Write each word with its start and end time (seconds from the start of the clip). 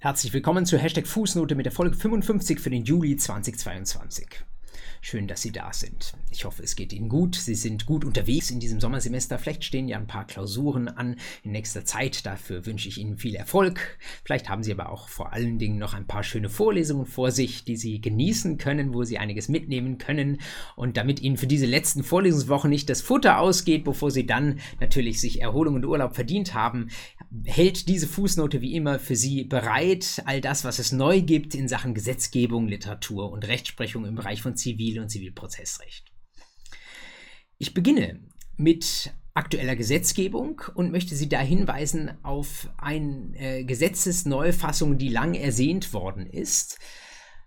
Herzlich 0.00 0.32
willkommen 0.32 0.64
zur 0.64 0.78
Hashtag 0.78 1.08
Fußnote 1.08 1.56
mit 1.56 1.66
der 1.66 1.72
Folge 1.72 1.96
55 1.96 2.60
für 2.60 2.70
den 2.70 2.84
Juli 2.84 3.16
2022. 3.16 4.44
Schön, 5.00 5.28
dass 5.28 5.42
Sie 5.42 5.52
da 5.52 5.72
sind. 5.72 6.12
Ich 6.30 6.44
hoffe, 6.44 6.62
es 6.62 6.74
geht 6.74 6.92
Ihnen 6.92 7.08
gut. 7.08 7.36
Sie 7.36 7.54
sind 7.54 7.86
gut 7.86 8.04
unterwegs 8.04 8.50
in 8.50 8.58
diesem 8.58 8.80
Sommersemester. 8.80 9.38
Vielleicht 9.38 9.64
stehen 9.64 9.88
ja 9.88 9.96
ein 9.96 10.08
paar 10.08 10.26
Klausuren 10.26 10.88
an 10.88 11.16
in 11.44 11.52
nächster 11.52 11.84
Zeit. 11.84 12.26
Dafür 12.26 12.66
wünsche 12.66 12.88
ich 12.88 12.98
Ihnen 12.98 13.16
viel 13.16 13.36
Erfolg. 13.36 13.98
Vielleicht 14.24 14.48
haben 14.48 14.62
Sie 14.62 14.72
aber 14.72 14.90
auch 14.90 15.08
vor 15.08 15.32
allen 15.32 15.58
Dingen 15.58 15.78
noch 15.78 15.94
ein 15.94 16.06
paar 16.06 16.24
schöne 16.24 16.48
Vorlesungen 16.48 17.06
vor 17.06 17.30
sich, 17.30 17.64
die 17.64 17.76
Sie 17.76 18.00
genießen 18.00 18.58
können, 18.58 18.92
wo 18.92 19.04
Sie 19.04 19.18
einiges 19.18 19.48
mitnehmen 19.48 19.98
können. 19.98 20.38
Und 20.74 20.96
damit 20.96 21.20
Ihnen 21.20 21.36
für 21.36 21.46
diese 21.46 21.66
letzten 21.66 22.02
Vorlesungswochen 22.02 22.68
nicht 22.68 22.90
das 22.90 23.00
Futter 23.00 23.38
ausgeht, 23.38 23.84
bevor 23.84 24.10
Sie 24.10 24.26
dann 24.26 24.58
natürlich 24.80 25.20
sich 25.20 25.40
Erholung 25.40 25.76
und 25.76 25.86
Urlaub 25.86 26.16
verdient 26.16 26.54
haben, 26.54 26.88
hält 27.44 27.88
diese 27.88 28.08
Fußnote 28.08 28.60
wie 28.60 28.74
immer 28.74 28.98
für 28.98 29.16
Sie 29.16 29.44
bereit, 29.44 30.22
all 30.24 30.40
das, 30.40 30.64
was 30.64 30.78
es 30.80 30.90
neu 30.90 31.22
gibt 31.22 31.54
in 31.54 31.68
Sachen 31.68 31.94
Gesetzgebung, 31.94 32.66
Literatur 32.66 33.30
und 33.30 33.46
Rechtsprechung 33.46 34.04
im 34.04 34.16
Bereich 34.16 34.42
von 34.42 34.54
Zivil- 34.54 34.87
und 34.96 35.10
Zivilprozessrecht. 35.10 36.12
Ich 37.58 37.74
beginne 37.74 38.20
mit 38.56 39.12
aktueller 39.34 39.76
Gesetzgebung 39.76 40.62
und 40.74 40.90
möchte 40.90 41.14
Sie 41.14 41.28
da 41.28 41.40
hinweisen 41.40 42.12
auf 42.24 42.70
eine 42.76 43.32
äh, 43.36 43.64
Gesetzesneufassung, 43.64 44.98
die 44.98 45.08
lang 45.08 45.34
ersehnt 45.34 45.92
worden 45.92 46.26
ist. 46.26 46.78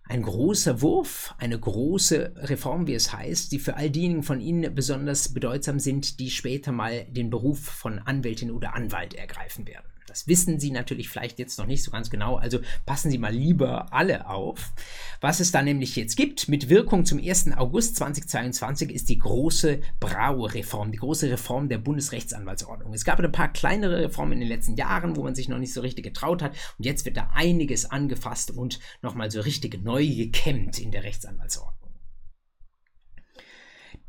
Ein 0.04 0.24
großer 0.24 0.82
Wurf, 0.82 1.36
eine 1.38 1.60
große 1.60 2.34
Reform, 2.38 2.88
wie 2.88 2.94
es 2.94 3.14
heißt, 3.14 3.52
die 3.52 3.60
für 3.60 3.76
all 3.76 3.90
diejenigen 3.90 4.24
von 4.24 4.42
Ihnen 4.42 4.74
besonders 4.74 5.34
bedeutsam 5.34 5.80
sind, 5.80 6.20
die 6.20 6.32
später 6.32 6.72
mal 6.72 7.06
den 7.06 7.30
Beruf 7.30 7.60
von 7.60 8.00
Anwältin 8.00 8.52
oder 8.52 8.74
Anwalt 8.74 9.14
ergreifen 9.14 9.68
werden. 9.68 9.91
Das 10.12 10.28
wissen 10.28 10.60
Sie 10.60 10.72
natürlich 10.72 11.08
vielleicht 11.08 11.40
jetzt 11.40 11.58
noch 11.58 11.66
nicht 11.66 11.84
so 11.84 11.90
ganz 11.90 12.10
genau, 12.10 12.36
also 12.36 12.60
passen 12.86 13.10
Sie 13.10 13.18
mal 13.18 13.34
lieber 13.34 13.94
alle 13.94 14.30
auf. 14.30 14.74
Was 15.22 15.40
es 15.40 15.54
da 15.54 15.62
nämlich 15.62 15.96
jetzt 15.96 16.18
gibt, 16.18 16.50
mit 16.50 16.68
Wirkung 16.68 17.06
zum 17.06 17.18
1. 17.18 17.54
August 17.56 17.96
2022, 17.96 18.92
ist 18.92 19.08
die 19.08 19.20
große 19.20 19.80
Brau-Reform, 20.02 20.92
die 20.92 20.98
große 20.98 21.30
Reform 21.30 21.70
der 21.70 21.78
Bundesrechtsanwaltsordnung. 21.78 22.94
Es 22.94 23.06
gab 23.06 23.22
ein 23.22 23.32
paar 23.32 23.54
kleinere 23.54 24.00
Reformen 24.00 24.34
in 24.34 24.40
den 24.42 24.50
letzten 24.50 24.76
Jahren, 24.76 25.16
wo 25.16 25.24
man 25.24 25.34
sich 25.34 25.48
noch 25.48 25.60
nicht 25.60 25.74
so 25.74 25.80
richtig 25.80 26.04
getraut 26.04 26.42
hat 26.42 26.52
und 26.78 26.86
jetzt 26.86 27.06
wird 27.06 27.16
da 27.16 27.30
einiges 27.34 27.90
angefasst 27.90 28.52
und 28.52 28.82
nochmal 29.02 29.32
so 29.32 29.40
richtig 29.40 29.82
neu 29.82 30.06
gekämmt 30.06 30.78
in 30.78 30.92
der 30.92 31.04
Rechtsanwaltsordnung. 31.04 31.91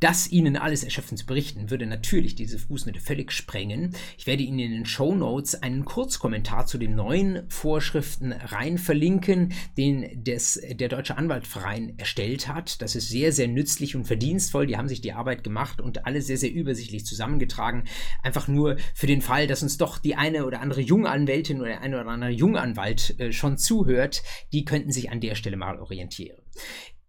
Das 0.02 0.32
Ihnen 0.32 0.56
alles 0.56 0.82
erschöpfend 0.82 1.20
zu 1.20 1.26
berichten, 1.26 1.70
würde 1.70 1.86
natürlich 1.86 2.34
diese 2.34 2.58
Fußnote 2.58 2.98
völlig 2.98 3.30
sprengen. 3.30 3.94
Ich 4.18 4.26
werde 4.26 4.42
Ihnen 4.42 4.58
in 4.58 4.72
den 4.72 4.84
Show 4.84 5.14
Notes 5.14 5.54
einen 5.54 5.84
Kurzkommentar 5.84 6.66
zu 6.66 6.76
den 6.76 6.96
neuen 6.96 7.48
Vorschriften 7.48 8.32
rein 8.32 8.78
verlinken, 8.78 9.52
den 9.76 10.24
des, 10.24 10.60
der 10.72 10.88
Deutsche 10.88 11.16
Anwaltverein 11.16 11.94
erstellt 11.98 12.48
hat. 12.48 12.82
Das 12.82 12.96
ist 12.96 13.10
sehr, 13.10 13.30
sehr 13.30 13.46
nützlich 13.46 13.94
und 13.94 14.04
verdienstvoll. 14.04 14.66
Die 14.66 14.76
haben 14.76 14.88
sich 14.88 15.02
die 15.02 15.12
Arbeit 15.12 15.44
gemacht 15.44 15.80
und 15.80 16.04
alle 16.04 16.20
sehr, 16.20 16.36
sehr 16.36 16.52
übersichtlich 16.52 17.06
zusammengetragen. 17.06 17.84
Einfach 18.24 18.48
nur 18.48 18.78
für 18.94 19.06
den 19.06 19.22
Fall, 19.22 19.46
dass 19.46 19.62
uns 19.62 19.78
doch 19.78 19.98
die 19.98 20.16
eine 20.16 20.46
oder 20.46 20.62
andere 20.62 20.80
Junganwältin 20.80 21.60
oder 21.60 21.68
der 21.68 21.80
eine 21.80 22.00
oder 22.00 22.10
andere 22.10 22.30
Junganwalt 22.32 23.20
äh, 23.20 23.30
schon 23.30 23.56
zuhört. 23.56 24.24
Die 24.52 24.64
könnten 24.64 24.90
sich 24.90 25.12
an 25.12 25.20
der 25.20 25.36
Stelle 25.36 25.56
mal 25.56 25.78
orientieren. 25.78 26.38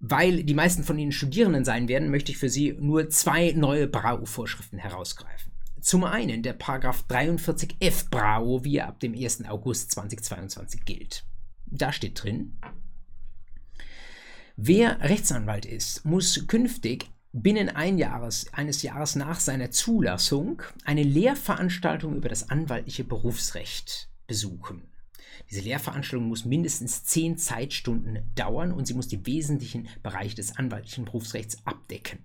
Weil 0.05 0.43
die 0.43 0.53
meisten 0.53 0.83
von 0.83 0.99
Ihnen 0.99 1.13
Studierenden 1.13 1.63
sein 1.63 1.87
werden, 1.87 2.11
möchte 2.11 2.33
ich 2.33 2.37
für 2.37 2.49
Sie 2.49 2.73
nur 2.77 3.09
zwei 3.09 3.53
neue 3.53 3.87
BRAU-Vorschriften 3.87 4.77
herausgreifen. 4.77 5.53
Zum 5.79 6.03
einen 6.03 6.43
der 6.43 6.51
Paragraph 6.51 7.05
43f 7.09 8.09
BRAU, 8.09 8.65
wie 8.65 8.79
er 8.79 8.89
ab 8.89 8.99
dem 8.99 9.13
1. 9.13 9.45
August 9.45 9.91
2022 9.91 10.83
gilt. 10.83 11.23
Da 11.67 11.93
steht 11.93 12.21
drin, 12.21 12.59
wer 14.57 14.99
Rechtsanwalt 14.99 15.65
ist, 15.65 16.03
muss 16.03 16.47
künftig 16.47 17.09
binnen 17.31 17.69
ein 17.69 17.97
Jahres, 17.97 18.51
eines 18.51 18.81
Jahres 18.81 19.15
nach 19.15 19.39
seiner 19.39 19.71
Zulassung 19.71 20.61
eine 20.83 21.03
Lehrveranstaltung 21.03 22.17
über 22.17 22.27
das 22.27 22.49
anwaltliche 22.49 23.05
Berufsrecht 23.05 24.09
besuchen. 24.27 24.81
Diese 25.49 25.61
Lehrveranstaltung 25.61 26.27
muss 26.27 26.45
mindestens 26.45 27.03
zehn 27.03 27.37
Zeitstunden 27.37 28.19
dauern 28.35 28.71
und 28.71 28.87
sie 28.87 28.93
muss 28.93 29.07
die 29.07 29.25
wesentlichen 29.25 29.87
Bereiche 30.01 30.35
des 30.35 30.57
anwaltlichen 30.57 31.05
Berufsrechts 31.05 31.57
abdecken. 31.65 32.19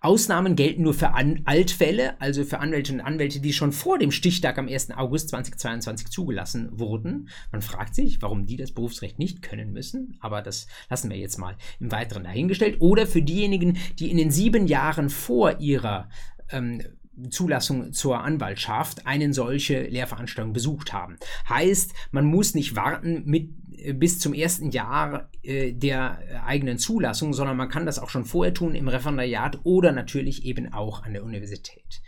Ausnahmen 0.00 0.56
gelten 0.56 0.82
nur 0.82 0.94
für 0.94 1.14
An 1.14 1.42
Altfälle, 1.44 2.20
also 2.20 2.44
für 2.44 2.58
Anwälte 2.58 2.92
und 2.92 3.00
Anwälte, 3.00 3.40
die 3.40 3.52
schon 3.52 3.72
vor 3.72 3.98
dem 3.98 4.12
Stichtag 4.12 4.58
am 4.58 4.68
1. 4.68 4.90
August 4.92 5.30
2022 5.30 6.08
zugelassen 6.08 6.68
wurden. 6.78 7.28
Man 7.50 7.62
fragt 7.62 7.94
sich, 7.94 8.22
warum 8.22 8.46
die 8.46 8.56
das 8.56 8.72
Berufsrecht 8.72 9.18
nicht 9.18 9.42
können 9.42 9.72
müssen, 9.72 10.16
aber 10.20 10.42
das 10.42 10.66
lassen 10.88 11.10
wir 11.10 11.16
jetzt 11.16 11.38
mal 11.38 11.56
im 11.80 11.90
Weiteren 11.90 12.24
dahingestellt. 12.24 12.80
Oder 12.80 13.06
für 13.06 13.22
diejenigen, 13.22 13.78
die 13.98 14.10
in 14.10 14.16
den 14.16 14.30
sieben 14.30 14.66
Jahren 14.66 15.10
vor 15.10 15.60
ihrer 15.60 16.08
ähm, 16.50 16.82
Zulassung 17.30 17.92
zur 17.92 18.22
Anwaltschaft 18.22 19.06
einen 19.06 19.32
solche 19.32 19.82
Lehrveranstaltung 19.82 20.52
besucht 20.52 20.92
haben. 20.92 21.16
Heißt, 21.48 21.92
man 22.10 22.26
muss 22.26 22.54
nicht 22.54 22.76
warten 22.76 23.22
mit 23.24 23.50
äh, 23.76 23.92
bis 23.92 24.18
zum 24.18 24.34
ersten 24.34 24.70
Jahr 24.70 25.30
äh, 25.42 25.72
der 25.72 26.18
eigenen 26.44 26.78
Zulassung, 26.78 27.32
sondern 27.32 27.56
man 27.56 27.68
kann 27.68 27.86
das 27.86 27.98
auch 27.98 28.10
schon 28.10 28.24
vorher 28.24 28.54
tun 28.54 28.74
im 28.74 28.88
Referendariat 28.88 29.60
oder 29.64 29.92
natürlich 29.92 30.44
eben 30.44 30.72
auch 30.72 31.04
an 31.04 31.12
der 31.12 31.24
Universität. 31.24 32.02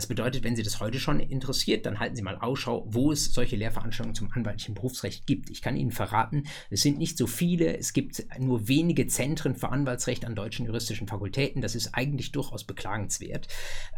Das 0.00 0.06
bedeutet, 0.06 0.44
wenn 0.44 0.56
Sie 0.56 0.62
das 0.62 0.80
heute 0.80 0.98
schon 0.98 1.20
interessiert, 1.20 1.84
dann 1.84 2.00
halten 2.00 2.16
Sie 2.16 2.22
mal 2.22 2.38
Ausschau, 2.38 2.86
wo 2.88 3.12
es 3.12 3.34
solche 3.34 3.56
Lehrveranstaltungen 3.56 4.14
zum 4.14 4.32
anwaltlichen 4.32 4.74
Berufsrecht 4.74 5.26
gibt. 5.26 5.50
Ich 5.50 5.60
kann 5.60 5.76
Ihnen 5.76 5.90
verraten, 5.90 6.44
es 6.70 6.80
sind 6.80 6.96
nicht 6.96 7.18
so 7.18 7.26
viele, 7.26 7.76
es 7.76 7.92
gibt 7.92 8.24
nur 8.38 8.66
wenige 8.66 9.08
Zentren 9.08 9.56
für 9.56 9.68
Anwaltsrecht 9.68 10.24
an 10.24 10.34
deutschen 10.34 10.64
juristischen 10.64 11.06
Fakultäten. 11.06 11.60
Das 11.60 11.74
ist 11.74 11.94
eigentlich 11.94 12.32
durchaus 12.32 12.64
beklagenswert. 12.64 13.48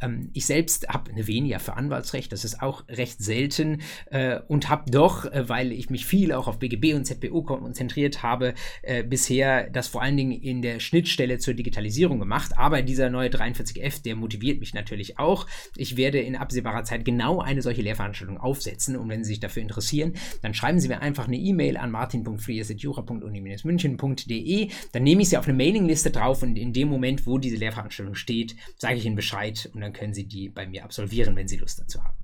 Ähm, 0.01 0.31
ich 0.33 0.45
selbst 0.45 0.89
habe 0.89 1.13
eine 1.13 1.29
weniger 1.29 1.61
für 1.61 1.75
Anwaltsrecht, 1.75 2.33
das 2.33 2.45
ist 2.45 2.61
auch 2.61 2.83
recht 2.89 3.23
selten 3.23 3.83
äh, 4.07 4.41
und 4.49 4.69
habe 4.71 4.91
doch, 4.91 5.27
äh, 5.27 5.49
weil 5.49 5.71
ich 5.71 5.89
mich 5.89 6.05
viel 6.05 6.33
auch 6.33 6.49
auf 6.49 6.59
BGB 6.59 6.95
und 6.95 7.05
ZBO 7.05 7.45
konzentriert 7.45 8.25
habe, 8.25 8.55
äh, 8.83 9.05
bisher 9.05 9.71
das 9.71 9.87
vor 9.87 10.03
allen 10.03 10.17
Dingen 10.17 10.33
in 10.33 10.63
der 10.63 10.81
Schnittstelle 10.81 11.39
zur 11.39 11.55
Digitalisierung 11.55 12.19
gemacht. 12.19 12.59
Aber 12.59 12.83
dieser 12.83 13.09
neue 13.09 13.29
43F, 13.29 14.03
der 14.03 14.17
motiviert 14.17 14.59
mich 14.59 14.75
natürlich 14.75 15.21
auch. 15.21 15.47
Ich 15.77 15.92
werde 15.97 16.21
in 16.21 16.37
absehbarer 16.37 16.85
Zeit 16.85 17.05
genau 17.05 17.41
eine 17.41 17.63
solche 17.63 17.83
Lehrveranstaltung 17.83 18.39
aufsetzen 18.39 18.97
und 18.97 19.09
wenn 19.09 19.25
Sie 19.25 19.31
sich 19.31 19.41
dafür 19.41 19.63
interessieren, 19.63 20.13
dann 20.41 20.55
schreiben 20.55 20.79
Sie 20.81 20.87
mir 20.89 21.01
einfach 21.01 21.27
eine 21.27 21.37
E-Mail 21.37 21.77
an 21.77 21.91
martin.friers.jura.uni-münchen.de. 21.91 24.71
Dann 24.93 25.03
nehme 25.03 25.23
ich 25.23 25.29
Sie 25.29 25.37
auf 25.37 25.49
eine 25.49 25.57
Mailingliste 25.57 26.11
drauf 26.11 26.43
und 26.43 26.57
in 26.57 26.73
dem 26.73 26.89
Moment, 26.89 27.27
wo 27.27 27.39
diese 27.39 27.57
Lehrveranstaltung 27.57 28.15
steht, 28.15 28.57
sage 28.77 28.97
ich 28.97 29.07
Ihnen 29.07 29.17
Bescheid 29.17 29.71
und 29.75 29.81
dann 29.81 29.93
können 29.93 30.15
Sie 30.15 30.25
die 30.25 30.49
bei 30.49 30.67
mir 30.67 30.85
absolvieren, 30.85 31.37
wenn 31.37 31.49
Sie 31.49 31.57
Lust 31.57 31.81
dazu 31.81 32.03
haben. 32.03 32.17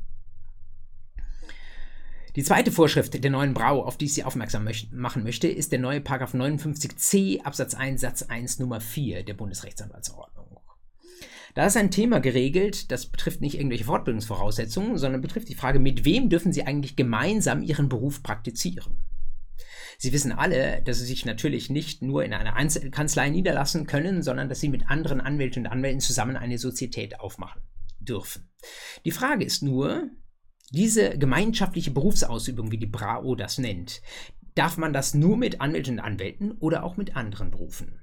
Die 2.39 2.45
zweite 2.45 2.71
Vorschrift 2.71 3.25
der 3.25 3.33
neuen 3.33 3.53
Brau, 3.53 3.83
auf 3.83 3.97
die 3.97 4.05
ich 4.05 4.15
Sie 4.15 4.23
aufmerksam 4.23 4.63
möcht 4.63 4.93
machen 4.93 5.25
möchte, 5.25 5.49
ist 5.49 5.73
der 5.73 5.81
neue 5.81 6.01
Paragraph 6.01 6.35
59c 6.35 7.43
Absatz 7.43 7.75
1 7.75 8.01
Satz 8.01 8.23
1 8.23 8.61
Nummer 8.61 8.81
4 8.81 9.25
der 9.25 9.35
Bundesrechtsanwaltsordnung. 9.35 10.38
Da 11.55 11.67
ist 11.67 11.77
ein 11.77 11.91
Thema 11.91 12.21
geregelt, 12.21 12.91
das 12.93 13.07
betrifft 13.07 13.41
nicht 13.41 13.57
irgendwelche 13.57 13.85
Fortbildungsvoraussetzungen, 13.85 14.99
sondern 14.99 15.21
betrifft 15.21 15.49
die 15.49 15.55
Frage, 15.55 15.79
mit 15.79 16.05
wem 16.05 16.29
dürfen 16.29 16.53
Sie 16.53 16.65
eigentlich 16.65 16.97
gemeinsam 16.97 17.63
Ihren 17.63 17.89
Beruf 17.89 18.23
praktizieren? 18.23 18.99
Sie 20.01 20.13
wissen 20.13 20.31
alle, 20.31 20.81
dass 20.83 20.99
Sie 20.99 21.07
sich 21.07 21.25
natürlich 21.25 21.71
nicht 21.71 22.03
nur 22.03 22.25
in 22.25 22.33
einer 22.33 22.55
Einzelkanzlei 22.55 23.31
niederlassen 23.31 23.87
können, 23.87 24.23
sondern 24.23 24.49
dass 24.49 24.61
Sie 24.61 24.69
mit 24.69 24.89
anderen 24.89 25.21
Anwälten 25.21 25.65
und 25.65 25.73
Anwälten 25.73 26.01
zusammen 26.01 26.37
eine 26.37 26.59
Sozietät 26.59 27.19
aufmachen 27.19 27.63
dürfen. 27.99 28.49
Die 29.05 29.11
Frage 29.11 29.45
ist 29.45 29.63
nur, 29.63 30.09
diese 30.71 31.19
gemeinschaftliche 31.19 31.91
Berufsausübung, 31.91 32.71
wie 32.71 32.79
die 32.79 32.87
BRAO 32.87 33.35
das 33.35 33.59
nennt, 33.59 34.03
darf 34.55 34.77
man 34.77 34.93
das 34.93 35.15
nur 35.15 35.37
mit 35.37 35.61
Anwälten 35.61 35.95
und 35.95 36.05
Anwälten 36.05 36.53
oder 36.53 36.85
auch 36.85 36.97
mit 36.97 37.17
anderen 37.17 37.51
Berufen? 37.51 38.01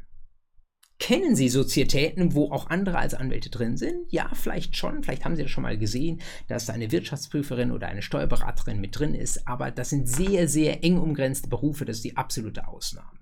Kennen 0.98 1.36
Sie 1.36 1.50
Sozietäten, 1.50 2.34
wo 2.34 2.52
auch 2.52 2.70
andere 2.70 2.98
als 2.98 3.14
Anwälte 3.14 3.50
drin 3.50 3.76
sind? 3.76 4.12
Ja, 4.12 4.30
vielleicht 4.34 4.78
schon. 4.78 5.04
Vielleicht 5.04 5.26
haben 5.26 5.36
Sie 5.36 5.44
das 5.44 5.52
schon 5.52 5.64
mal 5.64 5.78
gesehen, 5.78 6.22
dass 6.48 6.70
eine 6.70 6.92
Wirtschaftsprüferin 6.92 7.72
oder 7.72 7.88
eine 7.88 8.02
Steuerberaterin 8.02 8.80
mit 8.80 8.98
drin 8.98 9.14
ist. 9.14 9.46
Aber 9.46 9.72
das 9.72 9.90
sind 9.90 10.08
sehr, 10.08 10.48
sehr 10.48 10.84
eng 10.84 10.98
umgrenzte 10.98 11.50
Berufe. 11.50 11.84
Das 11.84 11.98
ist 11.98 12.06
die 12.06 12.16
absolute 12.16 12.68
Ausnahme. 12.68 13.20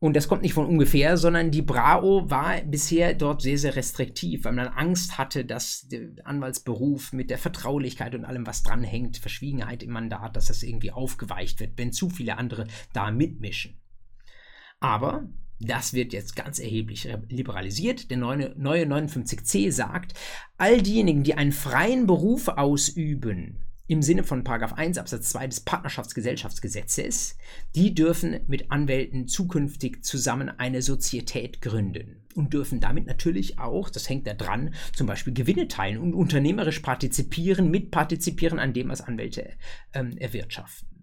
Und 0.00 0.14
das 0.14 0.28
kommt 0.28 0.42
nicht 0.42 0.54
von 0.54 0.66
ungefähr, 0.66 1.16
sondern 1.16 1.50
die 1.50 1.62
Brao 1.62 2.30
war 2.30 2.60
bisher 2.60 3.14
dort 3.14 3.42
sehr, 3.42 3.58
sehr 3.58 3.74
restriktiv, 3.74 4.44
weil 4.44 4.52
man 4.52 4.68
Angst 4.68 5.18
hatte, 5.18 5.44
dass 5.44 5.88
der 5.88 6.10
Anwaltsberuf 6.22 7.12
mit 7.12 7.30
der 7.30 7.38
Vertraulichkeit 7.38 8.14
und 8.14 8.24
allem, 8.24 8.46
was 8.46 8.62
dranhängt, 8.62 9.16
Verschwiegenheit 9.16 9.82
im 9.82 9.90
Mandat, 9.90 10.36
dass 10.36 10.46
das 10.46 10.62
irgendwie 10.62 10.92
aufgeweicht 10.92 11.58
wird, 11.58 11.76
wenn 11.78 11.92
zu 11.92 12.10
viele 12.10 12.38
andere 12.38 12.68
da 12.92 13.10
mitmischen. 13.10 13.80
Aber 14.78 15.28
das 15.60 15.92
wird 15.92 16.12
jetzt 16.12 16.36
ganz 16.36 16.58
erheblich 16.58 17.08
liberalisiert. 17.28 18.10
Der 18.10 18.16
neue, 18.16 18.54
neue 18.56 18.84
59c 18.84 19.72
sagt, 19.72 20.14
all 20.56 20.80
diejenigen, 20.82 21.24
die 21.24 21.34
einen 21.34 21.52
freien 21.52 22.06
Beruf 22.06 22.48
ausüben, 22.48 23.58
im 23.88 24.02
Sinne 24.02 24.22
von 24.22 24.46
1 24.46 24.98
Absatz 24.98 25.30
2 25.30 25.46
des 25.46 25.60
Partnerschaftsgesellschaftsgesetzes, 25.60 27.38
die 27.74 27.94
dürfen 27.94 28.40
mit 28.46 28.70
Anwälten 28.70 29.26
zukünftig 29.26 30.04
zusammen 30.04 30.50
eine 30.50 30.82
Sozietät 30.82 31.62
gründen 31.62 32.22
und 32.34 32.52
dürfen 32.52 32.80
damit 32.80 33.06
natürlich 33.06 33.58
auch, 33.58 33.88
das 33.88 34.08
hängt 34.08 34.26
da 34.26 34.34
dran, 34.34 34.74
zum 34.94 35.06
Beispiel 35.06 35.32
Gewinne 35.32 35.68
teilen 35.68 35.98
und 35.98 36.12
unternehmerisch 36.12 36.80
partizipieren, 36.80 37.70
mitpartizipieren 37.70 38.58
an 38.58 38.74
dem, 38.74 38.90
was 38.90 39.00
Anwälte 39.00 39.54
ähm, 39.94 40.18
erwirtschaften. 40.18 40.97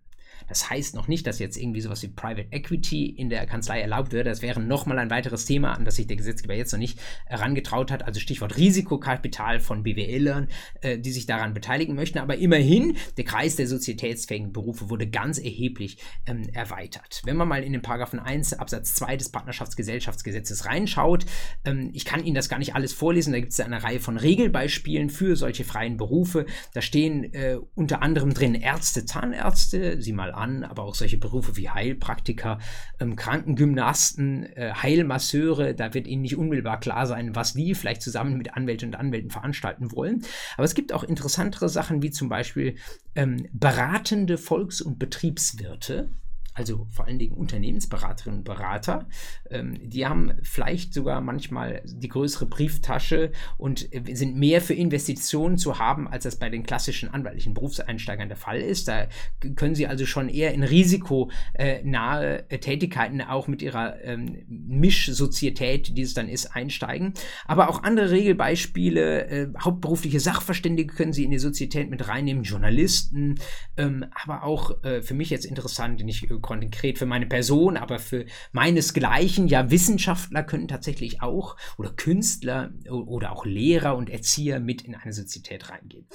Das 0.47 0.69
heißt 0.69 0.95
noch 0.95 1.07
nicht, 1.07 1.27
dass 1.27 1.39
jetzt 1.39 1.57
irgendwie 1.57 1.81
sowas 1.81 2.01
wie 2.03 2.07
Private 2.07 2.47
Equity 2.51 3.05
in 3.07 3.29
der 3.29 3.45
Kanzlei 3.45 3.81
erlaubt 3.81 4.11
würde. 4.11 4.29
Das 4.29 4.41
wäre 4.41 4.61
nochmal 4.61 4.99
ein 4.99 5.09
weiteres 5.09 5.45
Thema, 5.45 5.73
an 5.73 5.85
das 5.85 5.95
sich 5.95 6.07
der 6.07 6.17
Gesetzgeber 6.17 6.53
jetzt 6.53 6.71
noch 6.71 6.79
nicht 6.79 6.99
herangetraut 7.25 7.91
hat. 7.91 8.03
Also 8.03 8.19
Stichwort 8.19 8.57
Risikokapital 8.57 9.59
von 9.59 9.83
BWLern, 9.83 10.47
äh, 10.81 10.97
die 10.97 11.11
sich 11.11 11.25
daran 11.25 11.53
beteiligen 11.53 11.95
möchten. 11.95 12.19
Aber 12.19 12.37
immerhin, 12.37 12.97
der 13.17 13.23
Kreis 13.23 13.55
der 13.55 13.67
sozietätsfähigen 13.67 14.53
Berufe 14.53 14.89
wurde 14.89 15.07
ganz 15.07 15.37
erheblich 15.37 15.97
ähm, 16.25 16.43
erweitert. 16.53 17.21
Wenn 17.25 17.37
man 17.37 17.47
mal 17.47 17.63
in 17.63 17.73
den 17.73 17.81
Paragraphen 17.81 18.19
1 18.19 18.53
Absatz 18.53 18.95
2 18.95 19.17
des 19.17 19.29
Partnerschaftsgesellschaftsgesetzes 19.29 20.65
reinschaut, 20.65 21.25
ähm, 21.63 21.89
ich 21.93 22.05
kann 22.05 22.23
Ihnen 22.23 22.35
das 22.35 22.49
gar 22.49 22.59
nicht 22.59 22.75
alles 22.75 22.93
vorlesen, 22.93 23.33
da 23.33 23.39
gibt 23.39 23.51
es 23.51 23.59
eine 23.59 23.83
Reihe 23.83 23.99
von 23.99 24.17
Regelbeispielen 24.17 25.09
für 25.09 25.35
solche 25.35 25.63
freien 25.63 25.97
Berufe. 25.97 26.45
Da 26.73 26.81
stehen 26.81 27.33
äh, 27.33 27.57
unter 27.73 28.01
anderem 28.01 28.33
drin 28.33 28.55
Ärzte, 28.55 29.05
Zahnärzte, 29.05 30.01
Sie 30.01 30.13
mal 30.13 30.34
an, 30.35 30.63
aber 30.63 30.83
auch 30.83 30.95
solche 30.95 31.17
Berufe 31.17 31.57
wie 31.57 31.69
Heilpraktiker, 31.69 32.59
ähm, 32.99 33.15
Krankengymnasten, 33.15 34.45
äh, 34.55 34.73
Heilmasseure, 34.73 35.73
da 35.73 35.93
wird 35.93 36.07
Ihnen 36.07 36.21
nicht 36.21 36.37
unmittelbar 36.37 36.79
klar 36.79 37.07
sein, 37.07 37.35
was 37.35 37.53
die 37.53 37.75
vielleicht 37.75 38.01
zusammen 38.01 38.37
mit 38.37 38.53
Anwälten 38.53 38.89
und 38.89 38.95
Anwälten 38.95 39.29
veranstalten 39.29 39.91
wollen. 39.91 40.23
Aber 40.55 40.65
es 40.65 40.75
gibt 40.75 40.93
auch 40.93 41.03
interessantere 41.03 41.69
Sachen 41.69 42.01
wie 42.01 42.11
zum 42.11 42.29
Beispiel 42.29 42.75
ähm, 43.15 43.47
beratende 43.51 44.37
Volks- 44.37 44.81
und 44.81 44.99
Betriebswirte 44.99 46.09
also 46.55 46.87
vor 46.89 47.05
allen 47.05 47.19
Dingen 47.19 47.33
Unternehmensberaterinnen 47.33 48.39
und 48.39 48.43
Berater, 48.45 49.07
ähm, 49.51 49.77
die 49.83 50.05
haben 50.05 50.33
vielleicht 50.41 50.93
sogar 50.93 51.21
manchmal 51.21 51.81
die 51.85 52.07
größere 52.07 52.45
Brieftasche 52.45 53.31
und 53.57 53.93
äh, 53.93 54.15
sind 54.15 54.37
mehr 54.37 54.61
für 54.61 54.73
Investitionen 54.73 55.57
zu 55.57 55.79
haben, 55.79 56.07
als 56.07 56.23
das 56.23 56.39
bei 56.39 56.49
den 56.49 56.63
klassischen 56.63 57.09
anwaltlichen 57.09 57.53
Berufseinsteigern 57.53 58.29
der 58.29 58.37
Fall 58.37 58.61
ist. 58.61 58.87
Da 58.87 59.07
können 59.55 59.75
sie 59.75 59.87
also 59.87 60.05
schon 60.05 60.29
eher 60.29 60.53
in 60.53 60.63
risikonahe 60.63 62.49
äh, 62.49 62.57
Tätigkeiten 62.59 63.21
auch 63.21 63.47
mit 63.47 63.61
ihrer 63.61 64.01
ähm, 64.03 64.43
Mischsozietät, 64.47 65.97
die 65.97 66.01
es 66.01 66.13
dann 66.13 66.29
ist, 66.29 66.55
einsteigen. 66.55 67.13
Aber 67.45 67.69
auch 67.69 67.83
andere 67.83 68.11
Regelbeispiele, 68.11 69.27
äh, 69.27 69.47
hauptberufliche 69.59 70.21
Sachverständige 70.21 70.93
können 70.93 71.11
sie 71.11 71.25
in 71.25 71.31
die 71.31 71.39
Sozietät 71.39 71.89
mit 71.89 72.07
reinnehmen, 72.07 72.43
Journalisten, 72.43 73.35
ähm, 73.75 74.05
aber 74.13 74.43
auch 74.43 74.83
äh, 74.83 75.01
für 75.01 75.13
mich 75.13 75.29
jetzt 75.29 75.45
interessant, 75.45 75.99
den 75.99 76.07
ich 76.07 76.21
konkret 76.45 76.99
für 76.99 77.07
meine 77.07 77.25
Person, 77.25 77.75
aber 77.75 77.97
für 77.97 78.25
meinesgleichen, 78.51 79.47
ja, 79.47 79.71
Wissenschaftler 79.71 80.43
können 80.43 80.67
tatsächlich 80.67 81.23
auch 81.23 81.57
oder 81.77 81.91
Künstler 81.91 82.71
oder 82.87 83.31
auch 83.31 83.45
Lehrer 83.45 83.97
und 83.97 84.11
Erzieher 84.11 84.59
mit 84.59 84.83
in 84.83 84.93
eine 84.93 85.11
Sozietät 85.11 85.71
reingehen. 85.71 86.07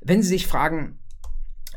Wenn 0.00 0.20
Sie 0.20 0.30
sich 0.30 0.48
fragen, 0.48 0.98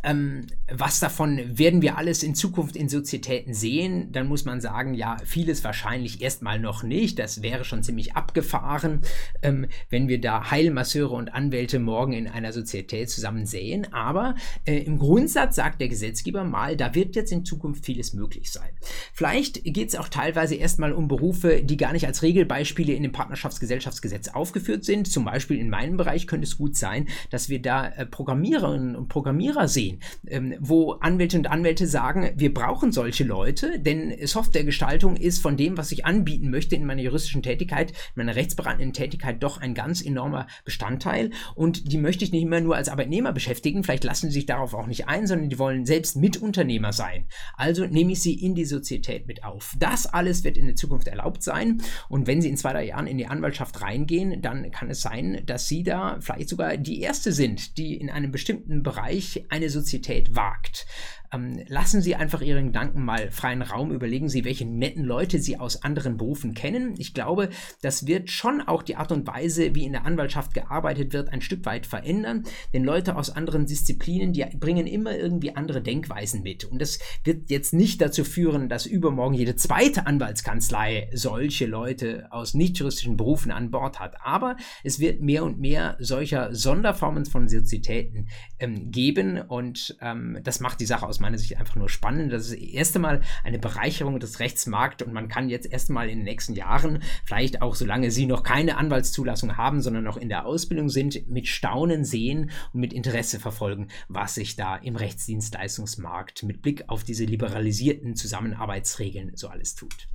ähm, 0.03 0.48
was 0.69 1.00
davon 1.00 1.39
werden 1.57 1.81
wir 1.81 1.98
alles 1.98 2.24
in 2.24 2.36
Zukunft 2.36 2.75
in 2.75 2.89
Sozietäten 2.89 3.53
sehen? 3.53 4.12
Dann 4.12 4.27
muss 4.27 4.45
man 4.45 4.62
sagen, 4.62 4.94
ja, 4.94 5.18
vieles 5.25 5.63
wahrscheinlich 5.63 6.21
erstmal 6.21 6.59
noch 6.59 6.83
nicht. 6.83 7.19
Das 7.19 7.42
wäre 7.42 7.63
schon 7.63 7.83
ziemlich 7.83 8.15
abgefahren, 8.15 9.01
ähm, 9.42 9.68
wenn 9.89 10.07
wir 10.07 10.19
da 10.19 10.50
Heilmasseure 10.50 11.13
und 11.13 11.33
Anwälte 11.33 11.80
morgen 11.80 12.13
in 12.13 12.27
einer 12.27 12.53
Sozietät 12.53 13.09
zusammen 13.09 13.45
sehen. 13.45 13.92
Aber 13.94 14.36
äh, 14.65 14.77
im 14.77 14.98
Grundsatz 14.98 15.56
sagt 15.56 15.81
der 15.81 15.89
Gesetzgeber 15.89 16.44
mal, 16.44 16.75
da 16.77 16.95
wird 16.95 17.15
jetzt 17.15 17.31
in 17.31 17.45
Zukunft 17.45 17.86
vieles 17.86 18.13
möglich 18.13 18.51
sein. 18.51 18.69
Vielleicht 19.13 19.63
geht 19.63 19.89
es 19.89 19.95
auch 19.95 20.09
teilweise 20.09 20.56
erstmal 20.56 20.94
um 20.94 21.07
Berufe, 21.07 21.62
die 21.63 21.77
gar 21.77 21.94
nicht 21.94 22.07
als 22.07 22.24
Regelbeispiele 22.24 22.94
in 22.94 23.04
dem 23.04 23.12
Partnerschaftsgesellschaftsgesetz 23.12 24.30
aufgeführt 24.30 24.83
sind. 24.83 25.07
Zum 25.07 25.25
Beispiel 25.25 25.57
in 25.57 25.69
meinem 25.69 25.97
Bereich 25.97 26.27
könnte 26.27 26.47
es 26.47 26.57
gut 26.57 26.75
sein, 26.75 27.07
dass 27.30 27.50
wir 27.50 27.62
da 27.62 27.88
äh, 27.88 28.06
Programmiererinnen 28.06 28.95
und 28.95 29.07
Programmierer 29.07 29.68
sehen 29.68 29.91
sehen, 29.92 30.00
ähm, 30.28 30.56
wo 30.60 30.94
Anwälte 30.94 31.38
und 31.38 31.48
Anwälte 31.48 31.88
sagen, 31.88 32.32
wir 32.36 32.54
brauchen 32.54 32.92
solche 32.92 33.24
Leute, 33.24 33.80
denn 33.80 34.16
Softwaregestaltung 34.26 35.16
ist 35.16 35.42
von 35.42 35.58
dem, 35.58 35.78
was 35.78 35.92
ich 35.92 36.06
anbieten 36.06 36.50
möchte 36.50 36.76
in 36.76 36.86
meiner 36.86 37.02
juristischen 37.02 37.44
Tätigkeit, 37.44 37.92
in 37.92 37.96
meiner 38.16 38.36
rechtsberatenden 38.36 38.94
Tätigkeit 38.94 39.42
doch 39.44 39.60
ein 39.60 39.74
ganz 39.74 40.02
enormer 40.04 40.48
Bestandteil 40.66 41.32
und 41.56 41.92
die 41.92 41.98
möchte 41.98 42.24
ich 42.24 42.32
nicht 42.32 42.44
immer 42.44 42.62
nur 42.62 42.76
als 42.76 42.90
Arbeitnehmer 42.90 43.34
beschäftigen, 43.34 43.84
vielleicht 43.84 44.04
lassen 44.04 44.28
sie 44.28 44.40
sich 44.40 44.46
darauf 44.46 44.74
auch 44.74 44.88
nicht 44.88 45.08
ein, 45.08 45.28
sondern 45.28 45.50
die 45.50 45.60
wollen 45.60 45.86
selbst 45.86 46.16
Mitunternehmer 46.16 46.94
sein. 46.94 47.26
Also 47.56 47.86
nehme 47.86 48.14
ich 48.14 48.22
sie 48.22 48.34
in 48.34 48.56
die 48.56 48.66
Sozietät 48.66 49.28
mit 49.28 49.44
auf. 49.44 49.76
Das 49.80 50.06
alles 50.06 50.44
wird 50.44 50.58
in 50.58 50.68
der 50.68 50.76
Zukunft 50.76 51.08
erlaubt 51.08 51.44
sein 51.44 51.82
und 52.10 52.28
wenn 52.28 52.42
sie 52.42 52.50
in 52.50 52.58
zwei, 52.58 52.74
drei 52.74 52.86
Jahren 52.86 53.08
in 53.08 53.18
die 53.18 53.28
Anwaltschaft 53.28 53.82
reingehen, 53.82 54.42
dann 54.42 54.72
kann 54.72 54.90
es 54.90 55.02
sein, 55.02 55.42
dass 55.46 55.68
sie 55.68 55.84
da 55.84 56.18
vielleicht 56.20 56.50
sogar 56.50 56.78
die 56.78 57.02
Erste 57.02 57.32
sind, 57.32 57.78
die 57.78 57.96
in 57.96 58.10
einem 58.10 58.32
bestimmten 58.32 58.84
Bereich 58.84 59.46
eine 59.50 59.70
Sozietät 59.70 59.81
Sozietät 59.81 60.36
wagt. 60.36 60.86
Ähm, 61.33 61.63
lassen 61.68 62.01
Sie 62.01 62.16
einfach 62.16 62.42
Ihren 62.42 62.68
Gedanken 62.68 63.06
mal 63.06 63.31
freien 63.31 63.62
Raum, 63.62 63.92
überlegen 63.92 64.30
Sie, 64.30 64.44
welche 64.44 64.66
netten 64.66 65.04
Leute 65.04 65.39
Sie 65.39 65.57
aus 65.57 65.83
anderen 65.83 66.18
Berufen 66.18 66.54
kennen. 66.54 66.95
Ich 66.98 67.13
glaube, 67.13 67.50
das 67.81 68.06
wird 68.06 68.30
schon 68.30 68.62
auch 68.62 68.83
die 68.83 68.98
Art 68.98 69.12
und 69.12 69.28
Weise, 69.28 69.74
wie 69.75 69.86
in 69.86 69.94
der 69.94 70.06
Anwaltschaft 70.06 70.54
gearbeitet 70.54 71.13
wird, 71.13 71.30
ein 71.30 71.42
Stück 71.42 71.66
weit 71.66 71.86
verändern. 71.86 72.44
Denn 72.74 72.83
Leute 72.83 73.16
aus 73.16 73.30
anderen 73.30 73.66
Disziplinen, 73.66 74.33
die 74.33 74.45
bringen 74.60 74.88
immer 74.88 75.16
irgendwie 75.16 75.56
andere 75.56 75.81
Denkweisen 75.81 76.44
mit. 76.44 76.66
Und 76.66 76.81
das 76.81 77.00
wird 77.24 77.50
jetzt 77.50 77.74
nicht 77.74 78.01
dazu 78.01 78.24
führen, 78.24 78.68
dass 78.68 78.86
übermorgen 78.86 79.36
jede 79.36 79.56
zweite 79.56 80.06
Anwaltskanzlei 80.06 81.10
solche 81.13 81.66
Leute 81.66 82.28
aus 82.31 82.54
nicht-juristischen 82.54 83.16
Berufen 83.16 83.51
an 83.51 83.72
Bord 83.72 84.00
hat. 84.00 84.16
Aber 84.22 84.57
es 84.83 85.00
wird 85.00 85.22
mehr 85.22 85.44
und 85.44 85.60
mehr 85.60 85.95
solcher 86.00 86.54
Sonderformen 86.54 87.25
von 87.25 87.48
Sozietäten 87.48 88.28
ähm, 88.60 88.92
geben. 88.92 89.42
Und 89.42 89.98
ähm, 90.01 90.39
das 90.44 90.60
macht 90.60 90.81
die 90.81 90.86
Sache 90.86 91.07
aus 91.07 91.20
meiner 91.21 91.38
Sicht 91.38 91.57
einfach 91.57 91.75
nur 91.75 91.89
spannend. 91.89 92.33
Das 92.33 92.44
ist 92.44 92.53
das 92.53 92.59
erste 92.59 93.00
Mal 93.00 93.21
eine 93.44 93.59
Bereicherung 93.59 94.19
des 94.19 94.39
Rechtsmarkts 94.39 95.03
und 95.03 95.13
man 95.13 95.27
kann 95.27 95.50
jetzt 95.50 95.71
erstmal 95.71 96.09
in 96.09 96.19
den 96.19 96.25
nächsten 96.25 96.53
Jahren, 96.53 97.01
vielleicht 97.25 97.62
auch 97.62 97.75
solange 97.75 98.12
Sie 98.12 98.25
noch 98.25 98.44
keine 98.44 98.77
Anwaltszulassung 98.77 99.57
haben, 99.57 99.81
sondern 99.81 100.03
noch 100.03 100.18
in 100.18 100.29
der 100.29 100.45
Ausbildung 100.45 100.89
sind, 100.89 101.29
mit 101.29 101.47
Staunen 101.47 102.03
sehen 102.03 102.51
und 102.73 102.81
mit 102.81 102.94
Interesse 102.94 103.39
verfolgen, 103.39 103.88
was 104.07 104.35
sich 104.35 104.56
da 104.56 104.75
im 104.75 104.95
Rechtsdienstleistungsmarkt 104.95 106.44
mit 106.44 106.62
Blick 106.62 106.85
auf 106.88 107.03
diese 107.03 107.25
liberalisierten 107.25 108.15
Zusammenarbeitsregeln 108.15 109.31
so 109.35 109.47
alles 109.47 109.75
tut. 109.75 110.07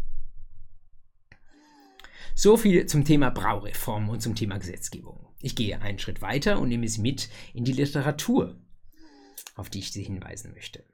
So 2.35 2.59
viel 2.59 2.85
zum 2.85 3.05
Thema 3.05 3.31
Braureform 3.31 4.11
und 4.11 4.21
zum 4.21 4.35
Thema 4.35 4.59
Gesetzgebung. 4.59 5.27
Ich 5.41 5.57
gehe 5.57 5.81
einen 5.81 5.99
Schritt 5.99 6.21
weiter 6.21 6.61
und 6.61 6.69
nehme 6.69 6.87
Sie 6.87 7.01
mit 7.01 7.31
in 7.55 7.65
die 7.65 7.73
Literatur, 7.73 8.59
auf 9.55 9.71
die 9.71 9.79
ich 9.79 9.91
Sie 9.91 10.03
hinweisen 10.03 10.53
möchte. 10.53 10.85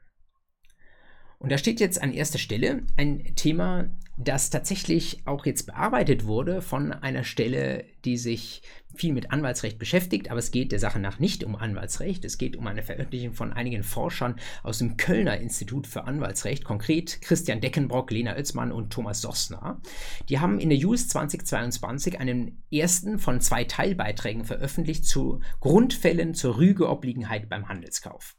Und 1.43 1.51
da 1.51 1.59
steht 1.59 1.81
jetzt 1.81 2.01
an 2.01 2.13
erster 2.13 2.39
Stelle 2.39 2.85
ein 2.97 3.35
Thema, 3.35 3.91
das 4.17 4.51
tatsächlich 4.51 5.23
auch 5.25 5.45
jetzt 5.45 5.67
bearbeitet 5.67 6.25
wurde 6.25 6.63
von 6.63 6.93
einer 6.93 7.25
Stelle, 7.25 7.85
die 8.05 8.17
sich 8.17 8.63
viel 8.95 9.13
mit 9.13 9.33
Anwaltsrecht 9.33 9.77
beschäftigt, 9.77 10.31
aber 10.31 10.39
es 10.39 10.53
geht 10.53 10.71
der 10.71 10.79
Sache 10.79 11.01
nach 11.01 11.19
nicht 11.19 11.43
um 11.43 11.57
Anwaltsrecht. 11.57 12.25
Es 12.25 12.39
geht 12.39 12.57
um 12.57 12.69
eine 12.69 12.85
Veröffentlichung 12.85 13.33
von 13.33 13.53
einigen 13.53 13.83
Forschern 13.83 14.37
aus 14.63 14.79
dem 14.79 14.97
Kölner 14.97 15.39
Institut 15.39 15.89
für 15.89 16.05
Anwaltsrecht, 16.05 16.63
konkret 16.63 17.21
Christian 17.23 17.61
Deckenbrock, 17.61 18.13
Lena 18.13 18.37
Oetzmann 18.37 18.71
und 18.71 18.93
Thomas 18.93 19.21
Sossner. 19.21 19.81
Die 20.29 20.39
haben 20.39 20.61
in 20.61 20.69
der 20.69 20.79
JUS 20.79 21.09
2022 21.09 22.21
einen 22.21 22.63
ersten 22.71 23.19
von 23.19 23.41
zwei 23.41 23.65
Teilbeiträgen 23.65 24.45
veröffentlicht 24.45 25.07
zu 25.07 25.41
Grundfällen 25.59 26.35
zur 26.35 26.59
Rügeobliegenheit 26.59 27.49
beim 27.49 27.69
Handelskauf. 27.69 28.37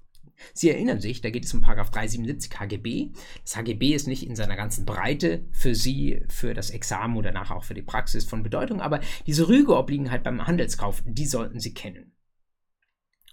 Sie 0.53 0.69
erinnern 0.69 0.99
sich, 0.99 1.21
da 1.21 1.29
geht 1.29 1.45
es 1.45 1.53
um 1.53 1.61
377 1.61 2.59
HGB. 2.59 3.11
Das 3.43 3.55
HGB 3.55 3.93
ist 3.93 4.07
nicht 4.07 4.25
in 4.25 4.35
seiner 4.35 4.55
ganzen 4.55 4.85
Breite 4.85 5.45
für 5.51 5.75
Sie, 5.75 6.21
für 6.29 6.53
das 6.53 6.69
Examen 6.69 7.17
oder 7.17 7.31
nachher 7.31 7.55
auch 7.55 7.63
für 7.63 7.73
die 7.73 7.81
Praxis 7.81 8.25
von 8.25 8.43
Bedeutung, 8.43 8.81
aber 8.81 8.99
diese 9.27 9.47
Rügeobliegenheit 9.47 10.23
beim 10.23 10.45
Handelskauf, 10.45 11.03
die 11.05 11.25
sollten 11.25 11.59
Sie 11.59 11.73
kennen. 11.73 12.13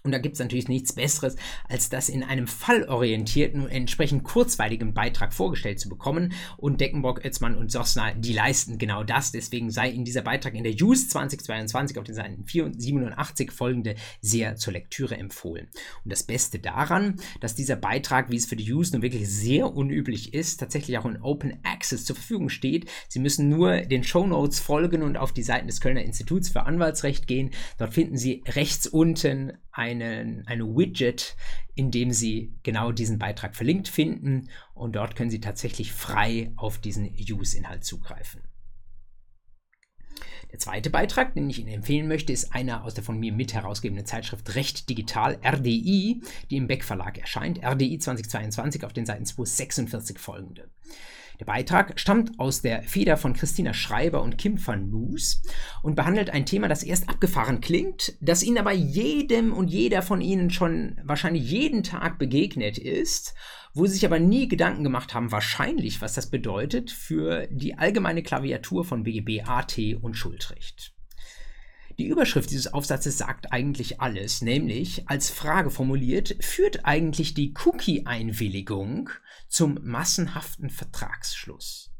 Und 0.03 0.11
da 0.11 0.17
gibt 0.17 0.33
es 0.33 0.39
natürlich 0.39 0.67
nichts 0.67 0.93
Besseres, 0.93 1.35
als 1.69 1.89
das 1.89 2.09
in 2.09 2.23
einem 2.23 2.47
fallorientierten 2.47 3.61
und 3.61 3.69
entsprechend 3.69 4.23
kurzweiligen 4.23 4.93
Beitrag 4.93 5.33
vorgestellt 5.33 5.79
zu 5.79 5.89
bekommen. 5.89 6.33
Und 6.57 6.81
Deckenbock, 6.81 7.23
Oetzmann 7.23 7.55
und 7.55 7.71
Sosna, 7.71 8.13
die 8.13 8.33
leisten 8.33 8.79
genau 8.79 9.03
das. 9.03 9.31
Deswegen 9.31 9.69
sei 9.69 9.89
in 9.91 10.03
dieser 10.03 10.23
Beitrag 10.23 10.55
in 10.55 10.63
der 10.63 10.73
JUS 10.73 11.09
2022 11.09 11.99
auf 11.99 12.03
den 12.03 12.15
Seiten 12.15 12.43
87 12.45 13.51
folgende 13.51 13.95
sehr 14.21 14.55
zur 14.55 14.73
Lektüre 14.73 15.17
empfohlen. 15.17 15.67
Und 16.03 16.11
das 16.11 16.23
Beste 16.23 16.57
daran, 16.57 17.17
dass 17.39 17.55
dieser 17.55 17.75
Beitrag, 17.75 18.31
wie 18.31 18.37
es 18.37 18.47
für 18.47 18.55
die 18.55 18.63
JUS 18.63 18.91
nun 18.91 19.03
wirklich 19.03 19.29
sehr 19.29 19.71
unüblich 19.71 20.33
ist, 20.33 20.59
tatsächlich 20.59 20.97
auch 20.97 21.05
in 21.05 21.21
Open 21.21 21.59
Access 21.63 22.05
zur 22.05 22.15
Verfügung 22.15 22.49
steht. 22.49 22.89
Sie 23.07 23.19
müssen 23.19 23.49
nur 23.49 23.81
den 23.81 24.03
Show 24.03 24.25
Notes 24.25 24.59
folgen 24.59 25.03
und 25.03 25.17
auf 25.17 25.31
die 25.31 25.43
Seiten 25.43 25.67
des 25.67 25.79
Kölner 25.79 26.01
Instituts 26.01 26.49
für 26.49 26.63
Anwaltsrecht 26.63 27.27
gehen. 27.27 27.51
Dort 27.77 27.93
finden 27.93 28.17
Sie 28.17 28.43
rechts 28.47 28.87
unten 28.87 29.53
einen, 29.71 30.45
eine 30.47 30.65
Widget, 30.65 31.35
in 31.75 31.91
dem 31.91 32.11
Sie 32.11 32.53
genau 32.63 32.91
diesen 32.91 33.19
Beitrag 33.19 33.55
verlinkt 33.55 33.87
finden 33.87 34.49
und 34.73 34.95
dort 34.95 35.15
können 35.15 35.29
Sie 35.29 35.39
tatsächlich 35.39 35.91
frei 35.91 36.51
auf 36.55 36.77
diesen 36.77 37.05
Use-Inhalt 37.05 37.83
zugreifen. 37.83 38.41
Der 40.51 40.59
zweite 40.59 40.89
Beitrag, 40.89 41.33
den 41.33 41.49
ich 41.49 41.59
Ihnen 41.59 41.73
empfehlen 41.73 42.09
möchte, 42.09 42.33
ist 42.33 42.53
einer 42.53 42.83
aus 42.83 42.93
der 42.93 43.05
von 43.05 43.17
mir 43.17 43.31
mit 43.31 43.53
herausgebenden 43.53 44.05
Zeitschrift 44.05 44.53
Recht 44.55 44.89
Digital, 44.89 45.39
RDI, 45.43 46.21
die 46.49 46.57
im 46.57 46.67
Beck 46.67 46.83
Verlag 46.83 47.17
erscheint. 47.17 47.63
RDI 47.63 47.99
2022 47.99 48.83
auf 48.83 48.91
den 48.91 49.05
Seiten 49.05 49.25
246 49.25 50.19
folgende. 50.19 50.69
Der 51.41 51.45
Beitrag 51.47 51.99
stammt 51.99 52.39
aus 52.39 52.61
der 52.61 52.83
Feder 52.83 53.17
von 53.17 53.33
Christina 53.33 53.73
Schreiber 53.73 54.21
und 54.21 54.37
Kim 54.37 54.63
van 54.63 54.91
Noos 54.91 55.41
und 55.81 55.95
behandelt 55.95 56.29
ein 56.29 56.45
Thema, 56.45 56.67
das 56.67 56.83
erst 56.83 57.09
abgefahren 57.09 57.61
klingt, 57.61 58.13
das 58.21 58.43
Ihnen 58.43 58.59
aber 58.59 58.73
jedem 58.73 59.51
und 59.51 59.69
jeder 59.69 60.03
von 60.03 60.21
Ihnen 60.21 60.51
schon 60.51 61.01
wahrscheinlich 61.03 61.49
jeden 61.49 61.81
Tag 61.81 62.19
begegnet 62.19 62.77
ist, 62.77 63.33
wo 63.73 63.87
Sie 63.87 63.93
sich 63.93 64.05
aber 64.05 64.19
nie 64.19 64.49
Gedanken 64.49 64.83
gemacht 64.83 65.15
haben, 65.15 65.31
wahrscheinlich, 65.31 65.99
was 65.99 66.13
das 66.13 66.29
bedeutet 66.29 66.91
für 66.91 67.47
die 67.49 67.75
allgemeine 67.75 68.21
Klaviatur 68.21 68.85
von 68.85 69.01
BGB, 69.01 69.41
AT 69.43 69.79
und 69.99 70.13
Schuldrecht. 70.13 70.93
Die 72.01 72.07
Überschrift 72.07 72.49
dieses 72.49 72.73
Aufsatzes 72.73 73.19
sagt 73.19 73.53
eigentlich 73.53 74.01
alles, 74.01 74.41
nämlich 74.41 75.07
als 75.07 75.29
Frage 75.29 75.69
formuliert, 75.69 76.35
führt 76.39 76.83
eigentlich 76.83 77.35
die 77.35 77.53
Cookie-Einwilligung 77.63 79.11
zum 79.47 79.77
massenhaften 79.83 80.71
Vertragsschluss? 80.71 81.91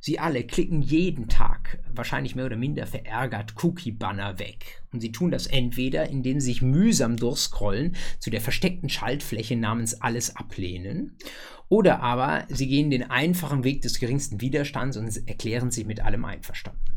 Sie 0.00 0.18
alle 0.18 0.42
klicken 0.42 0.82
jeden 0.82 1.28
Tag, 1.28 1.78
wahrscheinlich 1.88 2.34
mehr 2.34 2.46
oder 2.46 2.56
minder 2.56 2.84
verärgert, 2.88 3.54
Cookie-Banner 3.62 4.40
weg. 4.40 4.82
Und 4.92 5.02
sie 5.02 5.12
tun 5.12 5.30
das 5.30 5.46
entweder, 5.46 6.10
indem 6.10 6.40
sie 6.40 6.46
sich 6.46 6.62
mühsam 6.62 7.16
durchscrollen 7.16 7.94
zu 8.18 8.30
der 8.30 8.40
versteckten 8.40 8.88
Schaltfläche 8.88 9.54
namens 9.54 10.00
Alles 10.00 10.34
ablehnen, 10.34 11.16
oder 11.68 12.00
aber 12.00 12.44
sie 12.48 12.66
gehen 12.66 12.90
den 12.90 13.08
einfachen 13.08 13.62
Weg 13.62 13.82
des 13.82 14.00
geringsten 14.00 14.40
Widerstands 14.40 14.96
und 14.96 15.28
erklären 15.28 15.70
sich 15.70 15.86
mit 15.86 16.00
allem 16.00 16.24
einverstanden. 16.24 16.95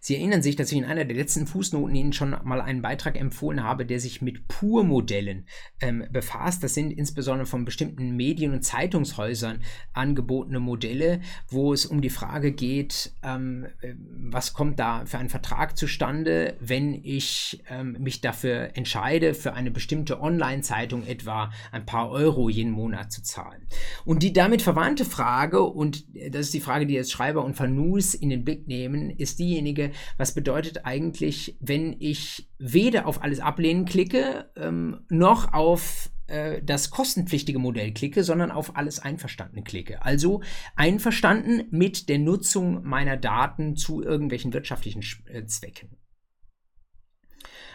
Sie 0.00 0.16
erinnern 0.16 0.42
sich, 0.42 0.56
dass 0.56 0.72
ich 0.72 0.78
in 0.78 0.84
einer 0.84 1.04
der 1.04 1.16
letzten 1.16 1.46
Fußnoten 1.46 1.94
Ihnen 1.94 2.12
schon 2.12 2.36
mal 2.44 2.60
einen 2.60 2.82
Beitrag 2.82 3.18
empfohlen 3.18 3.62
habe, 3.62 3.86
der 3.86 4.00
sich 4.00 4.22
mit 4.22 4.48
Pur-Modellen 4.48 5.46
ähm, 5.80 6.04
befasst. 6.10 6.62
Das 6.62 6.74
sind 6.74 6.92
insbesondere 6.92 7.46
von 7.46 7.64
bestimmten 7.64 8.16
Medien- 8.16 8.52
und 8.52 8.62
Zeitungshäusern 8.62 9.62
angebotene 9.92 10.60
Modelle, 10.60 11.20
wo 11.48 11.72
es 11.72 11.86
um 11.86 12.00
die 12.00 12.10
Frage 12.10 12.52
geht, 12.52 13.12
ähm, 13.22 13.66
äh, 13.80 13.94
was 13.98 14.52
kommt 14.52 14.78
da 14.78 15.04
für 15.06 15.18
ein 15.18 15.28
Vertrag 15.28 15.76
zustande, 15.76 16.56
wenn 16.60 16.94
ich 16.94 17.62
ähm, 17.70 17.96
mich 17.98 18.20
dafür 18.20 18.76
entscheide, 18.76 19.34
für 19.34 19.54
eine 19.54 19.70
bestimmte 19.70 20.20
Online-Zeitung 20.20 21.06
etwa 21.06 21.50
ein 21.72 21.86
paar 21.86 22.10
Euro 22.10 22.48
jeden 22.48 22.72
Monat 22.72 23.12
zu 23.12 23.22
zahlen. 23.22 23.66
Und 24.04 24.22
die 24.22 24.32
damit 24.32 24.62
verwandte 24.62 25.04
Frage, 25.04 25.62
und 25.62 26.04
das 26.30 26.46
ist 26.46 26.54
die 26.54 26.60
Frage, 26.60 26.86
die 26.86 26.94
jetzt 26.94 27.12
Schreiber 27.12 27.44
und 27.44 27.54
Fanus 27.54 28.14
in 28.14 28.30
den 28.30 28.44
Blick 28.44 28.68
nehmen, 28.68 29.10
ist 29.10 29.38
diejenige, 29.38 29.87
was 30.16 30.34
bedeutet 30.34 30.84
eigentlich, 30.84 31.56
wenn 31.60 31.96
ich 31.98 32.48
weder 32.58 33.06
auf 33.06 33.22
alles 33.22 33.40
ablehnen 33.40 33.84
klicke, 33.84 34.50
ähm, 34.56 35.04
noch 35.08 35.52
auf 35.52 36.10
äh, 36.28 36.62
das 36.62 36.90
kostenpflichtige 36.90 37.58
Modell 37.58 37.92
klicke, 37.92 38.22
sondern 38.22 38.50
auf 38.50 38.76
alles 38.76 39.00
einverstanden 39.00 39.64
klicke. 39.64 40.02
Also 40.02 40.42
einverstanden 40.76 41.64
mit 41.70 42.08
der 42.08 42.18
Nutzung 42.18 42.84
meiner 42.84 43.16
Daten 43.16 43.76
zu 43.76 44.02
irgendwelchen 44.02 44.52
wirtschaftlichen 44.52 45.02
äh, 45.26 45.46
Zwecken. 45.46 45.96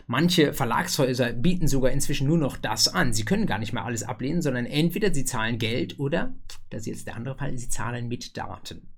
Manche 0.05 0.53
Verlagshäuser 0.53 1.31
bieten 1.31 1.67
sogar 1.67 1.91
inzwischen 1.91 2.27
nur 2.27 2.37
noch 2.37 2.57
das 2.57 2.89
an. 2.89 3.13
Sie 3.13 3.23
können 3.23 3.45
gar 3.45 3.57
nicht 3.57 3.71
mehr 3.71 3.85
alles 3.85 4.03
ablehnen, 4.03 4.41
sondern 4.41 4.65
entweder 4.65 5.13
sie 5.13 5.23
zahlen 5.23 5.57
Geld 5.57 5.97
oder, 5.97 6.35
das 6.69 6.81
ist 6.81 6.87
jetzt 6.87 7.07
der 7.07 7.15
andere 7.15 7.37
Fall, 7.37 7.57
sie 7.57 7.69
zahlen 7.69 8.09
mit 8.09 8.35
Daten. 8.35 8.93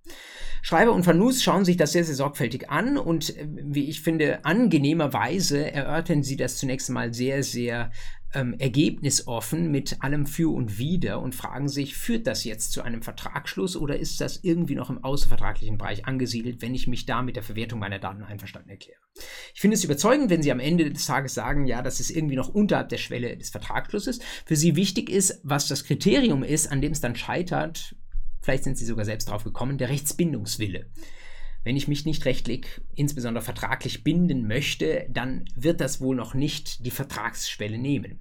Schreiber 0.66 0.94
und 0.94 1.04
Fanus 1.04 1.44
schauen 1.44 1.64
sich 1.64 1.78
das 1.78 1.92
sehr, 1.92 2.04
sehr 2.04 2.16
sorgfältig 2.16 2.72
an 2.72 2.98
und 2.98 3.38
äh, 3.38 3.48
wie 3.48 3.88
ich 3.88 4.02
finde, 4.02 4.44
angenehmerweise 4.46 5.72
erörtern 5.72 6.24
sie 6.24 6.38
das 6.38 6.58
zunächst 6.58 6.90
einmal 6.90 7.14
sehr, 7.14 7.44
sehr 7.44 7.92
ähm, 8.34 8.56
ergebnisoffen 8.58 9.70
mit 9.70 10.02
allem 10.02 10.26
Für 10.26 10.52
und 10.52 10.80
Wider 10.80 11.22
und 11.22 11.36
fragen 11.36 11.70
sich, 11.70 11.96
führt 11.96 12.26
das 12.26 12.46
jetzt 12.46 12.72
zu 12.72 12.82
einem 12.82 13.04
Vertragsschluss 13.04 13.78
oder 13.78 14.00
ist 14.00 14.20
das 14.22 14.40
irgendwie 14.42 14.74
noch 14.74 14.90
im 14.90 15.04
außervertraglichen 15.04 15.78
Bereich 15.78 16.08
angesiedelt, 16.08 16.64
wenn 16.64 16.74
ich 16.74 16.88
mich 16.88 17.06
da 17.06 17.22
mit 17.22 17.36
der 17.36 17.44
Verwertung 17.44 17.78
meiner 17.78 18.00
Daten 18.00 18.24
einverstanden 18.24 18.72
erkläre? 18.72 18.98
Ich 19.54 19.62
finde 19.62 19.76
es 19.76 19.84
überzeugend, 19.84 20.32
wenn 20.32 20.42
Sie 20.42 20.52
am 20.52 20.60
Ende 20.60 20.92
des 20.92 21.06
Tages 21.06 21.36
sagen, 21.36 21.68
ja, 21.68 21.84
das 21.84 22.00
ist 22.00 22.10
irgendwie 22.10 22.38
noch 22.38 22.50
unterhalb 22.50 22.90
der 22.90 22.98
Schwelle 22.98 23.38
des 23.38 23.52
Vertragsschlusses. 23.52 24.18
Für 24.48 24.56
Sie 24.56 24.76
wichtig 24.76 25.12
ist, 25.12 25.42
was 25.44 25.68
das 25.68 25.84
Kriterium 25.84 26.42
ist, 26.42 26.72
an 26.72 26.82
dem 26.82 26.94
es 26.94 27.02
dann 27.02 27.16
scheitert, 27.16 27.96
vielleicht 28.46 28.64
sind 28.64 28.78
Sie 28.78 28.86
sogar 28.86 29.06
selbst 29.06 29.30
drauf 29.30 29.44
gekommen, 29.44 29.78
der 29.78 29.90
Rechtsbindungswille. 29.90 30.86
Wenn 31.64 31.76
ich 31.76 31.88
mich 31.88 32.06
nicht 32.06 32.26
rechtlich, 32.26 32.68
insbesondere 32.94 33.44
vertraglich 33.44 34.04
binden 34.04 34.48
möchte, 34.48 35.08
dann 35.10 35.46
wird 35.56 35.82
das 35.82 36.00
wohl 36.00 36.16
noch 36.16 36.36
nicht 36.36 36.86
die 36.86 36.92
Vertragsschwelle 36.92 37.80
nehmen. 37.80 38.20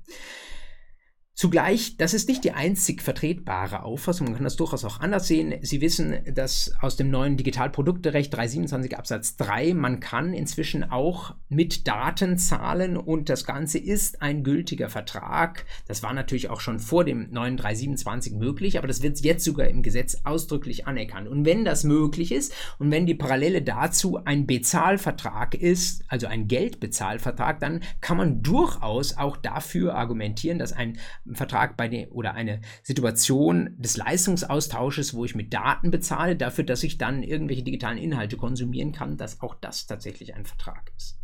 Zugleich, 1.36 1.96
das 1.96 2.14
ist 2.14 2.28
nicht 2.28 2.44
die 2.44 2.52
einzig 2.52 3.02
vertretbare 3.02 3.82
Auffassung, 3.82 4.28
man 4.28 4.36
kann 4.36 4.44
das 4.44 4.54
durchaus 4.54 4.84
auch 4.84 5.00
anders 5.00 5.26
sehen. 5.26 5.52
Sie 5.62 5.80
wissen, 5.80 6.20
dass 6.32 6.72
aus 6.80 6.94
dem 6.94 7.10
neuen 7.10 7.36
Digitalprodukterecht 7.36 8.32
327 8.32 8.96
Absatz 8.96 9.36
3 9.38 9.74
man 9.74 9.98
kann 9.98 10.32
inzwischen 10.32 10.84
auch 10.84 11.34
mit 11.48 11.88
Daten 11.88 12.38
zahlen 12.38 12.96
und 12.96 13.28
das 13.28 13.44
Ganze 13.44 13.78
ist 13.78 14.22
ein 14.22 14.44
gültiger 14.44 14.88
Vertrag. 14.88 15.64
Das 15.88 16.04
war 16.04 16.12
natürlich 16.12 16.50
auch 16.50 16.60
schon 16.60 16.78
vor 16.78 17.04
dem 17.04 17.32
neuen 17.32 17.56
327 17.56 18.34
möglich, 18.34 18.78
aber 18.78 18.86
das 18.86 19.02
wird 19.02 19.18
jetzt 19.18 19.44
sogar 19.44 19.66
im 19.66 19.82
Gesetz 19.82 20.18
ausdrücklich 20.22 20.86
anerkannt. 20.86 21.26
Und 21.26 21.44
wenn 21.44 21.64
das 21.64 21.82
möglich 21.82 22.30
ist 22.30 22.54
und 22.78 22.92
wenn 22.92 23.06
die 23.06 23.14
Parallele 23.16 23.60
dazu 23.60 24.24
ein 24.24 24.46
Bezahlvertrag 24.46 25.56
ist, 25.56 26.04
also 26.06 26.28
ein 26.28 26.46
Geldbezahlvertrag, 26.46 27.58
dann 27.58 27.80
kann 28.00 28.18
man 28.18 28.40
durchaus 28.40 29.16
auch 29.16 29.36
dafür 29.36 29.96
argumentieren, 29.96 30.60
dass 30.60 30.72
ein 30.72 30.96
Vertrag 31.32 31.76
bei 31.76 31.88
den, 31.88 32.08
oder 32.08 32.34
eine 32.34 32.60
Situation 32.82 33.74
des 33.78 33.96
Leistungsaustausches, 33.96 35.14
wo 35.14 35.24
ich 35.24 35.34
mit 35.34 35.54
Daten 35.54 35.90
bezahle, 35.90 36.36
dafür, 36.36 36.64
dass 36.64 36.82
ich 36.82 36.98
dann 36.98 37.22
irgendwelche 37.22 37.62
digitalen 37.62 37.98
Inhalte 37.98 38.36
konsumieren 38.36 38.92
kann, 38.92 39.16
dass 39.16 39.40
auch 39.40 39.54
das 39.54 39.86
tatsächlich 39.86 40.34
ein 40.34 40.44
Vertrag 40.44 40.92
ist. 40.96 41.18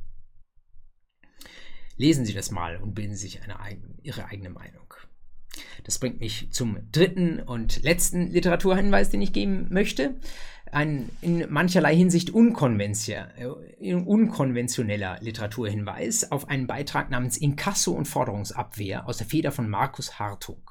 Lesen 1.96 2.24
Sie 2.24 2.32
das 2.32 2.50
mal 2.50 2.78
und 2.78 2.94
bilden 2.94 3.14
Sie 3.14 3.28
sich 3.28 3.42
eine 3.42 3.56
Ihre 4.02 4.24
eigene 4.24 4.48
Meinung. 4.48 4.94
Das 5.84 5.98
bringt 5.98 6.20
mich 6.20 6.50
zum 6.50 6.78
dritten 6.92 7.40
und 7.40 7.82
letzten 7.82 8.28
Literaturhinweis, 8.28 9.10
den 9.10 9.20
ich 9.20 9.32
geben 9.32 9.66
möchte 9.70 10.14
ein 10.72 11.10
in 11.20 11.46
mancherlei 11.50 11.94
Hinsicht 11.94 12.30
äh, 13.80 13.94
unkonventioneller 13.94 15.18
Literaturhinweis 15.20 16.30
auf 16.30 16.48
einen 16.48 16.66
Beitrag 16.66 17.10
namens 17.10 17.36
Inkasso 17.36 17.92
und 17.92 18.06
Forderungsabwehr 18.06 19.06
aus 19.06 19.18
der 19.18 19.26
Feder 19.26 19.52
von 19.52 19.68
Markus 19.68 20.18
Hartung 20.18 20.70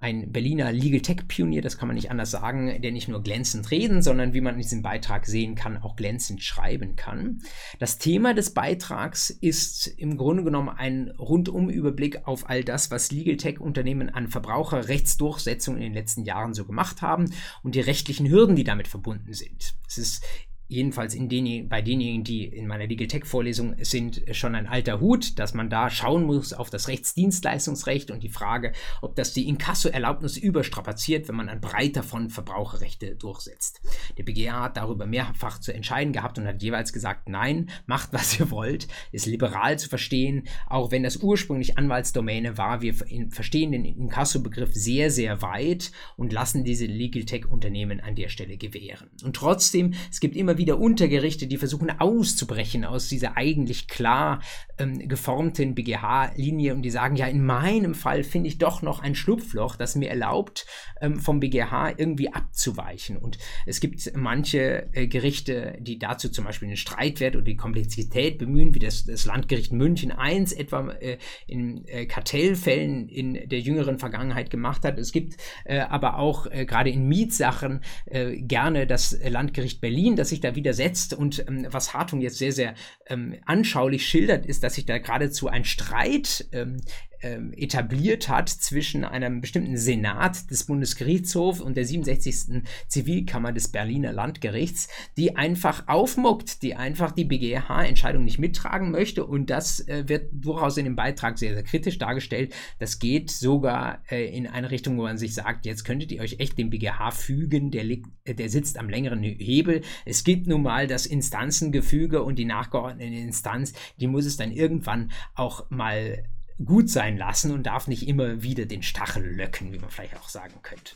ein 0.00 0.32
Berliner 0.32 0.72
Legal 0.72 1.00
Tech 1.00 1.28
Pionier, 1.28 1.62
das 1.62 1.78
kann 1.78 1.88
man 1.88 1.96
nicht 1.96 2.10
anders 2.10 2.30
sagen, 2.30 2.80
der 2.80 2.92
nicht 2.92 3.08
nur 3.08 3.22
glänzend 3.22 3.70
reden, 3.70 4.02
sondern 4.02 4.32
wie 4.32 4.40
man 4.40 4.54
in 4.54 4.60
diesem 4.60 4.82
Beitrag 4.82 5.26
sehen 5.26 5.54
kann, 5.54 5.76
auch 5.78 5.96
glänzend 5.96 6.42
schreiben 6.42 6.96
kann. 6.96 7.40
Das 7.78 7.98
Thema 7.98 8.34
des 8.34 8.54
Beitrags 8.54 9.30
ist 9.30 9.86
im 9.86 10.16
Grunde 10.16 10.44
genommen 10.44 10.68
ein 10.68 11.10
Rundumüberblick 11.18 12.26
auf 12.26 12.48
all 12.48 12.64
das, 12.64 12.90
was 12.90 13.10
Legal 13.10 13.36
Tech 13.36 13.60
Unternehmen 13.60 14.08
an 14.08 14.28
Verbraucherrechtsdurchsetzung 14.28 15.76
in 15.76 15.82
den 15.82 15.94
letzten 15.94 16.24
Jahren 16.24 16.54
so 16.54 16.64
gemacht 16.64 17.02
haben 17.02 17.32
und 17.62 17.74
die 17.74 17.80
rechtlichen 17.80 18.28
Hürden, 18.28 18.56
die 18.56 18.64
damit 18.64 18.88
verbunden 18.88 19.32
sind. 19.32 19.74
Es 19.86 19.98
ist 19.98 20.24
jedenfalls 20.68 21.14
in 21.14 21.28
den, 21.28 21.68
bei 21.68 21.80
denjenigen, 21.80 22.24
die 22.24 22.44
in 22.44 22.66
meiner 22.66 22.86
Legal 22.86 23.06
Tech 23.06 23.24
Vorlesung 23.24 23.74
sind, 23.80 24.22
schon 24.32 24.54
ein 24.54 24.66
alter 24.66 25.00
Hut, 25.00 25.38
dass 25.38 25.54
man 25.54 25.70
da 25.70 25.88
schauen 25.88 26.24
muss 26.24 26.52
auf 26.52 26.68
das 26.68 26.88
Rechtsdienstleistungsrecht 26.88 28.10
und 28.10 28.22
die 28.22 28.28
Frage, 28.28 28.72
ob 29.00 29.16
das 29.16 29.32
die 29.32 29.48
Inkasso-Erlaubnis 29.48 30.36
überstrapaziert, 30.36 31.28
wenn 31.28 31.36
man 31.36 31.48
ein 31.48 31.62
breit 31.62 31.96
davon 31.96 32.28
Verbraucherrechte 32.28 33.16
durchsetzt. 33.16 33.80
Der 34.18 34.24
BGA 34.24 34.64
hat 34.64 34.76
darüber 34.76 35.06
mehrfach 35.06 35.58
zu 35.58 35.72
entscheiden 35.72 36.12
gehabt 36.12 36.38
und 36.38 36.46
hat 36.46 36.62
jeweils 36.62 36.92
gesagt, 36.92 37.28
nein, 37.28 37.70
macht 37.86 38.12
was 38.12 38.38
ihr 38.38 38.50
wollt, 38.50 38.88
ist 39.10 39.26
liberal 39.26 39.78
zu 39.78 39.88
verstehen, 39.88 40.46
auch 40.66 40.90
wenn 40.90 41.02
das 41.02 41.16
ursprünglich 41.16 41.78
Anwaltsdomäne 41.78 42.58
war. 42.58 42.82
Wir 42.82 42.92
verstehen 43.30 43.72
den 43.72 43.86
Inkasso-Begriff 43.86 44.74
sehr, 44.74 45.10
sehr 45.10 45.40
weit 45.40 45.92
und 46.16 46.32
lassen 46.32 46.64
diese 46.64 46.84
Legal 46.84 47.24
Tech-Unternehmen 47.24 48.00
an 48.00 48.14
der 48.14 48.28
Stelle 48.28 48.58
gewähren. 48.58 49.08
Und 49.24 49.34
trotzdem, 49.34 49.94
es 50.10 50.20
gibt 50.20 50.36
immer 50.36 50.57
wieder 50.58 50.78
Untergerichte, 50.78 51.46
die 51.46 51.56
versuchen 51.56 51.90
auszubrechen 51.98 52.84
aus 52.84 53.08
dieser 53.08 53.36
eigentlich 53.36 53.88
klar 53.88 54.40
ähm, 54.78 55.08
geformten 55.08 55.74
BGH-Linie 55.74 56.74
und 56.74 56.82
die 56.82 56.90
sagen, 56.90 57.16
ja, 57.16 57.26
in 57.26 57.44
meinem 57.44 57.94
Fall 57.94 58.24
finde 58.24 58.48
ich 58.48 58.58
doch 58.58 58.82
noch 58.82 59.00
ein 59.00 59.14
Schlupfloch, 59.14 59.76
das 59.76 59.96
mir 59.96 60.10
erlaubt, 60.10 60.66
ähm, 61.00 61.18
vom 61.18 61.40
BGH 61.40 61.94
irgendwie 61.96 62.32
abzuweichen. 62.32 63.16
Und 63.16 63.38
es 63.66 63.80
gibt 63.80 64.12
manche 64.14 64.88
äh, 64.92 65.06
Gerichte, 65.06 65.76
die 65.80 65.98
dazu 65.98 66.28
zum 66.28 66.44
Beispiel 66.44 66.68
den 66.68 66.76
Streitwert 66.76 67.36
oder 67.36 67.44
die 67.44 67.56
Komplexität 67.56 68.38
bemühen, 68.38 68.74
wie 68.74 68.78
das, 68.78 69.04
das 69.04 69.24
Landgericht 69.24 69.72
München 69.72 70.12
I 70.12 70.38
etwa 70.56 70.90
äh, 70.92 71.18
in 71.46 71.86
äh, 71.88 72.06
Kartellfällen 72.06 73.08
in 73.08 73.48
der 73.48 73.60
jüngeren 73.60 73.98
Vergangenheit 73.98 74.50
gemacht 74.50 74.84
hat. 74.84 74.98
Es 74.98 75.12
gibt 75.12 75.36
äh, 75.64 75.78
aber 75.80 76.18
auch 76.18 76.46
äh, 76.46 76.64
gerade 76.64 76.90
in 76.90 77.08
Mietsachen 77.08 77.80
äh, 78.06 78.36
gerne 78.36 78.86
das 78.86 79.18
Landgericht 79.28 79.80
Berlin, 79.80 80.16
das 80.16 80.28
sich 80.28 80.40
da 80.40 80.47
widersetzt. 80.54 81.14
Und 81.14 81.44
ähm, 81.48 81.66
was 81.70 81.94
Hartung 81.94 82.20
jetzt 82.20 82.38
sehr, 82.38 82.52
sehr 82.52 82.74
ähm, 83.06 83.36
anschaulich 83.44 84.06
schildert, 84.06 84.46
ist, 84.46 84.62
dass 84.62 84.74
sich 84.74 84.86
da 84.86 84.98
geradezu 84.98 85.48
ein 85.48 85.64
Streit 85.64 86.46
ähm, 86.52 86.80
etabliert 87.20 88.28
hat 88.28 88.48
zwischen 88.48 89.04
einem 89.04 89.40
bestimmten 89.40 89.76
Senat 89.76 90.50
des 90.50 90.64
Bundesgerichtshofs 90.64 91.60
und 91.60 91.76
der 91.76 91.84
67. 91.84 92.62
Zivilkammer 92.88 93.52
des 93.52 93.68
Berliner 93.68 94.12
Landgerichts, 94.12 94.88
die 95.16 95.36
einfach 95.36 95.88
aufmuckt, 95.88 96.62
die 96.62 96.74
einfach 96.74 97.12
die 97.12 97.24
BGH-Entscheidung 97.24 98.24
nicht 98.24 98.38
mittragen 98.38 98.90
möchte. 98.90 99.24
Und 99.24 99.50
das 99.50 99.86
äh, 99.88 100.08
wird 100.08 100.30
durchaus 100.32 100.76
in 100.76 100.84
dem 100.84 100.96
Beitrag 100.96 101.38
sehr, 101.38 101.54
sehr 101.54 101.62
kritisch 101.62 101.98
dargestellt. 101.98 102.54
Das 102.78 102.98
geht 102.98 103.30
sogar 103.30 104.02
äh, 104.10 104.24
in 104.36 104.46
eine 104.46 104.70
Richtung, 104.70 104.98
wo 104.98 105.02
man 105.02 105.18
sich 105.18 105.34
sagt, 105.34 105.66
jetzt 105.66 105.84
könntet 105.84 106.12
ihr 106.12 106.20
euch 106.20 106.36
echt 106.38 106.58
dem 106.58 106.70
BGH 106.70 107.10
fügen, 107.10 107.70
der, 107.70 107.84
äh, 107.84 108.34
der 108.34 108.48
sitzt 108.48 108.78
am 108.78 108.88
längeren 108.88 109.22
Hebel. 109.22 109.82
Es 110.04 110.24
gibt 110.24 110.46
nun 110.46 110.62
mal 110.62 110.86
das 110.86 111.06
Instanzengefüge 111.06 112.22
und 112.22 112.38
die 112.38 112.44
nachgeordnete 112.44 113.14
Instanz, 113.14 113.72
die 114.00 114.06
muss 114.06 114.26
es 114.26 114.36
dann 114.36 114.52
irgendwann 114.52 115.10
auch 115.34 115.68
mal 115.70 116.24
gut 116.64 116.90
sein 116.90 117.16
lassen 117.16 117.52
und 117.52 117.64
darf 117.64 117.86
nicht 117.86 118.06
immer 118.06 118.42
wieder 118.42 118.66
den 118.66 118.82
Stachel 118.82 119.24
löcken, 119.24 119.72
wie 119.72 119.78
man 119.78 119.90
vielleicht 119.90 120.16
auch 120.16 120.28
sagen 120.28 120.54
könnte 120.62 120.94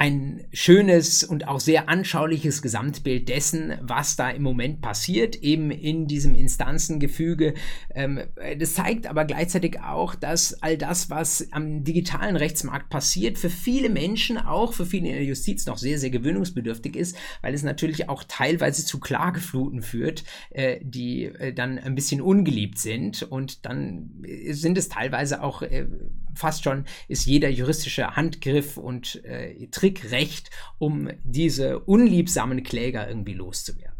ein 0.00 0.44
schönes 0.52 1.24
und 1.24 1.48
auch 1.48 1.58
sehr 1.58 1.88
anschauliches 1.88 2.62
Gesamtbild 2.62 3.28
dessen, 3.28 3.74
was 3.82 4.14
da 4.14 4.30
im 4.30 4.42
Moment 4.42 4.80
passiert, 4.80 5.34
eben 5.34 5.72
in 5.72 6.06
diesem 6.06 6.36
Instanzengefüge. 6.36 7.54
Ähm, 7.92 8.20
das 8.60 8.74
zeigt 8.74 9.08
aber 9.08 9.24
gleichzeitig 9.24 9.80
auch, 9.80 10.14
dass 10.14 10.62
all 10.62 10.78
das, 10.78 11.10
was 11.10 11.48
am 11.50 11.82
digitalen 11.82 12.36
Rechtsmarkt 12.36 12.90
passiert, 12.90 13.38
für 13.38 13.50
viele 13.50 13.88
Menschen, 13.88 14.38
auch 14.38 14.72
für 14.72 14.86
viele 14.86 15.08
in 15.08 15.14
der 15.14 15.24
Justiz, 15.24 15.66
noch 15.66 15.78
sehr, 15.78 15.98
sehr 15.98 16.10
gewöhnungsbedürftig 16.10 16.94
ist, 16.94 17.16
weil 17.42 17.52
es 17.52 17.64
natürlich 17.64 18.08
auch 18.08 18.22
teilweise 18.22 18.84
zu 18.84 19.00
Klagefluten 19.00 19.82
führt, 19.82 20.22
äh, 20.50 20.78
die 20.80 21.24
äh, 21.24 21.52
dann 21.52 21.76
ein 21.76 21.96
bisschen 21.96 22.20
ungeliebt 22.20 22.78
sind 22.78 23.24
und 23.24 23.66
dann 23.66 24.24
sind 24.50 24.78
es 24.78 24.88
teilweise 24.88 25.42
auch 25.42 25.62
äh, 25.62 25.86
fast 26.38 26.64
schon 26.64 26.84
ist 27.08 27.26
jeder 27.26 27.48
juristische 27.48 28.16
Handgriff 28.16 28.76
und 28.76 29.22
äh, 29.24 29.66
Trick 29.68 30.10
recht, 30.10 30.50
um 30.78 31.10
diese 31.24 31.80
unliebsamen 31.80 32.62
Kläger 32.62 33.08
irgendwie 33.08 33.34
loszuwerden. 33.34 33.98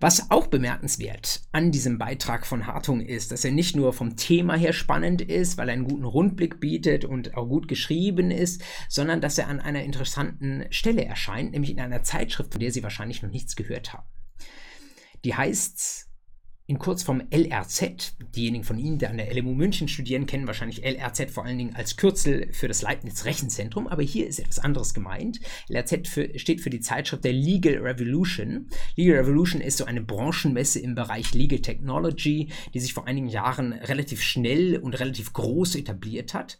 Was 0.00 0.30
auch 0.30 0.46
bemerkenswert 0.46 1.40
an 1.50 1.72
diesem 1.72 1.98
Beitrag 1.98 2.46
von 2.46 2.68
Hartung 2.68 3.00
ist, 3.00 3.32
dass 3.32 3.44
er 3.44 3.50
nicht 3.50 3.74
nur 3.74 3.92
vom 3.92 4.14
Thema 4.14 4.54
her 4.54 4.72
spannend 4.72 5.22
ist, 5.22 5.58
weil 5.58 5.68
er 5.68 5.72
einen 5.72 5.88
guten 5.88 6.04
Rundblick 6.04 6.60
bietet 6.60 7.04
und 7.04 7.36
auch 7.36 7.48
gut 7.48 7.66
geschrieben 7.66 8.30
ist, 8.30 8.62
sondern 8.88 9.20
dass 9.20 9.38
er 9.38 9.48
an 9.48 9.58
einer 9.58 9.82
interessanten 9.82 10.66
Stelle 10.70 11.04
erscheint, 11.04 11.50
nämlich 11.50 11.72
in 11.72 11.80
einer 11.80 12.04
Zeitschrift, 12.04 12.52
von 12.52 12.60
der 12.60 12.70
Sie 12.70 12.84
wahrscheinlich 12.84 13.22
noch 13.22 13.30
nichts 13.30 13.56
gehört 13.56 13.92
haben. 13.92 14.06
Die 15.24 15.34
heißt 15.34 16.07
in 16.68 16.78
Kurzform 16.78 17.22
LRZ. 17.30 18.14
Diejenigen 18.36 18.62
von 18.62 18.78
Ihnen, 18.78 18.98
die 18.98 19.06
an 19.06 19.16
der 19.16 19.34
LMU 19.34 19.54
München 19.54 19.88
studieren, 19.88 20.26
kennen 20.26 20.46
wahrscheinlich 20.46 20.84
LRZ 20.84 21.30
vor 21.30 21.46
allen 21.46 21.56
Dingen 21.56 21.74
als 21.74 21.96
Kürzel 21.96 22.52
für 22.52 22.68
das 22.68 22.82
Leibniz 22.82 23.24
Rechenzentrum, 23.24 23.88
aber 23.88 24.02
hier 24.02 24.26
ist 24.26 24.38
etwas 24.38 24.58
anderes 24.58 24.92
gemeint. 24.92 25.40
LRZ 25.70 26.06
für, 26.06 26.38
steht 26.38 26.60
für 26.60 26.68
die 26.68 26.80
Zeitschrift 26.80 27.24
der 27.24 27.32
Legal 27.32 27.78
Revolution. 27.78 28.68
Legal 28.96 29.16
Revolution 29.16 29.62
ist 29.62 29.78
so 29.78 29.86
eine 29.86 30.02
Branchenmesse 30.02 30.78
im 30.78 30.94
Bereich 30.94 31.32
Legal 31.32 31.60
Technology, 31.60 32.50
die 32.74 32.80
sich 32.80 32.92
vor 32.92 33.06
einigen 33.06 33.28
Jahren 33.28 33.72
relativ 33.72 34.22
schnell 34.22 34.76
und 34.76 35.00
relativ 35.00 35.32
groß 35.32 35.74
etabliert 35.74 36.34
hat. 36.34 36.58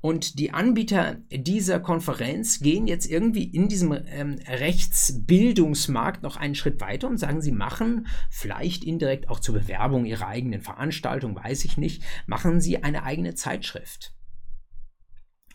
Und 0.00 0.38
die 0.38 0.52
Anbieter 0.52 1.16
dieser 1.30 1.78
Konferenz 1.78 2.60
gehen 2.60 2.86
jetzt 2.86 3.06
irgendwie 3.06 3.44
in 3.44 3.68
diesem 3.68 3.92
ähm, 4.06 4.38
Rechtsbildungsmarkt 4.46 6.22
noch 6.22 6.36
einen 6.36 6.54
Schritt 6.54 6.80
weiter 6.80 7.08
und 7.08 7.18
sagen, 7.18 7.42
sie 7.42 7.52
machen 7.52 8.06
vielleicht 8.30 8.82
indirekt 8.82 9.28
auch 9.28 9.40
zur 9.40 9.56
Bewerbung 9.56 10.06
ihrer 10.06 10.26
eigenen 10.26 10.62
Veranstaltung, 10.62 11.36
weiß 11.36 11.66
ich 11.66 11.76
nicht, 11.76 12.02
machen 12.26 12.62
sie 12.62 12.82
eine 12.82 13.02
eigene 13.02 13.34
Zeitschrift. 13.34 14.14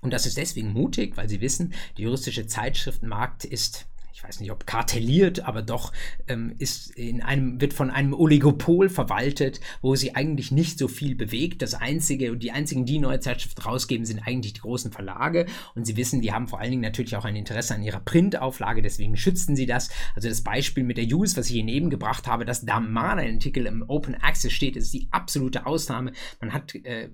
Und 0.01 0.11
das 0.11 0.27
ist 0.27 0.37
deswegen 0.37 0.71
mutig, 0.73 1.17
weil 1.17 1.27
sie 1.27 1.41
wissen, 1.41 1.73
der 1.97 2.05
juristische 2.05 2.45
Zeitschriftenmarkt 2.45 3.45
ist 3.45 3.87
ich 4.15 4.23
weiß 4.23 4.39
nicht, 4.39 4.51
ob 4.51 4.65
kartelliert, 4.65 5.41
aber 5.41 5.61
doch 5.61 5.91
ähm, 6.29 6.55
ist 6.57 6.91
in 6.91 7.21
einem, 7.21 7.59
wird 7.59 7.73
von 7.73 7.91
einem 7.91 8.13
Oligopol 8.13 8.87
verwaltet, 8.87 9.59
wo 9.81 9.93
sie 9.95 10.15
eigentlich 10.15 10.51
nicht 10.51 10.79
so 10.79 10.87
viel 10.87 11.15
bewegt. 11.15 11.61
Das 11.61 11.73
einzige 11.73 12.31
und 12.31 12.41
die 12.41 12.51
einzigen, 12.51 12.85
die 12.85 12.97
neue 12.97 13.19
Zeitschriften 13.19 13.61
rausgeben, 13.61 14.05
sind 14.05 14.25
eigentlich 14.25 14.53
die 14.53 14.61
großen 14.61 14.93
Verlage. 14.93 15.47
Und 15.75 15.85
sie 15.85 15.97
wissen, 15.97 16.21
die 16.21 16.31
haben 16.31 16.47
vor 16.47 16.61
allen 16.61 16.71
Dingen 16.71 16.81
natürlich 16.81 17.17
auch 17.17 17.25
ein 17.25 17.35
Interesse 17.35 17.75
an 17.75 17.83
ihrer 17.83 17.99
Printauflage, 17.99 18.81
deswegen 18.81 19.17
schützen 19.17 19.57
sie 19.57 19.65
das. 19.65 19.89
Also 20.15 20.29
das 20.29 20.43
Beispiel 20.43 20.85
mit 20.85 20.95
der 20.95 21.07
Use, 21.07 21.35
was 21.35 21.47
ich 21.47 21.55
hier 21.55 21.65
neben 21.65 21.89
gebracht 21.89 22.25
habe, 22.25 22.45
dass 22.45 22.63
da 22.63 22.79
mal 22.79 23.19
ein 23.19 23.33
Artikel 23.33 23.65
im 23.65 23.83
Open 23.89 24.15
Access 24.15 24.53
steht, 24.53 24.77
ist 24.77 24.93
die 24.93 25.09
absolute 25.11 25.65
Ausnahme. 25.65 26.13
Man 26.39 26.53
hat 26.53 26.73
äh, 26.73 27.09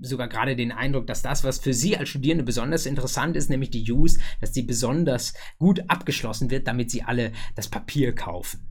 sogar 0.00 0.28
gerade 0.28 0.56
den 0.56 0.72
Eindruck, 0.72 1.08
dass 1.08 1.20
das, 1.20 1.44
was 1.44 1.58
für 1.58 1.74
Sie 1.74 1.98
als 1.98 2.08
Studierende 2.08 2.44
besonders 2.44 2.86
interessant 2.86 3.36
ist, 3.36 3.50
nämlich 3.50 3.68
die 3.68 3.92
Use, 3.92 4.18
dass 4.40 4.52
die 4.52 4.62
besonders 4.62 5.34
gut 5.58 5.82
abgeschlossen 5.88 6.37
geschlossen 6.38 6.50
wird, 6.50 6.66
damit 6.66 6.90
sie 6.90 7.02
alle 7.02 7.32
das 7.54 7.68
Papier 7.68 8.14
kaufen. 8.14 8.70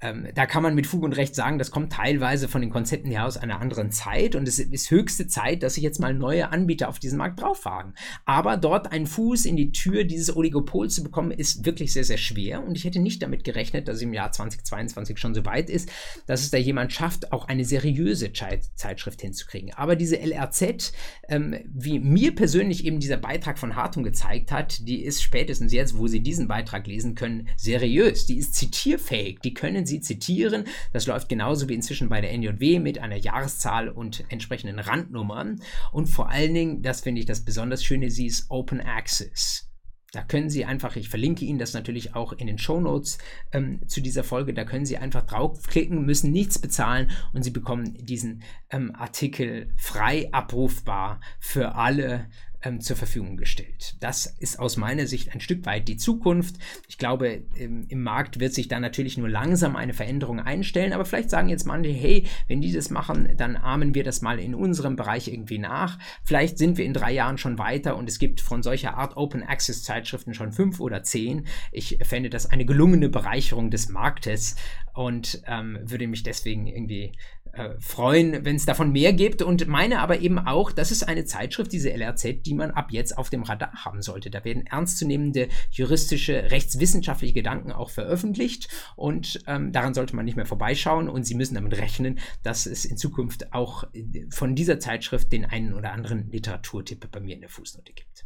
Ähm, 0.00 0.28
da 0.34 0.46
kann 0.46 0.62
man 0.62 0.74
mit 0.74 0.86
Fug 0.86 1.02
und 1.02 1.16
Recht 1.16 1.34
sagen, 1.34 1.58
das 1.58 1.70
kommt 1.70 1.92
teilweise 1.92 2.48
von 2.48 2.60
den 2.60 2.70
Konzepten 2.70 3.10
her 3.10 3.26
aus 3.26 3.36
einer 3.36 3.60
anderen 3.60 3.90
Zeit 3.90 4.34
und 4.36 4.46
es 4.46 4.58
ist 4.58 4.90
höchste 4.90 5.26
Zeit, 5.26 5.62
dass 5.62 5.74
sich 5.74 5.82
jetzt 5.82 5.98
mal 5.98 6.14
neue 6.14 6.50
Anbieter 6.50 6.88
auf 6.88 6.98
diesen 6.98 7.18
Markt 7.18 7.40
draufwagen. 7.40 7.94
Aber 8.24 8.56
dort 8.56 8.92
einen 8.92 9.06
Fuß 9.06 9.44
in 9.44 9.56
die 9.56 9.72
Tür 9.72 10.04
dieses 10.04 10.34
Oligopols 10.34 10.94
zu 10.94 11.02
bekommen, 11.02 11.30
ist 11.30 11.64
wirklich 11.64 11.92
sehr, 11.92 12.04
sehr 12.04 12.18
schwer 12.18 12.64
und 12.64 12.76
ich 12.76 12.84
hätte 12.84 13.00
nicht 13.00 13.22
damit 13.22 13.44
gerechnet, 13.44 13.88
dass 13.88 13.96
es 13.96 14.02
im 14.02 14.12
Jahr 14.12 14.30
2022 14.30 15.18
schon 15.18 15.34
so 15.34 15.44
weit 15.44 15.68
ist, 15.70 15.90
dass 16.26 16.42
es 16.42 16.50
da 16.50 16.58
jemand 16.58 16.92
schafft, 16.92 17.32
auch 17.32 17.48
eine 17.48 17.64
seriöse 17.64 18.32
Zeitschrift 18.32 19.20
hinzukriegen. 19.20 19.72
Aber 19.74 19.96
diese 19.96 20.16
LRZ, 20.20 20.92
ähm, 21.28 21.56
wie 21.66 21.98
mir 21.98 22.34
persönlich 22.34 22.84
eben 22.84 23.00
dieser 23.00 23.16
Beitrag 23.16 23.58
von 23.58 23.76
Hartung 23.76 24.04
gezeigt 24.04 24.52
hat, 24.52 24.86
die 24.86 25.02
ist 25.02 25.22
spätestens 25.22 25.72
jetzt, 25.72 25.96
wo 25.96 26.06
Sie 26.06 26.20
diesen 26.20 26.48
Beitrag 26.48 26.86
lesen 26.86 27.14
können, 27.14 27.48
seriös. 27.56 28.26
Die 28.26 28.38
ist 28.38 28.54
zitierfähig. 28.54 29.40
Die 29.40 29.54
können 29.54 29.86
Sie 29.88 30.00
zitieren. 30.00 30.64
Das 30.92 31.06
läuft 31.06 31.28
genauso 31.28 31.68
wie 31.68 31.74
inzwischen 31.74 32.08
bei 32.08 32.20
der 32.20 32.32
NJW 32.36 32.78
mit 32.78 32.98
einer 32.98 33.16
Jahreszahl 33.16 33.88
und 33.88 34.24
entsprechenden 34.28 34.78
Randnummern. 34.78 35.60
Und 35.92 36.06
vor 36.06 36.30
allen 36.30 36.54
Dingen, 36.54 36.82
das 36.82 37.00
finde 37.00 37.20
ich 37.20 37.26
das 37.26 37.44
besonders 37.44 37.82
Schöne, 37.82 38.10
sie 38.10 38.26
ist 38.26 38.46
Open 38.50 38.80
Access. 38.80 39.68
Da 40.12 40.22
können 40.22 40.48
Sie 40.48 40.64
einfach, 40.64 40.96
ich 40.96 41.10
verlinke 41.10 41.44
Ihnen 41.44 41.58
das 41.58 41.74
natürlich 41.74 42.14
auch 42.14 42.32
in 42.32 42.46
den 42.46 42.56
Show 42.56 42.80
Notes 42.80 43.18
ähm, 43.52 43.86
zu 43.88 44.00
dieser 44.00 44.24
Folge, 44.24 44.54
da 44.54 44.64
können 44.64 44.86
Sie 44.86 44.96
einfach 44.96 45.24
draufklicken, 45.24 46.06
müssen 46.06 46.32
nichts 46.32 46.58
bezahlen 46.58 47.10
und 47.34 47.42
Sie 47.42 47.50
bekommen 47.50 47.94
diesen 47.94 48.42
ähm, 48.70 48.94
Artikel 48.94 49.70
frei 49.76 50.30
abrufbar 50.32 51.20
für 51.38 51.74
alle 51.74 52.30
ähm, 52.62 52.80
zur 52.80 52.96
Verfügung 52.96 53.36
gestellt. 53.36 53.96
Das 54.00 54.26
ist 54.26 54.58
aus 54.58 54.76
meiner 54.76 55.06
Sicht 55.06 55.32
ein 55.32 55.40
Stück 55.40 55.64
weit 55.66 55.88
die 55.88 55.96
Zukunft. 55.96 56.56
Ich 56.88 56.98
glaube, 56.98 57.42
im, 57.54 57.86
im, 57.88 58.02
Markt 58.02 58.40
wird 58.40 58.54
sich 58.54 58.68
da 58.68 58.80
natürlich 58.80 59.18
nur 59.18 59.28
langsam 59.28 59.76
eine 59.76 59.92
Veränderung 59.92 60.40
einstellen, 60.40 60.92
aber 60.92 61.04
vielleicht 61.04 61.30
sagen 61.30 61.48
jetzt 61.48 61.66
manche, 61.66 61.90
hey, 61.90 62.26
wenn 62.46 62.60
die 62.60 62.72
das 62.72 62.90
machen, 62.90 63.34
dann 63.36 63.56
ahmen 63.56 63.94
wir 63.94 64.02
das 64.02 64.22
mal 64.22 64.38
in 64.38 64.54
unserem 64.54 64.96
Bereich 64.96 65.28
irgendwie 65.28 65.58
nach. 65.58 65.98
Vielleicht 66.24 66.58
sind 66.58 66.78
wir 66.78 66.84
in 66.84 66.94
drei 66.94 67.12
Jahren 67.12 67.38
schon 67.38 67.58
weiter 67.58 67.96
und 67.96 68.08
es 68.08 68.18
gibt 68.18 68.40
von 68.40 68.62
solcher 68.62 68.96
Art 68.96 69.16
Open 69.16 69.42
Access 69.42 69.82
Zeitschriften 69.82 70.34
schon 70.34 70.52
fünf 70.52 70.80
oder 70.80 71.02
zehn. 71.02 71.46
Ich 71.70 71.98
fände 72.02 72.30
das 72.30 72.46
eine 72.46 72.64
gelungene 72.64 73.08
Bereicherung 73.08 73.70
des 73.70 73.88
Marktes 73.88 74.56
und 74.94 75.42
ähm, 75.46 75.78
würde 75.82 76.08
mich 76.08 76.24
deswegen 76.24 76.66
irgendwie 76.66 77.12
äh, 77.58 77.80
freuen, 77.80 78.44
wenn 78.44 78.56
es 78.56 78.66
davon 78.66 78.92
mehr 78.92 79.12
gibt 79.12 79.42
und 79.42 79.66
meine 79.66 80.00
aber 80.00 80.20
eben 80.20 80.38
auch, 80.38 80.72
das 80.72 80.90
ist 80.90 81.02
eine 81.02 81.24
Zeitschrift, 81.24 81.72
diese 81.72 81.90
LRZ, 81.90 82.46
die 82.46 82.54
man 82.54 82.70
ab 82.70 82.92
jetzt 82.92 83.18
auf 83.18 83.30
dem 83.30 83.42
Radar 83.42 83.84
haben 83.84 84.02
sollte. 84.02 84.30
Da 84.30 84.44
werden 84.44 84.66
ernstzunehmende 84.66 85.48
juristische, 85.70 86.50
rechtswissenschaftliche 86.50 87.34
Gedanken 87.34 87.72
auch 87.72 87.90
veröffentlicht 87.90 88.68
und 88.96 89.42
ähm, 89.46 89.72
daran 89.72 89.94
sollte 89.94 90.14
man 90.14 90.24
nicht 90.24 90.36
mehr 90.36 90.46
vorbeischauen 90.46 91.08
und 91.08 91.24
Sie 91.24 91.34
müssen 91.34 91.54
damit 91.54 91.76
rechnen, 91.76 92.18
dass 92.42 92.66
es 92.66 92.84
in 92.84 92.96
Zukunft 92.96 93.52
auch 93.52 93.84
von 94.30 94.54
dieser 94.54 94.78
Zeitschrift 94.78 95.32
den 95.32 95.44
einen 95.44 95.74
oder 95.74 95.92
anderen 95.92 96.30
Literaturtipp 96.30 97.10
bei 97.10 97.20
mir 97.20 97.34
in 97.34 97.40
der 97.40 97.50
Fußnote 97.50 97.92
gibt. 97.92 98.24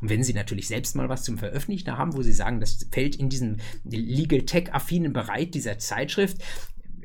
Und 0.00 0.08
wenn 0.08 0.22
Sie 0.22 0.34
natürlich 0.34 0.68
selbst 0.68 0.96
mal 0.96 1.08
was 1.08 1.24
zum 1.24 1.38
Veröffentlichen 1.38 1.96
haben, 1.96 2.14
wo 2.14 2.22
Sie 2.22 2.32
sagen, 2.32 2.60
das 2.60 2.86
fällt 2.90 3.16
in 3.16 3.28
diesen 3.28 3.60
Legal 3.84 4.42
Tech-affinen 4.42 5.12
Bereich 5.12 5.50
dieser 5.50 5.78
Zeitschrift, 5.78 6.38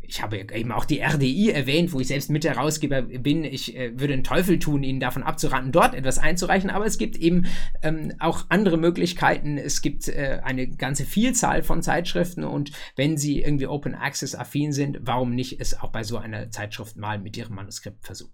ich 0.10 0.24
habe 0.24 0.38
eben 0.38 0.72
auch 0.72 0.86
die 0.86 1.02
RDI 1.02 1.52
erwähnt, 1.52 1.94
wo 1.94 2.00
ich 2.00 2.08
selbst 2.08 2.30
Mitherausgeber 2.32 3.04
bin. 3.04 3.44
Ich 3.44 3.76
äh, 3.76 3.98
würde 4.00 4.14
einen 4.14 4.24
Teufel 4.24 4.58
tun, 4.58 4.82
Ihnen 4.84 5.00
davon 5.00 5.22
abzuraten, 5.22 5.72
dort 5.72 5.94
etwas 5.94 6.18
einzureichen. 6.18 6.72
Aber 6.72 6.86
es 6.86 6.98
gibt 6.98 7.16
eben 7.18 7.46
ähm, 7.84 8.14
auch 8.20 8.48
andere 8.50 8.78
Möglichkeiten. 8.78 9.58
Es 9.58 9.82
gibt 9.82 10.08
äh, 10.08 10.42
eine 10.44 10.68
ganze 10.68 11.06
Vielzahl 11.06 11.62
von 11.62 11.84
Zeitschriften 11.84 12.44
und 12.44 12.72
wenn 12.96 13.18
Sie 13.18 13.42
irgendwie 13.42 13.68
Open 13.68 13.94
Access 13.94 14.34
affin 14.34 14.74
sind, 14.74 14.98
warum 15.02 15.36
nicht 15.36 15.62
es 15.62 15.80
auch 15.80 15.92
bei 15.92 16.04
so 16.04 16.18
einer 16.18 16.50
Zeitschrift 16.50 16.98
mal 16.98 17.20
mit 17.20 17.38
Ihrem 17.38 17.56
Manuskript 17.56 18.04
versuchen? 18.04 18.34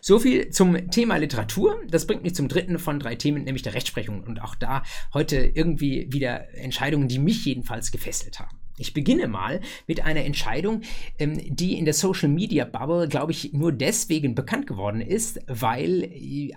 So 0.00 0.18
viel 0.18 0.50
zum 0.50 0.90
Thema 0.90 1.16
Literatur. 1.16 1.80
Das 1.88 2.06
bringt 2.06 2.22
mich 2.22 2.34
zum 2.34 2.48
dritten 2.48 2.78
von 2.78 2.98
drei 2.98 3.14
Themen, 3.14 3.44
nämlich 3.44 3.62
der 3.62 3.74
Rechtsprechung. 3.74 4.22
Und 4.22 4.42
auch 4.42 4.54
da 4.54 4.82
heute 5.14 5.36
irgendwie 5.38 6.08
wieder 6.10 6.54
Entscheidungen, 6.54 7.08
die 7.08 7.18
mich 7.18 7.44
jedenfalls 7.44 7.90
gefesselt 7.90 8.40
haben. 8.40 8.58
Ich 8.78 8.94
beginne 8.94 9.28
mal 9.28 9.60
mit 9.86 10.04
einer 10.04 10.24
Entscheidung, 10.24 10.82
ähm, 11.18 11.38
die 11.54 11.78
in 11.78 11.84
der 11.84 11.94
Social 11.94 12.28
Media 12.28 12.64
Bubble, 12.64 13.08
glaube 13.08 13.32
ich, 13.32 13.52
nur 13.52 13.72
deswegen 13.72 14.34
bekannt 14.34 14.66
geworden 14.66 15.00
ist, 15.00 15.40
weil 15.46 16.10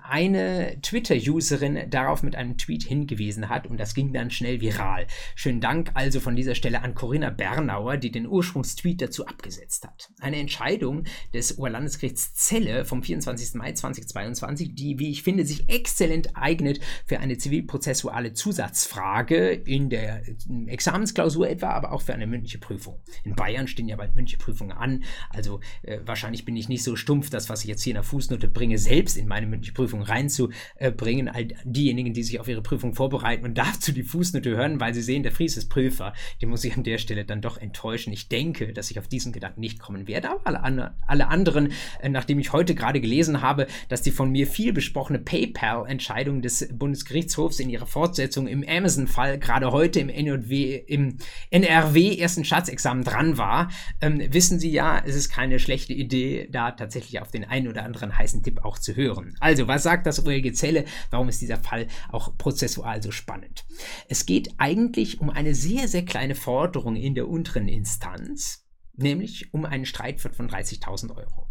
eine 0.04 0.78
Twitter-Userin 0.82 1.90
darauf 1.90 2.24
mit 2.24 2.36
einem 2.36 2.58
Tweet 2.58 2.84
hingewiesen 2.84 3.50
hat 3.50 3.68
und 3.68 3.80
das 3.80 3.94
ging 3.94 4.14
dann 4.14 4.30
schnell 4.30 4.62
viral. 4.62 5.08
Schönen 5.36 5.62
Dank 5.62 5.92
also 5.94 6.20
von 6.20 6.36
dieser 6.36 6.56
Stelle 6.56 6.82
an 6.84 6.96
Corinna 6.96 7.30
Bernauer, 7.30 7.98
die 7.98 8.12
den 8.12 8.28
Ursprungstweet 8.28 9.02
dazu 9.02 9.26
abgesetzt 9.26 9.86
hat. 9.86 10.10
Eine 10.20 10.38
Entscheidung 10.38 11.04
des 11.34 11.58
Oberlandesgerichts 11.58 12.34
Celle 12.34 12.86
vom 12.86 13.04
24. 13.04 13.56
Mai 13.56 13.74
2022, 13.74 14.76
die, 14.76 15.00
wie 15.00 15.10
ich 15.10 15.24
finde, 15.24 15.46
sich 15.46 15.70
exzellent 15.70 16.36
eignet 16.36 16.80
für 17.06 17.20
eine 17.20 17.38
zivilprozessuale 17.38 18.34
Zusatzfrage 18.34 19.52
in 19.52 19.90
der 19.90 20.22
Examensklausur 20.68 21.50
etwa, 21.50 21.70
aber 21.70 21.92
auch 21.92 22.02
für 22.02 22.11
für 22.12 22.16
eine 22.16 22.28
mündliche 22.28 22.58
Prüfung. 22.58 23.00
In 23.24 23.36
Bayern 23.36 23.68
stehen 23.68 23.88
ja 23.88 23.96
bald 23.96 24.16
mündliche 24.16 24.38
Prüfungen 24.38 24.74
an, 24.74 25.04
also 25.30 25.62
äh, 25.84 26.00
wahrscheinlich 26.06 26.44
bin 26.44 26.58
ich 26.58 26.68
nicht 26.68 26.84
so 26.84 26.98
stumpf, 26.98 27.30
das, 27.30 27.48
was 27.48 27.62
ich 27.62 27.70
jetzt 27.70 27.84
hier 27.84 27.92
in 27.92 27.96
der 27.96 28.04
Fußnote 28.04 28.50
bringe, 28.50 28.78
selbst 28.78 29.16
in 29.16 29.30
meine 29.30 29.48
mündliche 29.48 29.74
Prüfung 29.74 30.02
reinzubringen. 30.02 31.30
All 31.30 31.48
diejenigen, 31.64 32.14
die 32.14 32.24
sich 32.24 32.42
auf 32.42 32.50
ihre 32.50 32.62
Prüfung 32.62 32.94
vorbereiten 32.94 33.46
und 33.46 33.58
dazu 33.58 33.94
die 33.94 34.04
Fußnote 34.04 34.50
hören, 34.50 34.82
weil 34.82 34.94
sie 34.94 35.02
sehen, 35.02 35.24
der 35.24 35.32
Fries 35.32 35.56
ist 35.56 35.70
Prüfer, 35.70 36.14
die 36.42 36.48
muss 36.48 36.66
ich 36.66 36.76
an 36.76 36.84
der 36.84 36.98
Stelle 36.98 37.24
dann 37.24 37.40
doch 37.40 37.58
enttäuschen. 37.58 38.12
Ich 38.12 38.28
denke, 38.28 38.74
dass 38.74 38.92
ich 38.92 39.00
auf 39.00 39.08
diesen 39.08 39.32
Gedanken 39.32 39.62
nicht 39.62 39.80
kommen 39.80 40.10
werde, 40.10 40.32
aber 40.32 40.66
alle, 40.66 40.96
alle 41.08 41.30
anderen, 41.30 41.72
äh, 42.02 42.10
nachdem 42.10 42.40
ich 42.40 42.52
heute 42.52 42.76
gerade 42.76 43.00
gelesen 43.00 43.42
habe, 43.42 43.68
dass 43.88 44.02
die 44.02 44.12
von 44.12 44.32
mir 44.32 44.48
viel 44.48 44.74
besprochene 44.74 45.20
PayPal-Entscheidung 45.20 46.42
des 46.42 46.68
Bundesgerichtshofs 46.74 47.62
in 47.62 47.70
ihrer 47.70 47.86
Fortsetzung 47.86 48.48
im 48.48 48.66
Amazon-Fall 48.68 49.40
gerade 49.40 49.72
heute 49.72 50.02
im 50.02 50.10
NJW, 50.10 50.76
im 50.76 51.18
NRW 51.52 52.01
ersten 52.10 52.46
Staatsexamen 52.46 53.04
dran 53.04 53.38
war, 53.38 53.70
ähm, 54.02 54.22
wissen 54.32 54.60
Sie 54.60 54.72
ja, 54.72 55.02
es 55.06 55.16
ist 55.16 55.30
keine 55.30 55.60
schlechte 55.60 55.94
Idee, 55.94 56.48
da 56.52 56.72
tatsächlich 56.72 57.22
auf 57.22 57.32
den 57.32 57.46
einen 57.46 57.68
oder 57.68 57.84
anderen 57.84 58.18
heißen 58.18 58.44
Tipp 58.44 58.64
auch 58.64 58.80
zu 58.80 58.96
hören. 58.96 59.36
Also, 59.40 59.68
was 59.68 59.84
sagt 59.84 60.06
das 60.08 60.26
OLG 60.26 60.54
Zelle? 60.54 60.86
Warum 61.10 61.30
ist 61.30 61.42
dieser 61.42 61.58
Fall 61.58 61.88
auch 62.12 62.38
prozessual 62.38 63.02
so 63.04 63.12
spannend? 63.12 63.66
Es 64.10 64.26
geht 64.26 64.50
eigentlich 64.58 65.22
um 65.22 65.30
eine 65.30 65.56
sehr, 65.56 65.88
sehr 65.88 66.06
kleine 66.06 66.36
Forderung 66.36 66.96
in 66.96 67.16
der 67.16 67.28
unteren 67.28 67.68
Instanz, 67.68 68.66
nämlich 68.96 69.54
um 69.54 69.66
einen 69.66 69.86
Streitwert 69.86 70.36
von 70.36 70.50
30.000 70.50 71.16
Euro. 71.16 71.51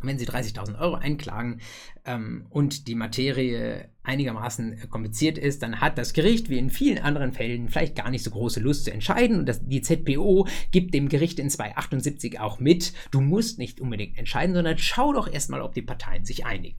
Wenn 0.00 0.18
Sie 0.18 0.26
30.000 0.26 0.78
Euro 0.78 0.94
einklagen 0.94 1.60
ähm, 2.04 2.46
und 2.50 2.86
die 2.86 2.94
Materie 2.94 3.88
einigermaßen 4.04 4.88
kompliziert 4.90 5.38
ist, 5.38 5.62
dann 5.62 5.80
hat 5.80 5.98
das 5.98 6.12
Gericht, 6.12 6.48
wie 6.48 6.58
in 6.58 6.70
vielen 6.70 6.98
anderen 6.98 7.32
Fällen, 7.32 7.68
vielleicht 7.68 7.96
gar 7.96 8.10
nicht 8.10 8.22
so 8.22 8.30
große 8.30 8.60
Lust 8.60 8.84
zu 8.84 8.92
entscheiden. 8.92 9.40
Und 9.40 9.46
das, 9.46 9.66
die 9.66 9.82
ZPO 9.82 10.46
gibt 10.70 10.94
dem 10.94 11.08
Gericht 11.08 11.38
in 11.38 11.50
278 11.50 12.38
auch 12.38 12.60
mit, 12.60 12.92
du 13.10 13.20
musst 13.20 13.58
nicht 13.58 13.80
unbedingt 13.80 14.16
entscheiden, 14.18 14.54
sondern 14.54 14.78
schau 14.78 15.12
doch 15.12 15.30
erstmal, 15.30 15.62
ob 15.62 15.74
die 15.74 15.82
Parteien 15.82 16.24
sich 16.24 16.46
einigen. 16.46 16.78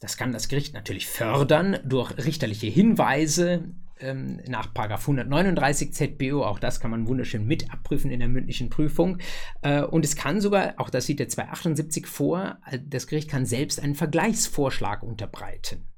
Das 0.00 0.16
kann 0.16 0.32
das 0.32 0.48
Gericht 0.48 0.72
natürlich 0.72 1.06
fördern 1.06 1.78
durch 1.84 2.16
richterliche 2.16 2.68
Hinweise, 2.68 3.64
ähm, 4.00 4.40
nach 4.48 4.68
139 4.74 5.92
ZBO, 5.92 6.44
auch 6.44 6.58
das 6.58 6.80
kann 6.80 6.90
man 6.90 7.06
wunderschön 7.06 7.46
mit 7.46 7.72
abprüfen 7.72 8.10
in 8.10 8.20
der 8.20 8.28
mündlichen 8.28 8.70
Prüfung. 8.70 9.18
Äh, 9.62 9.82
und 9.82 10.04
es 10.04 10.16
kann 10.16 10.40
sogar, 10.40 10.74
auch 10.78 10.90
das 10.90 11.06
sieht 11.06 11.18
der 11.18 11.28
278 11.28 12.06
vor, 12.06 12.58
äh, 12.70 12.78
das 12.84 13.06
Gericht 13.06 13.30
kann 13.30 13.46
selbst 13.46 13.82
einen 13.82 13.94
Vergleichsvorschlag 13.94 15.02
unterbreiten. 15.02 15.89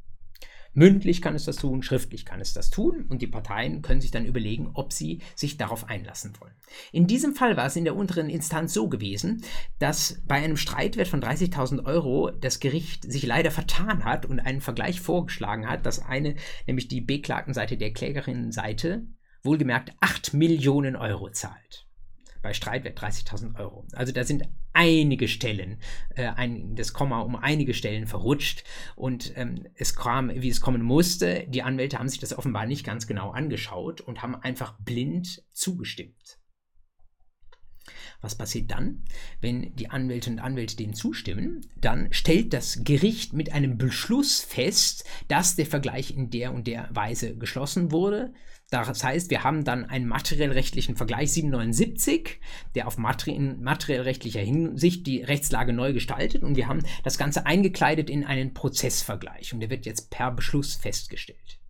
Mündlich 0.74 1.20
kann 1.20 1.34
es 1.34 1.44
das 1.44 1.56
tun, 1.56 1.82
schriftlich 1.82 2.24
kann 2.24 2.40
es 2.40 2.54
das 2.54 2.70
tun 2.70 3.04
und 3.08 3.20
die 3.20 3.26
Parteien 3.26 3.82
können 3.82 4.00
sich 4.00 4.10
dann 4.10 4.24
überlegen, 4.24 4.70
ob 4.74 4.92
sie 4.92 5.20
sich 5.34 5.58
darauf 5.58 5.88
einlassen 5.88 6.32
wollen. 6.40 6.54
In 6.92 7.06
diesem 7.06 7.34
Fall 7.34 7.56
war 7.56 7.66
es 7.66 7.76
in 7.76 7.84
der 7.84 7.94
unteren 7.94 8.30
Instanz 8.30 8.72
so 8.72 8.88
gewesen, 8.88 9.42
dass 9.78 10.22
bei 10.26 10.36
einem 10.36 10.56
Streitwert 10.56 11.08
von 11.08 11.20
30.000 11.20 11.84
Euro 11.84 12.30
das 12.30 12.58
Gericht 12.58 13.10
sich 13.10 13.26
leider 13.26 13.50
vertan 13.50 14.04
hat 14.04 14.24
und 14.24 14.40
einen 14.40 14.62
Vergleich 14.62 15.00
vorgeschlagen 15.00 15.68
hat, 15.68 15.84
dass 15.84 16.04
eine, 16.04 16.36
nämlich 16.66 16.88
die 16.88 17.02
Beklagtenseite 17.02 17.76
der 17.76 17.92
Klägerinnenseite, 17.92 19.06
wohlgemerkt 19.42 19.92
8 20.00 20.34
Millionen 20.34 20.96
Euro 20.96 21.30
zahlt 21.30 21.86
bei 22.42 22.52
Streitwert 22.52 22.98
30.000 23.00 23.58
Euro. 23.58 23.86
Also 23.92 24.12
da 24.12 24.24
sind 24.24 24.48
einige 24.72 25.28
Stellen, 25.28 25.78
äh, 26.14 26.26
ein, 26.28 26.74
das 26.76 26.92
Komma 26.92 27.20
um 27.20 27.36
einige 27.36 27.74
Stellen 27.74 28.06
verrutscht 28.06 28.64
und 28.96 29.32
ähm, 29.36 29.66
es 29.74 29.94
kam, 29.94 30.30
wie 30.34 30.48
es 30.48 30.60
kommen 30.60 30.82
musste. 30.82 31.46
Die 31.48 31.62
Anwälte 31.62 31.98
haben 31.98 32.08
sich 32.08 32.20
das 32.20 32.36
offenbar 32.36 32.66
nicht 32.66 32.84
ganz 32.84 33.06
genau 33.06 33.30
angeschaut 33.30 34.00
und 34.00 34.22
haben 34.22 34.34
einfach 34.34 34.78
blind 34.80 35.42
zugestimmt. 35.52 36.38
Was 38.20 38.36
passiert 38.36 38.70
dann? 38.70 39.04
Wenn 39.40 39.74
die 39.74 39.90
Anwältinnen 39.90 40.38
und 40.38 40.44
Anwälte 40.44 40.76
dem 40.76 40.94
zustimmen, 40.94 41.66
dann 41.76 42.12
stellt 42.12 42.52
das 42.52 42.84
Gericht 42.84 43.32
mit 43.32 43.52
einem 43.52 43.78
Beschluss 43.78 44.40
fest, 44.40 45.04
dass 45.26 45.56
der 45.56 45.66
Vergleich 45.66 46.16
in 46.16 46.30
der 46.30 46.52
und 46.52 46.68
der 46.68 46.88
Weise 46.92 47.36
geschlossen 47.36 47.90
wurde. 47.90 48.32
Das 48.72 49.04
heißt, 49.04 49.30
wir 49.30 49.44
haben 49.44 49.64
dann 49.64 49.84
einen 49.84 50.06
materiellrechtlichen 50.06 50.96
Vergleich 50.96 51.32
779, 51.32 52.40
der 52.74 52.86
auf 52.86 52.96
materiellrechtlicher 52.96 54.40
Hinsicht 54.40 55.06
die 55.06 55.22
Rechtslage 55.22 55.74
neu 55.74 55.92
gestaltet 55.92 56.42
und 56.42 56.56
wir 56.56 56.68
haben 56.68 56.82
das 57.04 57.18
Ganze 57.18 57.44
eingekleidet 57.44 58.08
in 58.08 58.24
einen 58.24 58.54
Prozessvergleich 58.54 59.52
und 59.52 59.60
der 59.60 59.70
wird 59.70 59.84
jetzt 59.84 60.10
per 60.10 60.30
Beschluss 60.30 60.74
festgestellt. 60.74 61.61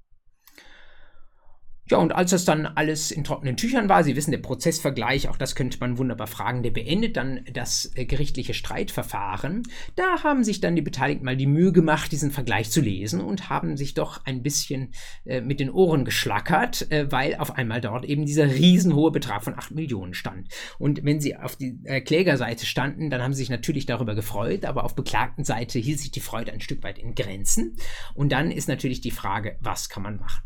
Ja, 1.90 1.98
und 1.98 2.14
als 2.14 2.30
das 2.30 2.44
dann 2.44 2.64
alles 2.66 3.10
in 3.10 3.24
trockenen 3.24 3.56
Tüchern 3.56 3.88
war, 3.88 4.04
Sie 4.04 4.14
wissen, 4.14 4.30
der 4.30 4.38
Prozessvergleich, 4.38 5.28
auch 5.28 5.36
das 5.36 5.56
könnte 5.56 5.78
man 5.80 5.98
wunderbar 5.98 6.28
fragen, 6.28 6.62
der 6.62 6.70
beendet 6.70 7.16
dann 7.16 7.44
das 7.52 7.90
äh, 7.96 8.04
gerichtliche 8.04 8.54
Streitverfahren. 8.54 9.64
Da 9.96 10.22
haben 10.22 10.44
sich 10.44 10.60
dann 10.60 10.76
die 10.76 10.82
Beteiligten 10.82 11.24
mal 11.24 11.36
die 11.36 11.48
Mühe 11.48 11.72
gemacht, 11.72 12.12
diesen 12.12 12.30
Vergleich 12.30 12.70
zu 12.70 12.80
lesen 12.80 13.20
und 13.20 13.50
haben 13.50 13.76
sich 13.76 13.94
doch 13.94 14.24
ein 14.24 14.44
bisschen 14.44 14.92
äh, 15.24 15.40
mit 15.40 15.58
den 15.58 15.70
Ohren 15.70 16.04
geschlackert, 16.04 16.90
äh, 16.92 17.10
weil 17.10 17.34
auf 17.34 17.56
einmal 17.56 17.80
dort 17.80 18.04
eben 18.04 18.26
dieser 18.26 18.46
riesenhohe 18.46 19.10
Betrag 19.10 19.42
von 19.42 19.58
8 19.58 19.72
Millionen 19.72 20.14
stand. 20.14 20.48
Und 20.78 21.04
wenn 21.04 21.20
Sie 21.20 21.36
auf 21.36 21.56
die 21.56 21.80
äh, 21.82 22.00
Klägerseite 22.00 22.64
standen, 22.64 23.10
dann 23.10 23.22
haben 23.22 23.34
Sie 23.34 23.40
sich 23.40 23.50
natürlich 23.50 23.86
darüber 23.86 24.14
gefreut, 24.14 24.64
aber 24.64 24.84
auf 24.84 24.94
beklagten 24.94 25.44
Seite 25.44 25.80
hielt 25.80 25.98
sich 25.98 26.12
die 26.12 26.20
Freude 26.20 26.52
ein 26.52 26.60
Stück 26.60 26.84
weit 26.84 27.00
in 27.00 27.16
Grenzen. 27.16 27.76
Und 28.14 28.30
dann 28.30 28.52
ist 28.52 28.68
natürlich 28.68 29.00
die 29.00 29.10
Frage, 29.10 29.56
was 29.60 29.88
kann 29.88 30.04
man 30.04 30.16
machen? 30.16 30.44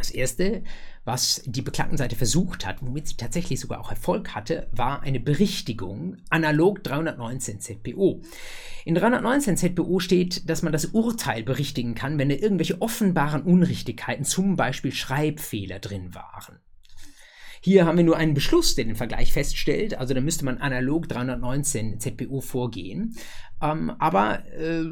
Das 0.00 0.10
erste, 0.10 0.62
was 1.04 1.42
die 1.44 1.60
Beklagtenseite 1.60 2.16
versucht 2.16 2.64
hat, 2.64 2.78
womit 2.80 3.06
sie 3.06 3.16
tatsächlich 3.18 3.60
sogar 3.60 3.80
auch 3.80 3.90
Erfolg 3.90 4.34
hatte, 4.34 4.66
war 4.72 5.02
eine 5.02 5.20
Berichtigung 5.20 6.16
analog 6.30 6.82
319 6.82 7.60
ZPO. 7.60 8.22
In 8.86 8.94
319 8.94 9.58
ZPO 9.58 10.00
steht, 10.00 10.48
dass 10.48 10.62
man 10.62 10.72
das 10.72 10.86
Urteil 10.86 11.42
berichtigen 11.42 11.94
kann, 11.94 12.18
wenn 12.18 12.30
da 12.30 12.34
irgendwelche 12.34 12.80
offenbaren 12.80 13.42
Unrichtigkeiten, 13.42 14.24
zum 14.24 14.56
Beispiel 14.56 14.92
Schreibfehler 14.92 15.80
drin 15.80 16.14
waren. 16.14 16.60
Hier 17.60 17.84
haben 17.84 17.98
wir 17.98 18.04
nur 18.04 18.16
einen 18.16 18.32
Beschluss, 18.32 18.74
der 18.74 18.86
den 18.86 18.96
Vergleich 18.96 19.34
feststellt, 19.34 19.98
also 19.98 20.14
da 20.14 20.22
müsste 20.22 20.46
man 20.46 20.56
analog 20.56 21.10
319 21.10 22.00
ZPO 22.00 22.40
vorgehen. 22.40 23.16
Ähm, 23.60 23.90
aber 23.98 24.46
äh, 24.46 24.82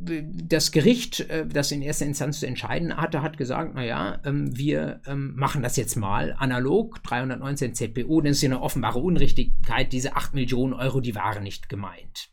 das 0.00 0.72
Gericht, 0.72 1.20
äh, 1.20 1.46
das 1.46 1.72
in 1.72 1.82
erster 1.82 2.06
Instanz 2.06 2.40
zu 2.40 2.46
entscheiden 2.46 2.96
hatte, 2.96 3.22
hat 3.22 3.36
gesagt, 3.36 3.74
naja, 3.74 4.18
ähm, 4.24 4.56
wir 4.56 5.00
ähm, 5.06 5.34
machen 5.36 5.62
das 5.62 5.76
jetzt 5.76 5.96
mal 5.96 6.34
analog, 6.38 7.02
319 7.02 7.74
ZPO, 7.74 8.20
denn 8.20 8.32
es 8.32 8.38
ist 8.38 8.42
ja 8.42 8.48
eine 8.48 8.62
offenbare 8.62 8.98
Unrichtigkeit, 8.98 9.92
diese 9.92 10.16
8 10.16 10.34
Millionen 10.34 10.72
Euro, 10.72 11.00
die 11.00 11.14
waren 11.14 11.42
nicht 11.42 11.68
gemeint. 11.68 12.30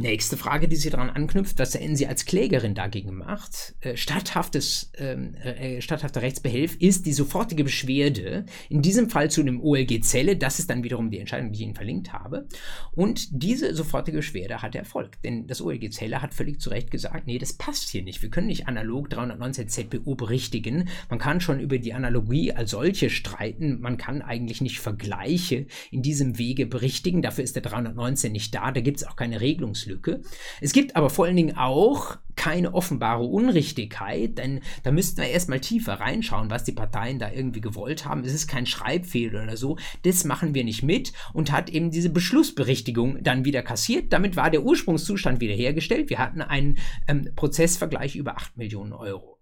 Nächste 0.00 0.36
Frage, 0.36 0.68
die 0.68 0.76
sie 0.76 0.90
daran 0.90 1.10
anknüpft, 1.10 1.58
was 1.58 1.74
hätten 1.74 1.96
Sie 1.96 2.06
als 2.06 2.24
Klägerin 2.24 2.76
dagegen 2.76 3.08
gemacht? 3.08 3.74
Äh, 3.80 3.96
statthaftes, 3.96 4.92
ähm, 4.96 5.34
äh, 5.34 5.80
statthafter 5.80 6.22
Rechtsbehelf 6.22 6.76
ist 6.76 7.04
die 7.04 7.12
sofortige 7.12 7.64
Beschwerde, 7.64 8.46
in 8.68 8.80
diesem 8.80 9.10
Fall 9.10 9.28
zu 9.28 9.40
einem 9.40 9.60
OLG 9.60 10.00
Zelle, 10.02 10.36
das 10.36 10.60
ist 10.60 10.70
dann 10.70 10.84
wiederum 10.84 11.10
die 11.10 11.18
Entscheidung, 11.18 11.50
die 11.50 11.56
ich 11.56 11.64
Ihnen 11.64 11.74
verlinkt 11.74 12.12
habe. 12.12 12.46
Und 12.92 13.42
diese 13.42 13.74
sofortige 13.74 14.18
Beschwerde 14.18 14.62
hat 14.62 14.76
Erfolg, 14.76 15.20
denn 15.22 15.48
das 15.48 15.60
OLG 15.60 15.90
Zelle 15.90 16.22
hat 16.22 16.32
völlig 16.32 16.60
zu 16.60 16.70
Recht 16.70 16.92
gesagt, 16.92 17.26
nee, 17.26 17.38
das 17.38 17.54
passt 17.54 17.88
hier 17.88 18.04
nicht. 18.04 18.22
Wir 18.22 18.30
können 18.30 18.46
nicht 18.46 18.68
analog 18.68 19.10
319 19.10 19.66
ZPO 19.68 20.14
berichtigen. 20.14 20.90
Man 21.10 21.18
kann 21.18 21.40
schon 21.40 21.58
über 21.58 21.78
die 21.78 21.92
Analogie 21.92 22.52
als 22.52 22.70
solche 22.70 23.10
streiten, 23.10 23.80
man 23.80 23.96
kann 23.96 24.22
eigentlich 24.22 24.60
nicht 24.60 24.78
Vergleiche 24.78 25.66
in 25.90 26.02
diesem 26.02 26.38
Wege 26.38 26.66
berichtigen, 26.66 27.20
dafür 27.20 27.42
ist 27.42 27.56
der 27.56 27.62
319 27.62 28.30
nicht 28.30 28.54
da, 28.54 28.70
da 28.70 28.80
gibt 28.80 28.98
es 28.98 29.04
auch 29.04 29.16
keine 29.16 29.40
Regelungslösung. 29.40 29.87
Rechtslücke. 29.88 30.22
Es 30.60 30.72
gibt 30.72 30.96
aber 30.96 31.10
vor 31.10 31.26
allen 31.26 31.36
Dingen 31.36 31.56
auch 31.56 32.18
keine 32.36 32.72
offenbare 32.72 33.24
Unrichtigkeit, 33.24 34.38
denn 34.38 34.60
da 34.84 34.92
müssten 34.92 35.20
wir 35.20 35.28
erstmal 35.28 35.60
tiefer 35.60 35.94
reinschauen, 35.94 36.50
was 36.50 36.62
die 36.62 36.72
Parteien 36.72 37.18
da 37.18 37.32
irgendwie 37.32 37.60
gewollt 37.60 38.04
haben. 38.04 38.22
Es 38.22 38.32
ist 38.32 38.46
kein 38.46 38.66
Schreibfehler 38.66 39.42
oder 39.42 39.56
so. 39.56 39.76
Das 40.04 40.24
machen 40.24 40.54
wir 40.54 40.62
nicht 40.62 40.84
mit 40.84 41.12
und 41.32 41.50
hat 41.50 41.68
eben 41.68 41.90
diese 41.90 42.10
Beschlussberichtigung 42.10 43.22
dann 43.22 43.44
wieder 43.44 43.62
kassiert. 43.62 44.12
Damit 44.12 44.36
war 44.36 44.50
der 44.50 44.62
Ursprungszustand 44.62 45.40
wiederhergestellt. 45.40 46.10
Wir 46.10 46.18
hatten 46.18 46.40
einen 46.40 46.78
ähm, 47.08 47.28
Prozessvergleich 47.34 48.14
über 48.14 48.36
8 48.36 48.56
Millionen 48.56 48.92
Euro. 48.92 49.38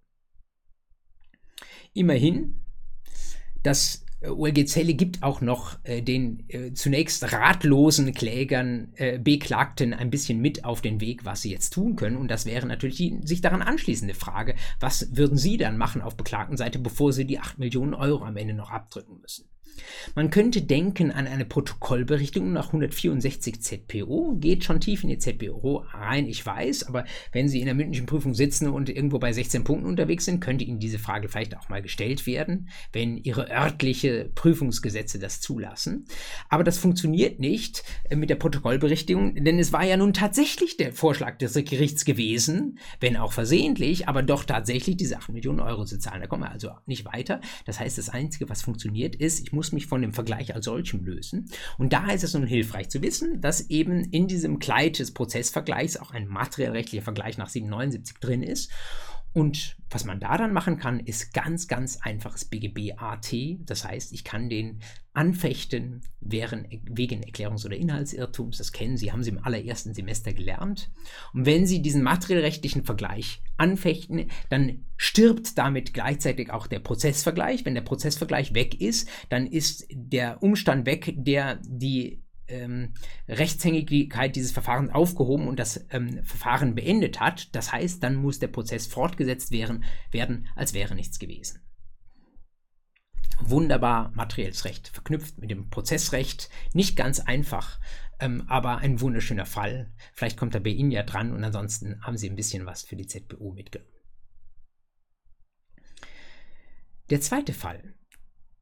Immerhin, 1.93 2.61
das 3.61 4.06
OLG 4.21 4.65
Zelle 4.65 4.95
gibt 4.95 5.21
auch 5.21 5.41
noch 5.41 5.77
äh, 5.83 6.01
den 6.01 6.43
äh, 6.49 6.73
zunächst 6.73 7.31
ratlosen 7.31 8.13
Klägern, 8.13 8.93
äh, 8.95 9.19
Beklagten 9.19 9.93
ein 9.93 10.09
bisschen 10.09 10.39
mit 10.39 10.65
auf 10.65 10.81
den 10.81 10.99
Weg, 11.01 11.23
was 11.23 11.43
sie 11.43 11.51
jetzt 11.51 11.71
tun 11.71 11.95
können. 11.95 12.17
Und 12.17 12.29
das 12.29 12.45
wäre 12.45 12.65
natürlich 12.65 12.97
die 12.97 13.19
sich 13.23 13.41
daran 13.41 13.61
anschließende 13.61 14.15
Frage. 14.15 14.55
Was 14.79 15.15
würden 15.15 15.37
Sie 15.37 15.57
dann 15.57 15.77
machen 15.77 16.01
auf 16.01 16.17
Beklagtenseite, 16.17 16.79
bevor 16.79 17.13
Sie 17.13 17.25
die 17.25 17.39
8 17.39 17.59
Millionen 17.59 17.93
Euro 17.93 18.23
am 18.23 18.37
Ende 18.37 18.53
noch 18.53 18.71
abdrücken 18.71 19.19
müssen? 19.21 19.49
Man 20.15 20.29
könnte 20.29 20.61
denken 20.61 21.11
an 21.11 21.27
eine 21.27 21.45
Protokollberichtigung 21.45 22.51
nach 22.53 22.67
164 22.67 23.61
ZPO, 23.61 24.37
geht 24.39 24.63
schon 24.63 24.79
tief 24.79 25.03
in 25.03 25.09
die 25.09 25.17
ZPO 25.17 25.85
rein, 25.91 26.27
ich 26.27 26.45
weiß, 26.45 26.87
aber 26.87 27.05
wenn 27.31 27.49
Sie 27.49 27.59
in 27.59 27.65
der 27.65 27.75
mündlichen 27.75 28.05
Prüfung 28.05 28.33
sitzen 28.33 28.67
und 28.67 28.89
irgendwo 28.89 29.19
bei 29.19 29.33
16 29.33 29.63
Punkten 29.63 29.87
unterwegs 29.87 30.25
sind, 30.25 30.39
könnte 30.39 30.63
Ihnen 30.63 30.79
diese 30.79 30.99
Frage 30.99 31.29
vielleicht 31.29 31.55
auch 31.57 31.69
mal 31.69 31.81
gestellt 31.81 32.25
werden, 32.25 32.69
wenn 32.93 33.17
Ihre 33.17 33.49
örtliche 33.51 34.31
Prüfungsgesetze 34.33 35.19
das 35.19 35.41
zulassen. 35.41 36.05
Aber 36.49 36.63
das 36.63 36.77
funktioniert 36.77 37.39
nicht 37.39 37.83
äh, 38.09 38.15
mit 38.15 38.29
der 38.29 38.35
Protokollberichtigung, 38.35 39.35
denn 39.35 39.59
es 39.59 39.73
war 39.73 39.83
ja 39.83 39.97
nun 39.97 40.13
tatsächlich 40.13 40.77
der 40.77 40.93
Vorschlag 40.93 41.37
des 41.37 41.53
Gerichts 41.53 42.05
gewesen, 42.05 42.79
wenn 42.99 43.17
auch 43.17 43.33
versehentlich, 43.33 44.07
aber 44.07 44.21
doch 44.21 44.43
tatsächlich 44.43 44.97
diese 44.97 45.17
8 45.17 45.29
Millionen 45.29 45.59
Euro 45.59 45.85
zu 45.85 45.99
zahlen. 45.99 46.21
Da 46.21 46.27
kommen 46.27 46.43
wir 46.43 46.51
also 46.51 46.71
nicht 46.85 47.05
weiter. 47.05 47.41
Das 47.65 47.79
heißt, 47.79 47.97
das 47.97 48.09
Einzige, 48.09 48.49
was 48.49 48.61
funktioniert, 48.61 49.15
ist, 49.15 49.39
ich 49.39 49.51
muss 49.57 49.73
mich 49.73 49.87
von 49.87 50.01
dem 50.01 50.13
Vergleich 50.13 50.55
als 50.55 50.63
solchem 50.63 51.03
lösen. 51.03 51.49
Und 51.77 51.91
da 51.91 52.09
ist 52.11 52.23
es 52.23 52.33
nun 52.33 52.47
hilfreich 52.47 52.87
zu 52.87 53.01
wissen, 53.01 53.41
dass 53.41 53.69
eben 53.69 54.05
in 54.05 54.27
diesem 54.27 54.59
Kleid 54.59 54.99
des 54.99 55.13
Prozessvergleichs 55.13 55.97
auch 55.97 56.11
ein 56.11 56.27
materiellrechtlicher 56.27 57.03
Vergleich 57.03 57.37
nach 57.37 57.49
779 57.49 58.17
drin 58.19 58.43
ist. 58.43 58.71
Und 59.33 59.77
was 59.89 60.03
man 60.03 60.19
da 60.19 60.37
dann 60.37 60.51
machen 60.51 60.77
kann, 60.77 60.99
ist 60.99 61.33
ganz, 61.33 61.67
ganz 61.67 61.99
einfaches 62.01 62.45
BGB-AT. 62.45 63.33
Das 63.59 63.85
heißt, 63.85 64.11
ich 64.11 64.23
kann 64.23 64.49
den 64.49 64.81
anfechten 65.13 66.01
während, 66.19 66.67
wegen 66.83 67.23
Erklärungs- 67.23 67.65
oder 67.65 67.75
Inhaltsirrtums. 67.75 68.57
Das 68.57 68.71
kennen 68.71 68.97
Sie, 68.97 69.11
haben 69.11 69.23
Sie 69.23 69.29
im 69.29 69.43
allerersten 69.43 69.93
Semester 69.93 70.33
gelernt. 70.33 70.91
Und 71.33 71.45
wenn 71.45 71.65
Sie 71.65 71.81
diesen 71.81 72.03
materiellrechtlichen 72.03 72.83
Vergleich 72.83 73.41
anfechten, 73.57 74.29
dann 74.49 74.85
stirbt 74.97 75.57
damit 75.57 75.93
gleichzeitig 75.93 76.51
auch 76.51 76.67
der 76.67 76.79
Prozessvergleich. 76.79 77.65
Wenn 77.65 77.75
der 77.75 77.81
Prozessvergleich 77.81 78.53
weg 78.53 78.81
ist, 78.81 79.07
dann 79.29 79.47
ist 79.47 79.87
der 79.91 80.43
Umstand 80.43 80.85
weg, 80.85 81.13
der 81.15 81.59
die 81.65 82.23
ähm, 82.47 82.93
Rechtshängigkeit 83.27 84.35
dieses 84.35 84.51
Verfahrens 84.51 84.91
aufgehoben 84.91 85.47
und 85.47 85.59
das 85.59 85.85
ähm, 85.91 86.23
Verfahren 86.23 86.75
beendet 86.75 87.19
hat. 87.19 87.55
Das 87.55 87.71
heißt, 87.71 88.03
dann 88.03 88.15
muss 88.15 88.39
der 88.39 88.47
Prozess 88.47 88.87
fortgesetzt 88.87 89.51
werden, 89.51 89.83
werden, 90.11 90.47
als 90.55 90.73
wäre 90.73 90.95
nichts 90.95 91.19
gewesen. 91.19 91.61
Wunderbar 93.39 94.11
materielles 94.15 94.65
Recht 94.65 94.87
verknüpft 94.87 95.37
mit 95.37 95.51
dem 95.51 95.69
Prozessrecht. 95.69 96.49
Nicht 96.73 96.95
ganz 96.95 97.19
einfach, 97.19 97.79
ähm, 98.19 98.43
aber 98.47 98.79
ein 98.79 98.99
wunderschöner 98.99 99.45
Fall. 99.45 99.93
Vielleicht 100.13 100.37
kommt 100.37 100.55
er 100.55 100.61
bei 100.61 100.71
Ihnen 100.71 100.91
ja 100.91 101.03
dran 101.03 101.31
und 101.31 101.43
ansonsten 101.43 102.01
haben 102.01 102.17
Sie 102.17 102.29
ein 102.29 102.35
bisschen 102.35 102.65
was 102.65 102.81
für 102.81 102.95
die 102.95 103.05
ZBO 103.05 103.51
mitgenommen. 103.51 103.91
Der 107.09 107.21
zweite 107.21 107.53
Fall, 107.53 107.95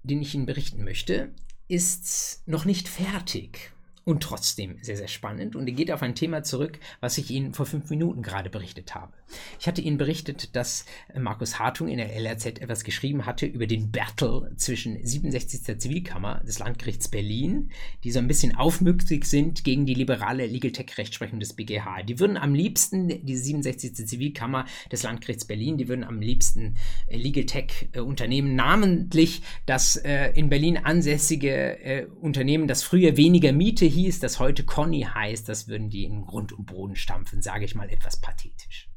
den 0.04 0.22
ich 0.22 0.36
Ihnen 0.36 0.46
berichten 0.46 0.84
möchte, 0.84 1.34
ist 1.68 2.48
noch 2.48 2.66
nicht 2.66 2.88
fertig 2.88 3.75
und 4.06 4.22
trotzdem 4.22 4.78
sehr, 4.82 4.98
sehr 4.98 5.08
spannend. 5.08 5.56
Und 5.56 5.68
er 5.68 5.74
geht 5.74 5.92
auf 5.92 6.04
ein 6.04 6.14
Thema 6.14 6.44
zurück, 6.44 6.80
was 7.00 7.18
ich 7.18 7.32
Ihnen 7.32 7.54
vor 7.54 7.66
fünf 7.66 7.90
Minuten 7.90 8.22
gerade 8.22 8.52
berichtet 8.52 8.94
habe. 8.94 9.12
Ich 9.60 9.68
hatte 9.68 9.82
Ihnen 9.82 9.98
berichtet, 9.98 10.56
dass 10.56 10.86
Markus 11.18 11.58
Hartung 11.58 11.88
in 11.88 11.98
der 11.98 12.16
LRZ 12.16 12.46
etwas 12.62 12.84
geschrieben 12.84 13.26
hatte 13.26 13.48
über 13.48 13.66
den 13.66 13.92
Battle 13.92 14.52
zwischen 14.58 15.04
67. 15.04 15.80
Zivilkammer 15.80 16.42
des 16.46 16.60
Landgerichts 16.60 17.08
Berlin, 17.08 17.72
die 18.04 18.12
so 18.12 18.20
ein 18.20 18.28
bisschen 18.28 18.56
aufmüpfig 18.56 19.26
sind 19.26 19.64
gegen 19.64 19.88
die 19.88 19.96
liberale 19.96 20.46
Legal 20.46 20.72
Tech 20.72 20.96
Rechtsprechung 21.00 21.40
des 21.40 21.54
BGH. 21.54 22.04
Die 22.04 22.20
würden 22.20 22.38
am 22.38 22.54
liebsten, 22.54 23.26
die 23.26 23.36
67. 23.36 24.08
Zivilkammer 24.08 24.66
des 24.92 25.02
Landgerichts 25.02 25.46
Berlin, 25.46 25.78
die 25.78 25.88
würden 25.88 26.04
am 26.04 26.22
liebsten 26.22 26.76
äh, 27.08 27.18
Legal 27.18 27.46
Tech 27.46 27.90
äh, 27.94 28.42
namentlich 28.42 29.42
das 29.66 29.96
äh, 29.96 30.32
in 30.36 30.50
Berlin 30.50 30.78
ansässige 30.78 31.80
äh, 31.80 32.06
Unternehmen, 32.22 32.68
das 32.68 32.84
früher 32.84 33.18
weniger 33.18 33.52
Miete 33.52 33.95
hieß, 33.96 34.20
das 34.20 34.40
heute 34.40 34.64
Conny 34.66 35.02
heißt, 35.02 35.48
das 35.50 35.68
würden 35.68 35.90
die 35.90 36.04
in 36.04 36.26
Grund 36.26 36.52
und 36.52 36.66
Boden 36.66 36.96
stampfen, 36.96 37.42
sage 37.42 37.66
ich 37.66 37.76
mal 37.76 37.90
etwas 37.90 38.20
pathetisch. 38.20 38.90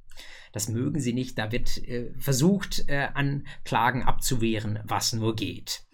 Das 0.52 0.68
mögen 0.68 1.00
sie 1.00 1.12
nicht, 1.12 1.38
da 1.38 1.52
wird 1.52 1.78
äh, 1.78 2.12
versucht, 2.18 2.88
äh, 2.88 3.08
Anklagen 3.14 4.02
abzuwehren, 4.02 4.80
was 4.84 5.12
nur 5.12 5.36
geht. 5.36 5.84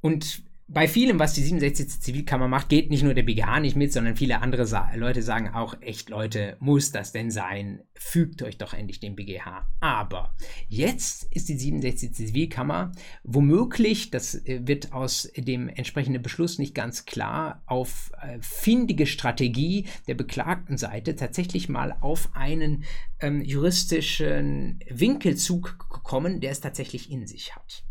Und 0.00 0.44
bei 0.68 0.88
vielem, 0.88 1.20
was 1.20 1.32
die 1.32 1.42
67. 1.42 2.00
Zivilkammer 2.00 2.48
macht, 2.48 2.68
geht 2.68 2.90
nicht 2.90 3.04
nur 3.04 3.14
der 3.14 3.22
BGH 3.22 3.60
nicht 3.60 3.76
mit, 3.76 3.92
sondern 3.92 4.16
viele 4.16 4.42
andere 4.42 4.66
Sa 4.66 4.90
Leute 4.96 5.22
sagen 5.22 5.50
auch, 5.50 5.80
echt 5.80 6.10
Leute, 6.10 6.56
muss 6.58 6.90
das 6.90 7.12
denn 7.12 7.30
sein? 7.30 7.82
Fügt 7.94 8.42
euch 8.42 8.58
doch 8.58 8.74
endlich 8.74 8.98
dem 8.98 9.14
BGH. 9.14 9.68
Aber 9.78 10.34
jetzt 10.68 11.32
ist 11.32 11.48
die 11.48 11.56
67. 11.56 12.12
Zivilkammer 12.14 12.90
womöglich, 13.22 14.10
das 14.10 14.34
äh, 14.34 14.66
wird 14.66 14.92
aus 14.92 15.30
dem 15.36 15.68
entsprechenden 15.68 16.22
Beschluss 16.22 16.58
nicht 16.58 16.74
ganz 16.74 17.04
klar, 17.04 17.62
auf 17.66 18.10
äh, 18.20 18.38
findige 18.40 19.06
Strategie 19.06 19.86
der 20.08 20.14
beklagten 20.14 20.78
Seite 20.78 21.14
tatsächlich 21.14 21.68
mal 21.68 21.96
auf 22.00 22.30
einen 22.34 22.84
ähm, 23.20 23.40
juristischen 23.40 24.80
Winkelzug 24.90 25.88
gekommen, 25.90 26.40
der 26.40 26.50
es 26.50 26.60
tatsächlich 26.60 27.08
in 27.12 27.28
sich 27.28 27.54
hat 27.54 27.84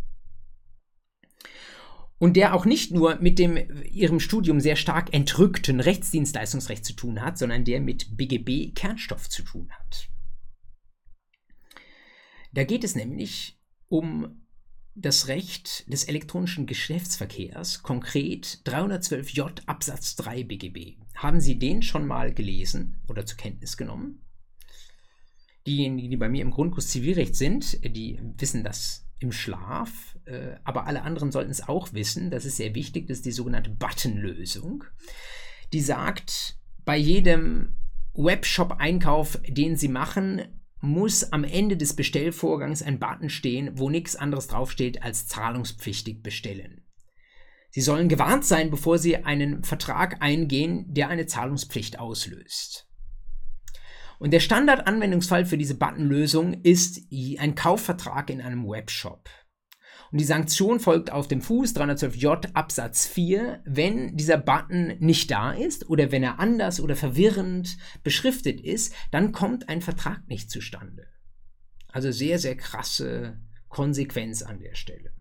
und 2.17 2.37
der 2.37 2.53
auch 2.53 2.65
nicht 2.65 2.91
nur 2.91 3.17
mit 3.17 3.39
dem 3.39 3.57
ihrem 3.91 4.19
Studium 4.19 4.59
sehr 4.59 4.75
stark 4.75 5.13
entrückten 5.13 5.79
Rechtsdienstleistungsrecht 5.79 6.85
zu 6.85 6.93
tun 6.93 7.21
hat, 7.21 7.37
sondern 7.37 7.65
der 7.65 7.81
mit 7.81 8.15
BGB 8.15 8.73
Kernstoff 8.73 9.29
zu 9.29 9.43
tun 9.43 9.69
hat. 9.71 10.07
Da 12.53 12.63
geht 12.63 12.85
es 12.85 12.95
nämlich 12.95 13.59
um 13.87 14.45
das 14.95 15.27
Recht 15.27 15.91
des 15.91 16.05
elektronischen 16.05 16.65
Geschäftsverkehrs, 16.65 17.83
konkret 17.83 18.61
312j 18.65 19.63
Absatz 19.65 20.15
3 20.15 20.45
BGB. 20.45 20.97
Haben 21.15 21.41
Sie 21.41 21.59
den 21.59 21.81
schon 21.81 22.07
mal 22.07 22.33
gelesen 22.33 22.97
oder 23.09 23.25
zur 23.25 23.37
Kenntnis 23.37 23.75
genommen? 23.75 24.21
Diejenigen, 25.67 26.11
die 26.11 26.17
bei 26.17 26.29
mir 26.29 26.43
im 26.43 26.51
Grundkurs 26.51 26.87
Zivilrecht 26.87 27.35
sind, 27.35 27.83
die 27.83 28.21
wissen 28.37 28.63
das 28.63 29.05
im 29.19 29.33
Schlaf, 29.33 30.14
äh, 30.25 30.55
aber 30.63 30.87
alle 30.87 31.03
anderen 31.03 31.31
sollten 31.31 31.51
es 31.51 31.67
auch 31.67 31.93
wissen. 31.93 32.31
Das 32.31 32.45
ist 32.45 32.57
sehr 32.57 32.75
wichtig. 32.75 33.07
Das 33.07 33.17
ist 33.17 33.25
die 33.25 33.31
sogenannte 33.31 33.69
Button-Lösung. 33.69 34.83
Die 35.73 35.81
sagt, 35.81 36.57
bei 36.83 36.97
jedem 36.97 37.75
Webshop-Einkauf, 38.13 39.39
den 39.47 39.75
Sie 39.75 39.87
machen, 39.87 40.43
muss 40.81 41.31
am 41.31 41.43
Ende 41.43 41.77
des 41.77 41.95
Bestellvorgangs 41.95 42.83
ein 42.83 42.99
Button 42.99 43.29
stehen, 43.29 43.77
wo 43.77 43.89
nichts 43.89 44.15
anderes 44.15 44.47
draufsteht 44.47 45.03
als 45.03 45.27
zahlungspflichtig 45.27 46.21
bestellen. 46.21 46.81
Sie 47.71 47.81
sollen 47.81 48.07
gewarnt 48.07 48.45
sein, 48.45 48.69
bevor 48.69 48.97
Sie 48.97 49.17
einen 49.17 49.63
Vertrag 49.63 50.21
eingehen, 50.21 50.85
der 50.93 51.09
eine 51.09 51.25
Zahlungspflicht 51.25 51.99
auslöst. 51.99 52.87
Und 54.17 54.31
der 54.31 54.39
Standardanwendungsfall 54.39 55.45
für 55.45 55.57
diese 55.57 55.75
Buttonlösung 55.75 56.53
ist 56.63 57.01
ein 57.37 57.55
Kaufvertrag 57.55 58.29
in 58.29 58.39
einem 58.39 58.65
Webshop. 58.65 59.29
Und 60.11 60.19
die 60.19 60.25
Sanktion 60.25 60.79
folgt 60.79 61.11
auf 61.11 61.27
dem 61.27 61.41
Fuß 61.41 61.75
312j 61.75 62.53
Absatz 62.53 63.07
4, 63.07 63.61
wenn 63.65 64.15
dieser 64.15 64.37
Button 64.37 64.93
nicht 64.99 65.31
da 65.31 65.51
ist 65.51 65.89
oder 65.89 66.11
wenn 66.11 66.23
er 66.23 66.39
anders 66.39 66.79
oder 66.79 66.95
verwirrend 66.95 67.77
beschriftet 68.03 68.61
ist, 68.61 68.93
dann 69.11 69.31
kommt 69.31 69.69
ein 69.69 69.81
Vertrag 69.81 70.27
nicht 70.27 70.49
zustande. 70.49 71.07
Also 71.91 72.11
sehr, 72.11 72.39
sehr 72.39 72.55
krasse 72.55 73.39
Konsequenz 73.69 74.41
an 74.41 74.59
der 74.59 74.75
Stelle. 74.75 75.11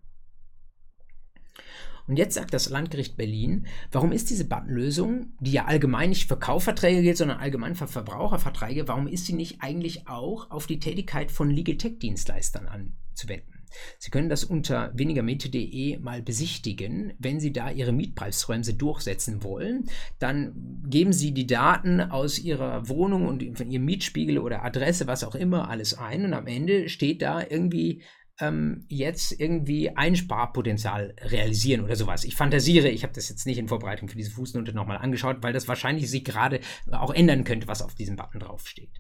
Und 2.07 2.17
jetzt 2.17 2.35
sagt 2.35 2.53
das 2.53 2.69
Landgericht 2.69 3.17
Berlin, 3.17 3.67
warum 3.91 4.13
ist 4.13 4.29
diese 4.29 4.45
Buttonlösung, 4.45 5.33
die 5.41 5.53
ja 5.53 5.65
allgemein 5.65 6.11
nicht 6.11 6.29
für 6.29 6.39
Kaufverträge 6.39 7.01
gilt, 7.01 7.17
sondern 7.17 7.39
allgemein 7.39 7.75
für 7.75 7.89
Verbraucherverträge, 7.89 8.87
warum 8.89 9.09
ist 9.09 9.25
sie 9.25 9.33
nicht 9.33 9.63
eigentlich 9.63 10.07
auch 10.07 10.51
auf 10.51 10.67
die 10.67 10.81
Tätigkeit 10.81 11.31
von 11.31 11.49
Legal 11.49 11.77
Tech 11.79 11.99
Dienstleistern 12.01 12.69
anzuwenden? 12.69 13.54
Sie 13.99 14.11
können 14.11 14.29
das 14.29 14.45
unter 14.45 14.93
wenigermiete.de 14.95 15.99
mal 15.99 16.23
besichtigen. 16.23 17.13
Wenn 17.19 17.41
Sie 17.41 17.53
da 17.53 17.71
Ihre 17.71 17.93
Mietpreisbremse 17.93 18.75
durchsetzen 18.75 19.43
wollen, 19.43 19.89
dann 20.19 20.83
geben 20.89 21.13
Sie 21.13 21.33
die 21.33 21.47
Daten 21.47 22.01
aus 22.01 22.39
Ihrer 22.39 22.89
Wohnung 22.89 23.27
und 23.27 23.57
von 23.57 23.71
Ihrem 23.71 23.85
Mietspiegel 23.85 24.39
oder 24.39 24.65
Adresse, 24.65 25.07
was 25.07 25.25
auch 25.25 25.35
immer, 25.35 25.69
alles 25.69 25.95
ein 25.95 26.25
und 26.25 26.35
am 26.35 26.47
Ende 26.47 26.89
steht 26.89 27.23
da 27.23 27.43
irgendwie 27.43 28.03
ähm, 28.41 28.85
jetzt 28.89 29.39
irgendwie 29.39 29.91
Einsparpotenzial 29.97 31.15
realisieren 31.21 31.83
oder 31.83 31.97
sowas. 31.97 32.25
Ich 32.25 32.35
fantasiere, 32.35 32.89
ich 32.89 33.05
habe 33.05 33.13
das 33.13 33.29
jetzt 33.29 33.47
nicht 33.47 33.59
in 33.59 33.69
Vorbereitung 33.69 34.09
für 34.09 34.17
diese 34.17 34.33
Fußnote 34.33 34.73
nochmal 34.73 34.99
angeschaut, 34.99 35.39
weil 35.43 35.53
das 35.53 35.69
wahrscheinlich 35.69 36.11
sich 36.11 36.25
gerade 36.25 36.61
auch 36.91 37.15
ändern 37.15 37.45
könnte, 37.45 37.69
was 37.69 37.83
auf 37.83 37.95
diesem 37.95 38.17
Button 38.17 38.41
draufsteht. 38.41 38.91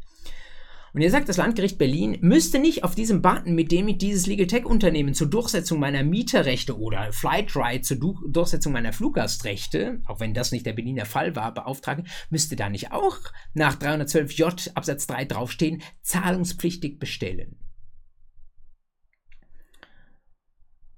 Und 0.94 1.00
er 1.00 1.10
sagt, 1.10 1.28
das 1.28 1.38
Landgericht 1.38 1.76
Berlin 1.76 2.18
müsste 2.20 2.60
nicht 2.60 2.84
auf 2.84 2.94
diesem 2.94 3.20
Button, 3.20 3.56
mit 3.56 3.72
dem 3.72 3.88
ich 3.88 3.98
dieses 3.98 4.28
Legal 4.28 4.46
Tech 4.46 4.64
Unternehmen 4.64 5.12
zur 5.12 5.26
Durchsetzung 5.26 5.80
meiner 5.80 6.04
Mieterrechte 6.04 6.78
oder 6.78 7.12
Flightride 7.12 7.82
zur 7.82 7.96
du 7.96 8.28
Durchsetzung 8.28 8.72
meiner 8.72 8.92
Fluggastrechte, 8.92 10.00
auch 10.06 10.20
wenn 10.20 10.34
das 10.34 10.52
nicht 10.52 10.64
der 10.64 10.72
Berliner 10.72 11.04
Fall 11.04 11.34
war, 11.34 11.52
beauftragen, 11.52 12.06
müsste 12.30 12.54
da 12.54 12.70
nicht 12.70 12.92
auch 12.92 13.18
nach 13.54 13.74
312j 13.74 14.76
Absatz 14.76 15.08
3 15.08 15.24
draufstehen, 15.24 15.82
zahlungspflichtig 16.02 17.00
bestellen. 17.00 17.56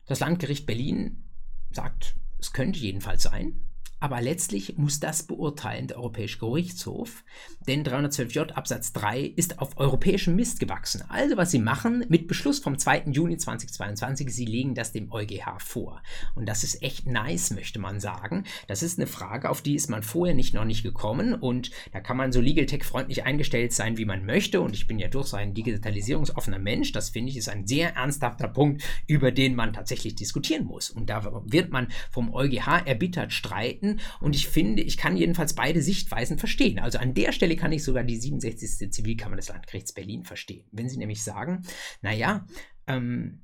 Das 0.05 0.21
Landgericht 0.21 0.67
Berlin 0.67 1.25
sagt, 1.71 2.17
es 2.39 2.53
könnte 2.53 2.81
jedenfalls 2.81 3.23
sein, 3.23 3.63
aber 3.99 4.21
letztlich 4.21 4.77
muss 4.77 5.01
das 5.01 5.23
beurteilen 5.23 5.89
der 5.89 5.97
Europäische 5.97 6.39
Gerichtshof, 6.39 7.25
denn 7.67 7.85
312j 7.85 8.53
Absatz 8.53 8.93
3 8.93 9.21
ist 9.21 9.59
auf 9.59 9.79
europäischem 9.79 10.37
Mist 10.37 10.61
gewachsen. 10.61 11.03
Also 11.09 11.37
was 11.37 11.51
sie 11.51 11.59
machen, 11.59 12.05
mit 12.09 12.29
Beschluss 12.29 12.59
vom 12.59 12.79
2. 12.79 13.05
Juni 13.07 13.39
2022, 13.39 14.35
sie 14.35 14.45
legen 14.45 14.75
das 14.75 14.93
dem 14.93 15.11
EuGH 15.11 15.59
vor. 15.59 16.03
Und 16.35 16.47
das 16.47 16.63
ist 16.63 16.83
echt 16.83 17.07
nice, 17.07 17.51
möchte 17.53 17.79
man 17.79 17.99
sagen. 17.99 18.45
Das 18.69 18.83
ist 18.83 18.99
eine 18.99 19.07
Frage, 19.07 19.49
auf 19.49 19.63
die 19.63 19.75
ist 19.75 19.89
man 19.89 20.03
vorher 20.03 20.35
nicht 20.35 20.53
noch 20.53 20.65
nicht 20.65 20.83
gekommen 20.83 21.35
und 21.35 21.71
da 21.93 22.01
kann 22.01 22.17
man 22.17 22.33
so 22.33 22.41
Legal 22.41 22.67
Tech 22.67 22.85
freundlich 22.85 23.25
eingestellt 23.25 23.73
sein, 23.73 23.97
wie 23.97 24.05
man 24.05 24.27
möchte 24.27 24.61
und 24.61 24.75
ich 24.75 24.87
bin 24.87 24.99
ja 24.99 25.09
durchaus 25.09 25.35
ein 25.35 25.55
digitalisierungsoffener 25.55 26.59
Mensch. 26.59 26.93
Das 26.93 27.11
finde 27.11 27.31
ich 27.31 27.39
ist 27.39 27.49
ein 27.49 27.67
sehr 27.67 27.97
ernsthafter 27.97 28.49
Punkt, 28.49 28.83
über 29.07 29.33
den 29.33 29.55
man 29.55 29.73
tatsächlich 29.73 30.15
diskutieren 30.15 30.67
muss. 30.67 30.91
Und 30.91 31.09
da 31.09 31.43
wird 31.47 31.71
man 31.71 31.89
vom 32.11 32.33
EuGH 32.33 32.87
erbittert 32.87 33.33
streiten 33.33 33.86
Seiten 33.87 34.01
und 34.20 34.35
ich 34.35 34.49
finde, 34.49 34.83
ich 34.83 34.96
kann 34.96 35.16
jedenfalls 35.16 35.55
beide 35.55 35.83
Sichtweisen 35.83 36.38
verstehen. 36.38 36.79
Also 36.79 36.99
an 36.99 37.14
der 37.14 37.33
Stelle 37.33 37.57
kann 37.57 37.72
ich 37.72 37.85
sogar 37.85 38.05
die 38.05 38.16
67. 38.16 38.92
Zivilkammer 38.92 39.37
des 39.37 39.49
Landgerichts 39.49 39.92
Berlin 39.92 40.25
verstehen. 40.25 40.66
Wenn 40.72 40.88
sie 40.88 40.99
nämlich 40.99 41.22
sagen, 41.22 41.62
naja, 42.03 42.46
ähm, 42.87 43.42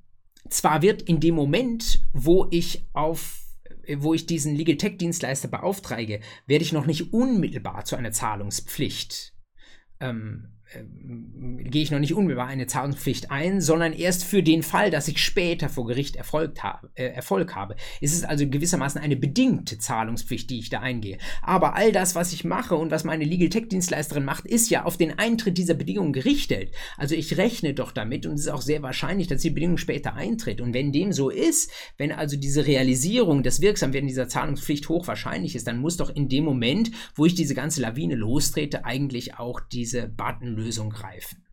zwar 0.48 0.82
wird 0.82 1.02
in 1.02 1.20
dem 1.20 1.34
Moment, 1.34 2.02
wo 2.12 2.48
ich 2.50 2.86
auf 2.92 3.38
wo 3.96 4.14
ich 4.14 4.26
diesen 4.26 4.54
Legal 4.54 4.76
Tech 4.76 4.98
Dienstleister 4.98 5.48
beauftrage, 5.48 6.20
werde 6.46 6.64
ich 6.64 6.72
noch 6.72 6.86
nicht 6.86 7.12
unmittelbar 7.12 7.84
zu 7.84 7.96
einer 7.96 8.12
Zahlungspflicht 8.12 9.34
ähm, 9.98 10.46
äh, 10.46 10.61
gehe 11.64 11.82
ich 11.82 11.90
noch 11.90 11.98
nicht 11.98 12.14
unmittelbar 12.14 12.46
eine 12.46 12.66
Zahlungspflicht 12.66 13.30
ein, 13.30 13.60
sondern 13.60 13.92
erst 13.92 14.24
für 14.24 14.42
den 14.42 14.62
Fall, 14.62 14.90
dass 14.90 15.08
ich 15.08 15.22
später 15.22 15.68
vor 15.68 15.86
Gericht 15.86 16.16
Erfolg 16.16 16.62
habe. 16.62 16.90
Äh, 16.94 17.06
Erfolg 17.06 17.54
habe. 17.54 17.76
Es 18.00 18.12
ist 18.12 18.24
also 18.24 18.48
gewissermaßen 18.48 19.00
eine 19.00 19.16
bedingte 19.16 19.78
Zahlungspflicht, 19.78 20.50
die 20.50 20.58
ich 20.58 20.70
da 20.70 20.80
eingehe. 20.80 21.18
Aber 21.42 21.74
all 21.74 21.92
das, 21.92 22.14
was 22.14 22.32
ich 22.32 22.44
mache 22.44 22.74
und 22.74 22.90
was 22.90 23.04
meine 23.04 23.24
Legal 23.24 23.48
Tech 23.48 23.68
Dienstleisterin 23.68 24.24
macht, 24.24 24.46
ist 24.46 24.70
ja 24.70 24.84
auf 24.84 24.96
den 24.96 25.18
Eintritt 25.18 25.58
dieser 25.58 25.74
Bedingungen 25.74 26.12
gerichtet. 26.12 26.72
Also 26.96 27.14
ich 27.14 27.36
rechne 27.36 27.74
doch 27.74 27.92
damit 27.92 28.26
und 28.26 28.34
es 28.34 28.42
ist 28.42 28.48
auch 28.48 28.62
sehr 28.62 28.82
wahrscheinlich, 28.82 29.28
dass 29.28 29.42
die 29.42 29.50
Bedingung 29.50 29.78
später 29.78 30.14
eintritt. 30.14 30.60
Und 30.60 30.74
wenn 30.74 30.92
dem 30.92 31.12
so 31.12 31.30
ist, 31.30 31.70
wenn 31.98 32.12
also 32.12 32.36
diese 32.36 32.66
Realisierung 32.66 33.42
des 33.42 33.60
Wirksamwerden 33.60 34.08
dieser 34.08 34.28
Zahlungspflicht 34.28 34.88
hochwahrscheinlich 34.88 35.54
ist, 35.54 35.66
dann 35.66 35.78
muss 35.78 35.96
doch 35.96 36.10
in 36.10 36.28
dem 36.28 36.44
Moment, 36.44 36.90
wo 37.14 37.26
ich 37.26 37.34
diese 37.34 37.54
ganze 37.54 37.80
Lawine 37.80 38.14
lostrete, 38.14 38.84
eigentlich 38.84 39.38
auch 39.38 39.60
diese 39.60 40.08
Button 40.08 40.61
Lösung 40.62 40.90
greifen. 40.90 41.44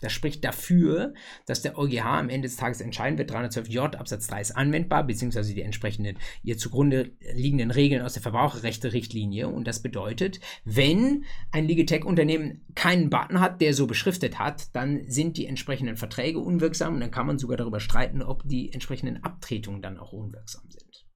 Das 0.00 0.12
spricht 0.12 0.44
dafür, 0.44 1.14
dass 1.46 1.62
der 1.62 1.78
EuGH 1.78 2.04
am 2.04 2.28
Ende 2.28 2.48
des 2.48 2.56
Tages 2.56 2.80
entscheiden 2.80 3.18
wird, 3.18 3.32
312j 3.32 3.96
Absatz 3.96 4.26
3 4.26 4.40
ist 4.42 4.56
anwendbar, 4.56 5.06
beziehungsweise 5.06 5.54
die 5.54 5.62
entsprechenden 5.62 6.18
ihr 6.42 6.58
zugrunde 6.58 7.12
liegenden 7.34 7.70
Regeln 7.70 8.02
aus 8.02 8.12
der 8.12 8.22
Verbraucherrechte-Richtlinie. 8.22 9.48
Und 9.48 9.66
das 9.66 9.80
bedeutet, 9.80 10.40
wenn 10.64 11.24
ein 11.50 11.66
Legatech-Unternehmen 11.66 12.66
keinen 12.74 13.08
Button 13.08 13.40
hat, 13.40 13.62
der 13.62 13.72
so 13.72 13.86
beschriftet 13.86 14.38
hat, 14.38 14.74
dann 14.74 15.08
sind 15.08 15.38
die 15.38 15.46
entsprechenden 15.46 15.96
Verträge 15.96 16.40
unwirksam 16.40 16.94
und 16.94 17.00
dann 17.00 17.10
kann 17.10 17.26
man 17.26 17.38
sogar 17.38 17.56
darüber 17.56 17.80
streiten, 17.80 18.22
ob 18.22 18.42
die 18.46 18.72
entsprechenden 18.72 19.24
Abtretungen 19.24 19.80
dann 19.80 19.98
auch 19.98 20.12
unwirksam 20.12 20.64
sind. 20.68 21.06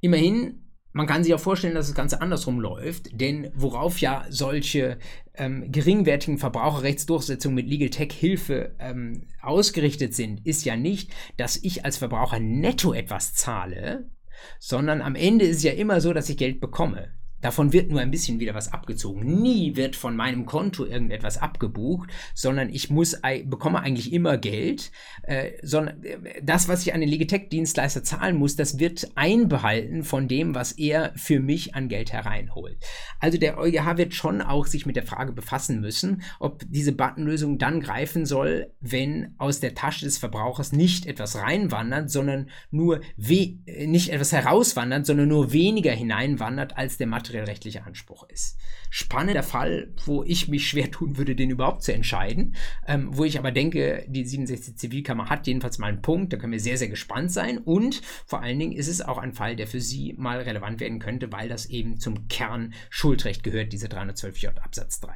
Immerhin 0.00 0.67
man 0.98 1.06
kann 1.06 1.22
sich 1.22 1.32
auch 1.32 1.38
vorstellen, 1.38 1.76
dass 1.76 1.86
das 1.86 1.94
Ganze 1.94 2.20
andersrum 2.20 2.58
läuft, 2.58 3.20
denn 3.20 3.52
worauf 3.54 4.00
ja 4.00 4.26
solche 4.30 4.98
ähm, 5.34 5.70
geringwertigen 5.70 6.38
Verbraucherrechtsdurchsetzungen 6.38 7.54
mit 7.54 7.68
Legal 7.68 7.90
Tech 7.90 8.12
Hilfe 8.12 8.74
ähm, 8.80 9.28
ausgerichtet 9.40 10.16
sind, 10.16 10.44
ist 10.44 10.64
ja 10.64 10.74
nicht, 10.74 11.12
dass 11.36 11.56
ich 11.56 11.84
als 11.84 11.98
Verbraucher 11.98 12.40
netto 12.40 12.92
etwas 12.92 13.32
zahle, 13.32 14.10
sondern 14.58 15.00
am 15.00 15.14
Ende 15.14 15.44
ist 15.44 15.58
es 15.58 15.62
ja 15.62 15.72
immer 15.72 16.00
so, 16.00 16.12
dass 16.12 16.28
ich 16.30 16.36
Geld 16.36 16.58
bekomme. 16.60 17.12
Davon 17.40 17.72
wird 17.72 17.90
nur 17.90 18.00
ein 18.00 18.10
bisschen 18.10 18.40
wieder 18.40 18.54
was 18.54 18.72
abgezogen. 18.72 19.40
Nie 19.40 19.76
wird 19.76 19.94
von 19.94 20.16
meinem 20.16 20.44
Konto 20.44 20.84
irgendetwas 20.84 21.38
abgebucht, 21.38 22.10
sondern 22.34 22.68
ich 22.68 22.90
muss, 22.90 23.20
bekomme 23.44 23.80
eigentlich 23.80 24.12
immer 24.12 24.38
Geld. 24.38 24.90
Äh, 25.22 25.52
sondern 25.62 26.02
äh, 26.02 26.42
das, 26.42 26.68
was 26.68 26.82
ich 26.82 26.94
an 26.94 27.00
den 27.00 27.08
Legitech-Dienstleister 27.08 28.02
zahlen 28.02 28.36
muss, 28.36 28.56
das 28.56 28.78
wird 28.78 29.12
einbehalten 29.14 30.02
von 30.02 30.26
dem, 30.26 30.54
was 30.54 30.72
er 30.72 31.12
für 31.14 31.38
mich 31.38 31.74
an 31.74 31.88
Geld 31.88 32.12
hereinholt. 32.12 32.78
Also 33.20 33.38
der 33.38 33.58
EuGH 33.58 33.96
wird 33.96 34.14
schon 34.14 34.42
auch 34.42 34.66
sich 34.66 34.84
mit 34.84 34.96
der 34.96 35.04
Frage 35.04 35.32
befassen 35.32 35.80
müssen, 35.80 36.22
ob 36.40 36.64
diese 36.68 36.92
Buttonlösung 36.92 37.58
dann 37.58 37.80
greifen 37.80 38.26
soll, 38.26 38.72
wenn 38.80 39.34
aus 39.38 39.60
der 39.60 39.74
Tasche 39.74 40.04
des 40.04 40.18
Verbrauchers 40.18 40.72
nicht 40.72 41.06
etwas 41.06 41.36
reinwandert, 41.36 42.10
sondern 42.10 42.50
nur 42.70 43.00
nicht 43.16 44.08
etwas 44.10 44.32
herauswandert, 44.32 45.06
sondern 45.06 45.28
nur 45.28 45.52
weniger 45.52 45.92
hineinwandert 45.92 46.76
als 46.76 46.96
der 46.96 47.06
Material 47.06 47.27
materiellrechtlicher 47.28 47.86
Anspruch 47.86 48.28
ist. 48.28 48.58
Spannender 48.90 49.42
Fall, 49.42 49.92
wo 50.04 50.24
ich 50.24 50.48
mich 50.48 50.68
schwer 50.68 50.90
tun 50.90 51.16
würde, 51.18 51.36
den 51.36 51.50
überhaupt 51.50 51.82
zu 51.82 51.92
entscheiden, 51.92 52.56
ähm, 52.86 53.16
wo 53.16 53.24
ich 53.24 53.38
aber 53.38 53.52
denke, 53.52 54.04
die 54.08 54.24
67 54.24 54.76
Zivilkammer 54.76 55.28
hat 55.28 55.46
jedenfalls 55.46 55.78
mal 55.78 55.88
einen 55.88 56.02
Punkt, 56.02 56.32
da 56.32 56.36
können 56.36 56.52
wir 56.52 56.60
sehr, 56.60 56.78
sehr 56.78 56.88
gespannt 56.88 57.30
sein 57.30 57.58
und 57.58 58.00
vor 58.26 58.42
allen 58.42 58.58
Dingen 58.58 58.72
ist 58.72 58.88
es 58.88 59.00
auch 59.00 59.18
ein 59.18 59.32
Fall, 59.32 59.56
der 59.56 59.66
für 59.66 59.80
Sie 59.80 60.14
mal 60.16 60.40
relevant 60.40 60.80
werden 60.80 60.98
könnte, 60.98 61.30
weil 61.32 61.48
das 61.48 61.66
eben 61.66 61.98
zum 61.98 62.28
Kern 62.28 62.72
Schuldrecht 62.90 63.42
gehört, 63.42 63.72
diese 63.72 63.88
312j 63.88 64.58
Absatz 64.58 65.00
3. 65.00 65.14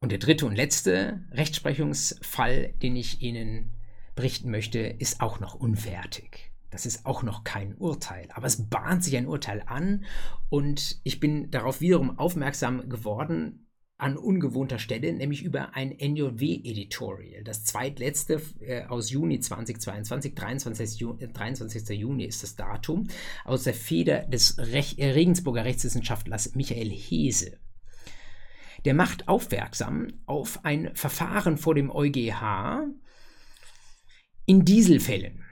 Und 0.00 0.12
der 0.12 0.18
dritte 0.18 0.46
und 0.46 0.54
letzte 0.54 1.24
Rechtsprechungsfall, 1.32 2.74
den 2.82 2.96
ich 2.96 3.22
Ihnen 3.22 3.72
berichten 4.16 4.50
möchte, 4.50 4.80
ist 4.80 5.20
auch 5.20 5.40
noch 5.40 5.54
unfertig. 5.54 6.50
Das 6.70 6.86
ist 6.86 7.06
auch 7.06 7.22
noch 7.22 7.44
kein 7.44 7.74
Urteil, 7.76 8.28
aber 8.34 8.46
es 8.46 8.68
bahnt 8.68 9.04
sich 9.04 9.16
ein 9.16 9.26
Urteil 9.28 9.62
an 9.66 10.04
und 10.48 11.00
ich 11.04 11.20
bin 11.20 11.50
darauf 11.50 11.80
wiederum 11.80 12.18
aufmerksam 12.18 12.88
geworden 12.88 13.66
an 13.98 14.18
ungewohnter 14.18 14.78
Stelle, 14.78 15.12
nämlich 15.12 15.42
über 15.42 15.74
ein 15.74 15.90
NJW-Editorial. 15.90 17.44
Das 17.44 17.64
zweitletzte 17.64 18.42
äh, 18.60 18.84
aus 18.84 19.10
Juni 19.10 19.40
2022, 19.40 20.34
23. 20.34 21.00
Juni, 21.00 21.32
23. 21.32 21.98
Juni 21.98 22.24
ist 22.24 22.42
das 22.42 22.56
Datum, 22.56 23.08
aus 23.44 23.62
der 23.64 23.72
Feder 23.72 24.24
des 24.26 24.58
Rech 24.58 24.98
äh, 24.98 25.12
Regensburger 25.12 25.64
Rechtswissenschaftlers 25.64 26.54
Michael 26.54 26.90
Hese. 26.90 27.58
Der 28.84 28.92
macht 28.92 29.28
aufmerksam 29.28 30.08
auf 30.26 30.64
ein 30.64 30.94
Verfahren 30.94 31.56
vor 31.56 31.74
dem 31.74 31.90
EuGH 31.90 32.84
in 34.44 34.64
Dieselfällen. 34.64 35.45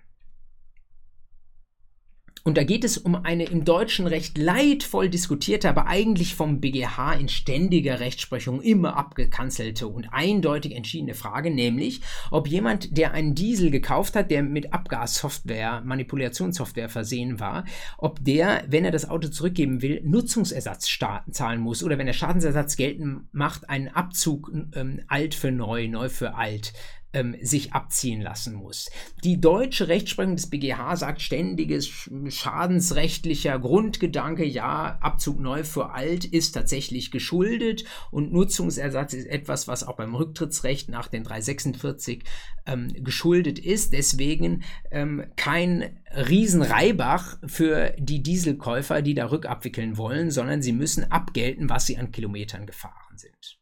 Und 2.47 2.59
da 2.59 2.63
geht 2.63 2.85
es 2.85 2.99
um 2.99 3.15
eine 3.15 3.45
im 3.45 3.65
deutschen 3.65 4.07
Recht 4.07 4.37
leidvoll 4.37 5.09
diskutierte, 5.09 5.67
aber 5.67 5.87
eigentlich 5.87 6.35
vom 6.35 6.61
BGH 6.61 7.15
in 7.15 7.31
ständiger 7.31 8.01
Rechtsprechung 8.01 8.61
immer 8.61 8.99
abgekanzelte 8.99 9.88
und 9.88 10.13
eindeutig 10.13 10.77
entschiedene 10.77 11.15
Frage, 11.15 11.51
nämlich 11.51 12.03
ob 12.31 12.47
jemand, 12.47 12.99
der 12.99 13.13
einen 13.13 13.35
Diesel 13.35 13.71
gekauft 13.71 14.15
hat, 14.15 14.31
der 14.31 14.42
mit 14.42 14.75
Abgassoftware, 14.75 15.81
Manipulationssoftware 15.87 16.90
versehen 16.90 17.40
war, 17.40 17.65
ob 17.97 18.23
der, 18.23 18.65
wenn 18.69 18.85
er 18.85 18.90
das 18.90 19.09
Auto 19.09 19.29
zurückgeben 19.29 19.81
will, 19.81 20.03
Nutzungsersatz 20.05 20.99
zahlen 21.31 21.61
muss 21.63 21.83
oder 21.83 21.97
wenn 21.97 22.07
er 22.07 22.13
Schadensersatz 22.13 22.77
geltend 22.77 23.23
macht, 23.33 23.71
einen 23.71 23.88
Abzug 23.88 24.53
ähm, 24.75 25.01
alt 25.09 25.35
für 25.35 25.51
neu, 25.51 25.88
neu 25.88 26.11
für 26.11 26.35
alt 26.35 26.75
ähm, 27.15 27.37
sich 27.40 27.73
abziehen 27.73 28.21
lassen 28.21 28.54
muss. 28.54 28.90
Die 29.23 29.40
deutsche 29.40 29.88
Rechtsprechung 29.88 30.37
des 30.37 30.50
BGH 30.50 30.96
sagt 30.96 31.23
ständiges 31.23 32.10
schadensrechtlicher 32.29 33.58
Grundgedanke, 33.58 34.44
ja, 34.44 34.98
Abzug 35.00 35.40
neu 35.40 35.65
für 35.65 35.92
alt 35.92 36.25
ist 36.25 36.52
tatsächlich 36.52 37.10
geschuldet 37.10 37.85
und 38.10 38.33
Nutzungsersatz 38.33 39.15
ist 39.15 39.27
etwas, 39.27 39.69
was 39.69 39.85
auch 39.85 39.96
beim 39.96 40.15
Rücktrittsrecht 40.15 40.90
nach 40.90 41.08
den 41.08 41.25
346 41.25 42.25
ähm, 42.67 42.92
geschuldet 43.02 43.58
ist. 43.58 43.92
Deswegen 43.92 44.65
ähm, 44.90 45.25
kein 45.37 45.96
Riesenreibach 46.15 47.38
für 47.46 47.94
die 47.98 48.23
Dieselkäufer, 48.23 49.02
die 49.02 49.15
da 49.15 49.31
rückabwickeln 49.31 49.96
wollen, 49.96 50.31
sondern 50.31 50.62
sie 50.62 50.73
müssen 50.73 51.10
abgelten, 51.10 51.71
was 51.71 51.87
sie 51.87 51.96
an 51.96 52.12
Kilometern 52.12 52.67
gefahren 52.67 53.17
sind. 53.17 53.58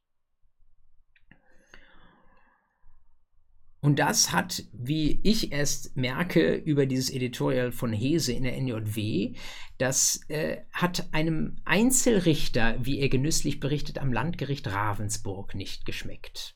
Und 3.85 3.99
das 3.99 4.31
hat, 4.31 4.63
wie 4.73 5.19
ich 5.25 5.51
erst 5.51 5.97
merke 5.97 6.55
über 6.55 6.87
dieses 6.87 7.11
Editorial 7.11 7.73
von 7.73 7.93
Hese 7.93 8.33
in 8.33 8.45
der 8.45 8.57
NJW, 8.57 9.35
das 9.77 10.21
äh, 10.29 10.59
hat 10.73 11.09
einem 11.13 11.57
Einzelrichter, 11.65 12.77
wie 12.79 13.01
er 13.01 13.09
genüsslich 13.09 13.59
berichtet, 13.59 13.99
am 13.99 14.13
Landgericht 14.13 14.69
Ravensburg 14.69 15.57
nicht 15.57 15.85
geschmeckt. 15.85 16.55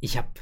Ich 0.00 0.16
habe 0.16 0.32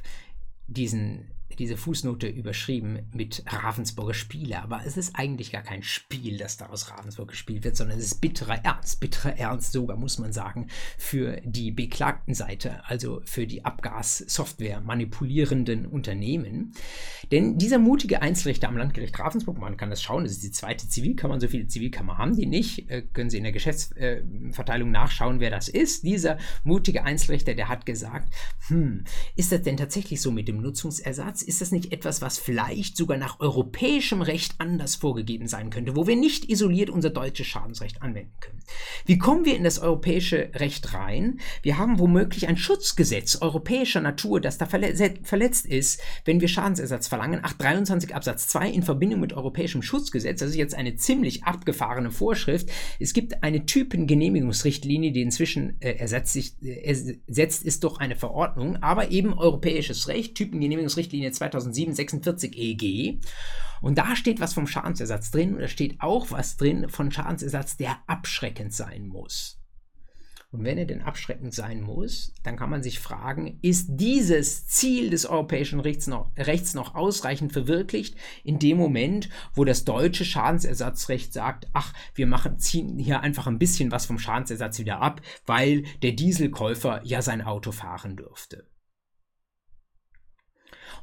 diesen 0.69 1.34
diese 1.59 1.77
Fußnote 1.77 2.27
überschrieben 2.27 3.09
mit 3.13 3.45
Ravensburger 3.47 4.15
Spiele, 4.15 4.63
aber 4.63 4.83
es 4.87 4.97
ist 4.97 5.17
eigentlich 5.17 5.53
gar 5.53 5.63
kein 5.63 5.83
Spiel, 5.83 6.39
das 6.39 6.57
da 6.57 6.67
aus 6.67 6.91
Ravensburg 6.91 7.29
gespielt 7.29 7.65
wird, 7.65 7.77
sondern 7.77 7.99
es 7.99 8.07
ist 8.07 8.21
bitterer 8.21 8.65
Ernst, 8.65 9.01
bitterer 9.01 9.37
Ernst 9.39 9.73
sogar, 9.73 9.97
muss 9.97 10.19
man 10.19 10.33
sagen, 10.33 10.69
für 10.99 11.41
die 11.45 11.71
beklagten 11.71 12.35
Seite, 12.35 12.85
also 12.87 13.21
für 13.25 13.47
die 13.47 13.65
Abgassoftware 13.65 14.81
manipulierenden 14.81 15.87
Unternehmen. 15.87 16.73
Denn 17.31 17.59
dieser 17.59 17.79
mutige 17.79 18.23
Einzelrichter 18.23 18.69
am 18.69 18.77
Landgericht 18.77 19.19
Ravensburg, 19.19 19.59
man 19.59 19.77
kann 19.77 19.91
das 19.91 20.03
schauen, 20.03 20.25
das 20.25 20.33
ist 20.33 20.43
die 20.43 20.51
zweite 20.51 20.89
Zivilkammer, 20.89 21.41
so 21.41 21.49
viele 21.49 21.67
Zivilkammer 21.67 22.19
haben 22.19 22.37
die 22.37 22.47
nicht, 22.47 22.91
äh, 22.91 23.03
können 23.03 23.31
Sie 23.31 23.39
in 23.39 23.45
der 23.45 23.53
Geschäftsverteilung 23.53 24.91
nachschauen, 24.91 25.41
wer 25.41 25.51
das 25.51 25.69
ist. 25.69 26.05
Dieser 26.05 26.39
mutige 26.65 27.05
Einzelrichter, 27.05 27.55
der 27.55 27.69
hat 27.69 27.87
gesagt, 27.87 28.33
hm, 28.69 29.05
ist 29.37 29.53
das 29.53 29.63
denn 29.63 29.77
tatsächlich 29.77 30.21
so 30.21 30.31
mit 30.31 30.49
dem 30.49 30.61
Nutzungsersatz? 30.61 31.43
Ist 31.45 31.61
das 31.61 31.73
nicht 31.73 31.93
etwas, 31.93 32.23
was 32.23 32.39
vielleicht 32.39 32.97
sogar 32.97 33.19
nach 33.19 33.41
europäischem 33.41 34.23
Recht 34.23 34.55
anders 34.59 34.97
vorgegeben 34.97 35.47
sein 35.47 35.71
könnte, 35.71 35.97
wo 35.97 36.07
wir 36.07 36.17
nicht 36.17 36.51
isoliert 36.51 36.91
unser 36.91 37.11
deutsches 37.11 37.47
Schadensrecht 37.47 38.03
anwenden 38.03 38.35
können? 38.41 38.63
Wie 39.07 39.19
kommen 39.19 39.45
wir 39.45 39.57
in 39.57 39.65
das 39.65 39.79
europäische 39.79 40.51
Recht 40.55 40.95
rein? 40.95 41.41
Wir 41.63 41.79
haben 41.79 41.99
womöglich 41.99 42.49
ein 42.49 42.57
Schutzgesetz 42.57 43.37
europäischer 43.41 44.01
Natur, 44.01 44.41
das 44.41 44.59
da 44.59 44.67
verletzt 44.67 45.67
ist, 45.67 46.01
wenn 46.25 46.41
wir 46.41 46.49
Schadensersatz 46.49 47.09
verlangen. 47.09 47.45
823 47.45 48.15
Absatz 48.15 48.49
2 48.49 48.71
in 48.71 48.83
Verbindung 48.83 49.21
mit 49.21 49.33
europäischem 49.33 49.83
Schutzgesetz. 49.83 50.41
Das 50.41 50.51
ist 50.51 50.57
jetzt 50.57 50.75
eine 50.75 50.97
ziemlich 50.97 51.45
abgefahrene 51.45 52.11
Vorschrift. 52.11 52.71
Es 52.99 53.13
gibt 53.13 53.43
eine 53.43 53.67
Typengenehmigungsrichtlinie, 53.67 55.13
die 55.13 55.23
inzwischen 55.23 55.81
äh, 55.81 55.93
ersetzt, 55.93 56.33
sich, 56.33 56.55
äh, 56.63 56.81
ersetzt 57.27 57.65
ist 57.65 57.85
durch 57.85 57.99
eine 57.99 58.17
Verordnung, 58.17 58.83
aber 58.83 59.11
eben 59.11 59.35
europäisches 59.35 60.09
Recht, 60.09 60.35
Typengenehmigungsrichtlinie 60.35 61.24
2007-46 61.31 62.55
EG. 62.55 63.19
Und 63.81 63.99
da 63.99 64.17
steht 64.17 64.41
was 64.41 64.55
vom 64.55 64.67
Schadensersatz 64.67 65.31
drin 65.31 65.55
und 65.55 65.61
da 65.61 65.69
steht 65.69 66.01
auch 66.01 66.31
was 66.31 66.57
drin 66.57 66.89
von 66.89 67.11
Schadensersatz, 67.11 67.77
der 67.77 67.99
abschreckend 68.07 68.73
sein 68.73 69.07
muss. 69.07 69.61
Und 70.55 70.63
wenn 70.63 70.79
er 70.79 70.85
denn 70.85 71.03
abschreckend 71.03 71.53
sein 71.53 71.81
muss, 71.81 72.33
dann 72.45 72.57
kann 72.57 72.71
man 72.71 72.81
sich 72.81 73.01
fragen, 73.01 73.59
ist 73.61 73.89
dieses 73.91 74.69
Ziel 74.69 75.11
des 75.11 75.27
europäischen 75.27 75.81
Rechts 75.81 76.07
noch, 76.07 76.31
Rechts 76.37 76.75
noch 76.75 76.95
ausreichend 76.95 77.53
verwirklicht 77.53 78.15
in 78.45 78.61
dem 78.61 78.77
Moment, 78.77 79.29
wo 79.55 79.65
das 79.65 79.85
deutsche 79.85 80.25
Schadensersatzrecht 80.25 81.33
sagt, 81.33 81.67
ach, 81.73 81.93
wir 82.15 82.29
machen, 82.29 82.61
ziehen 82.61 83.01
hier 83.01 83.21
einfach 83.21 83.49
ein 83.49 83.59
bisschen 83.59 83.91
was 83.91 84.07
vom 84.07 84.21
Schadensersatz 84.21 84.79
wieder 84.79 85.03
ab, 85.03 85.23
weil 85.45 85.83
der 86.05 86.13
Dieselkäufer 86.13 87.01
ja 87.03 87.21
sein 87.21 87.43
Auto 87.43 87.73
fahren 87.73 88.15
dürfte. 88.15 88.65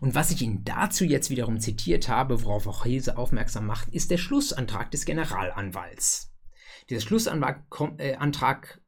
Und 0.02 0.16
was 0.16 0.32
ich 0.32 0.42
Ihnen 0.42 0.66
dazu 0.66 1.06
jetzt 1.06 1.30
wiederum 1.30 1.60
zitiert 1.60 2.10
habe, 2.10 2.44
worauf 2.44 2.66
auch 2.66 2.86
Hese 2.86 3.18
aufmerksam 3.18 3.68
macht, 3.68 3.88
ist 3.90 4.10
der 4.10 4.18
Schlussantrag 4.18 4.90
des 4.90 5.06
Generalanwalts. 5.06 6.34
Dieser 6.90 7.02
Schlussantrag 7.02 7.64
äh, 8.00 8.18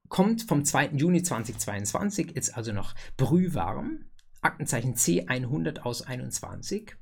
kommt 0.09 0.41
vom 0.41 0.65
2. 0.65 0.87
Juni 0.93 1.21
2022, 1.21 2.35
ist 2.35 2.57
also 2.57 2.73
noch 2.73 2.95
brühwarm, 3.15 4.05
Aktenzeichen 4.41 4.95
C100 4.95 5.81
aus 5.81 6.01
21. 6.01 6.95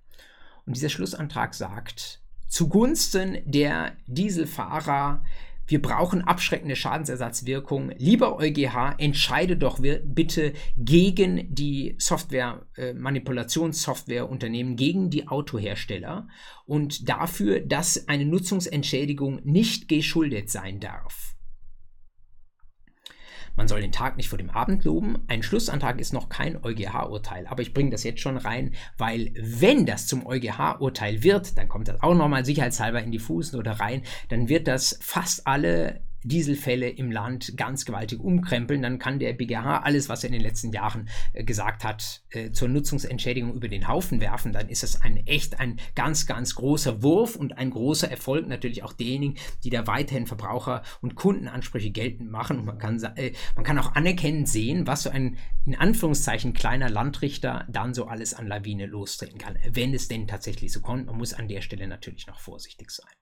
Und 0.65 0.75
dieser 0.75 0.89
Schlussantrag 0.89 1.53
sagt, 1.53 2.21
zugunsten 2.49 3.37
der 3.45 3.95
Dieselfahrer 4.07 5.23
wir 5.71 5.81
brauchen 5.81 6.21
abschreckende 6.21 6.75
Schadensersatzwirkung. 6.75 7.91
Lieber 7.97 8.37
EuGH, 8.37 8.95
entscheide 8.97 9.55
doch 9.55 9.79
bitte 9.79 10.53
gegen 10.77 11.53
die 11.55 11.95
Software, 11.97 12.65
äh, 12.75 12.93
Manipulationssoftwareunternehmen, 12.93 14.75
gegen 14.75 15.09
die 15.09 15.29
Autohersteller 15.29 16.27
und 16.65 17.07
dafür, 17.07 17.61
dass 17.61 18.09
eine 18.09 18.25
Nutzungsentschädigung 18.25 19.39
nicht 19.45 19.87
geschuldet 19.87 20.49
sein 20.49 20.81
darf. 20.81 21.35
Man 23.55 23.67
soll 23.67 23.81
den 23.81 23.91
Tag 23.91 24.17
nicht 24.17 24.29
vor 24.29 24.37
dem 24.37 24.49
Abend 24.49 24.83
loben. 24.83 25.23
Ein 25.27 25.43
Schlussantrag 25.43 25.99
ist 25.99 26.13
noch 26.13 26.29
kein 26.29 26.63
EuGH-Urteil, 26.63 27.47
aber 27.47 27.61
ich 27.61 27.73
bringe 27.73 27.91
das 27.91 28.03
jetzt 28.03 28.21
schon 28.21 28.37
rein, 28.37 28.73
weil 28.97 29.31
wenn 29.35 29.85
das 29.85 30.07
zum 30.07 30.25
EuGH-Urteil 30.25 31.23
wird, 31.23 31.57
dann 31.57 31.67
kommt 31.67 31.87
das 31.87 32.01
auch 32.01 32.15
nochmal 32.15 32.45
sicherheitshalber 32.45 33.03
in 33.03 33.11
die 33.11 33.19
Fußnote 33.19 33.79
rein, 33.79 34.03
dann 34.29 34.49
wird 34.49 34.67
das 34.67 34.97
fast 35.01 35.47
alle 35.47 36.01
Dieselfälle 36.23 36.89
im 36.89 37.11
Land 37.11 37.57
ganz 37.57 37.85
gewaltig 37.85 38.19
umkrempeln, 38.19 38.81
dann 38.81 38.99
kann 38.99 39.19
der 39.19 39.33
BGH 39.33 39.79
alles, 39.79 40.09
was 40.09 40.23
er 40.23 40.27
in 40.27 40.33
den 40.33 40.41
letzten 40.41 40.71
Jahren 40.71 41.09
äh, 41.33 41.43
gesagt 41.43 41.83
hat, 41.83 42.23
äh, 42.29 42.51
zur 42.51 42.69
Nutzungsentschädigung 42.69 43.53
über 43.53 43.67
den 43.67 43.87
Haufen 43.87 44.21
werfen. 44.21 44.53
Dann 44.53 44.69
ist 44.69 44.83
es 44.83 45.01
ein 45.01 45.17
echt 45.25 45.59
ein 45.59 45.79
ganz, 45.95 46.25
ganz 46.27 46.55
großer 46.55 47.01
Wurf 47.03 47.35
und 47.35 47.57
ein 47.57 47.71
großer 47.71 48.09
Erfolg 48.09 48.47
natürlich 48.47 48.83
auch 48.83 48.93
derjenigen, 48.93 49.35
die 49.63 49.69
da 49.69 49.87
weiterhin 49.87 50.27
Verbraucher- 50.27 50.83
und 51.01 51.15
Kundenansprüche 51.15 51.91
geltend 51.91 52.31
machen. 52.31 52.59
Und 52.59 52.65
man 52.65 52.77
kann, 52.77 53.01
äh, 53.15 53.33
man 53.55 53.65
kann 53.65 53.77
auch 53.79 53.95
anerkennend 53.95 54.47
sehen, 54.47 54.87
was 54.87 55.03
so 55.03 55.09
ein 55.09 55.37
in 55.65 55.75
Anführungszeichen 55.75 56.53
kleiner 56.53 56.89
Landrichter 56.89 57.65
dann 57.69 57.93
so 57.93 58.05
alles 58.05 58.33
an 58.33 58.47
Lawine 58.47 58.87
lostreten 58.87 59.37
kann, 59.37 59.57
wenn 59.69 59.93
es 59.93 60.07
denn 60.07 60.27
tatsächlich 60.27 60.71
so 60.71 60.81
kommt. 60.81 61.05
Man 61.05 61.17
muss 61.17 61.33
an 61.33 61.47
der 61.47 61.61
Stelle 61.61 61.87
natürlich 61.87 62.27
noch 62.27 62.39
vorsichtig 62.39 62.89
sein. 62.91 63.20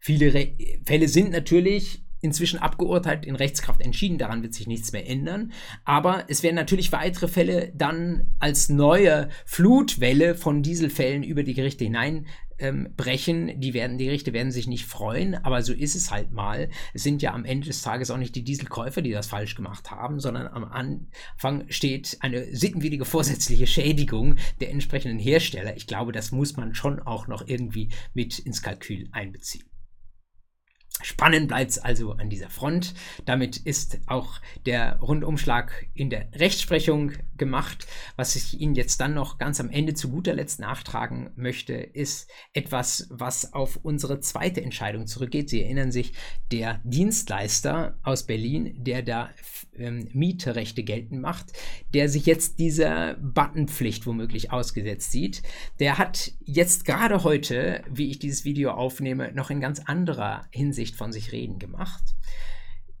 Viele 0.00 0.34
Re 0.34 0.52
Fälle 0.84 1.08
sind 1.08 1.30
natürlich 1.30 2.06
inzwischen 2.20 2.58
abgeurteilt, 2.58 3.26
in 3.26 3.36
Rechtskraft 3.36 3.80
entschieden, 3.80 4.18
daran 4.18 4.42
wird 4.42 4.54
sich 4.54 4.66
nichts 4.66 4.92
mehr 4.92 5.08
ändern. 5.08 5.52
Aber 5.84 6.24
es 6.28 6.42
werden 6.42 6.56
natürlich 6.56 6.92
weitere 6.92 7.28
Fälle 7.28 7.72
dann 7.74 8.34
als 8.38 8.68
neue 8.68 9.28
Flutwelle 9.44 10.34
von 10.34 10.62
Dieselfällen 10.62 11.22
über 11.22 11.42
die 11.42 11.54
Gerichte 11.54 11.84
hineinbrechen. 11.84 13.48
Ähm, 13.48 13.60
die, 13.60 13.74
werden, 13.74 13.98
die 13.98 14.06
Gerichte 14.06 14.32
werden 14.32 14.50
sich 14.50 14.66
nicht 14.66 14.86
freuen, 14.86 15.34
aber 15.34 15.62
so 15.62 15.74
ist 15.74 15.94
es 15.94 16.10
halt 16.10 16.32
mal. 16.32 16.70
Es 16.94 17.02
sind 17.02 17.20
ja 17.20 17.34
am 17.34 17.44
Ende 17.44 17.66
des 17.66 17.82
Tages 17.82 18.10
auch 18.10 18.18
nicht 18.18 18.34
die 18.34 18.44
Dieselkäufer, 18.44 19.02
die 19.02 19.12
das 19.12 19.26
falsch 19.26 19.54
gemacht 19.54 19.90
haben, 19.90 20.18
sondern 20.18 20.48
am 20.48 20.64
Anfang 20.64 21.66
steht 21.68 22.16
eine 22.20 22.54
sittenwidrige 22.54 23.04
vorsätzliche 23.04 23.66
Schädigung 23.66 24.36
der 24.60 24.70
entsprechenden 24.70 25.18
Hersteller. 25.18 25.76
Ich 25.76 25.86
glaube, 25.86 26.12
das 26.12 26.32
muss 26.32 26.56
man 26.56 26.74
schon 26.74 27.00
auch 27.00 27.28
noch 27.28 27.46
irgendwie 27.46 27.90
mit 28.14 28.38
ins 28.38 28.62
Kalkül 28.62 29.08
einbeziehen. 29.12 29.64
Spannend 31.02 31.48
bleibt 31.48 31.72
es 31.72 31.78
also 31.78 32.12
an 32.12 32.30
dieser 32.30 32.48
Front. 32.48 32.94
Damit 33.26 33.58
ist 33.58 33.98
auch 34.06 34.40
der 34.64 34.98
Rundumschlag 35.00 35.86
in 35.94 36.08
der 36.08 36.28
Rechtsprechung 36.34 37.12
gemacht. 37.36 37.86
Was 38.16 38.34
ich 38.34 38.58
Ihnen 38.58 38.74
jetzt 38.74 38.98
dann 39.00 39.12
noch 39.12 39.36
ganz 39.36 39.60
am 39.60 39.68
Ende 39.68 39.92
zu 39.92 40.08
guter 40.08 40.32
Letzt 40.32 40.58
nachtragen 40.58 41.30
möchte, 41.36 41.74
ist 41.74 42.30
etwas, 42.54 43.08
was 43.10 43.52
auf 43.52 43.78
unsere 43.82 44.20
zweite 44.20 44.62
Entscheidung 44.62 45.06
zurückgeht. 45.06 45.50
Sie 45.50 45.62
erinnern 45.62 45.92
sich, 45.92 46.14
der 46.50 46.80
Dienstleister 46.84 47.98
aus 48.02 48.24
Berlin, 48.24 48.82
der 48.82 49.02
da 49.02 49.30
ähm, 49.76 50.08
Mieterechte 50.14 50.82
geltend 50.82 51.20
macht, 51.20 51.52
der 51.92 52.08
sich 52.08 52.24
jetzt 52.24 52.58
dieser 52.58 53.14
Buttonpflicht 53.14 54.06
womöglich 54.06 54.50
ausgesetzt 54.50 55.12
sieht, 55.12 55.42
der 55.78 55.98
hat 55.98 56.32
jetzt 56.44 56.86
gerade 56.86 57.22
heute, 57.22 57.82
wie 57.90 58.10
ich 58.10 58.18
dieses 58.18 58.46
Video 58.46 58.70
aufnehme, 58.70 59.32
noch 59.32 59.50
in 59.50 59.60
ganz 59.60 59.80
anderer 59.80 60.46
Hinsicht 60.50 60.85
von 60.94 61.12
sich 61.12 61.32
reden 61.32 61.58
gemacht. 61.58 62.04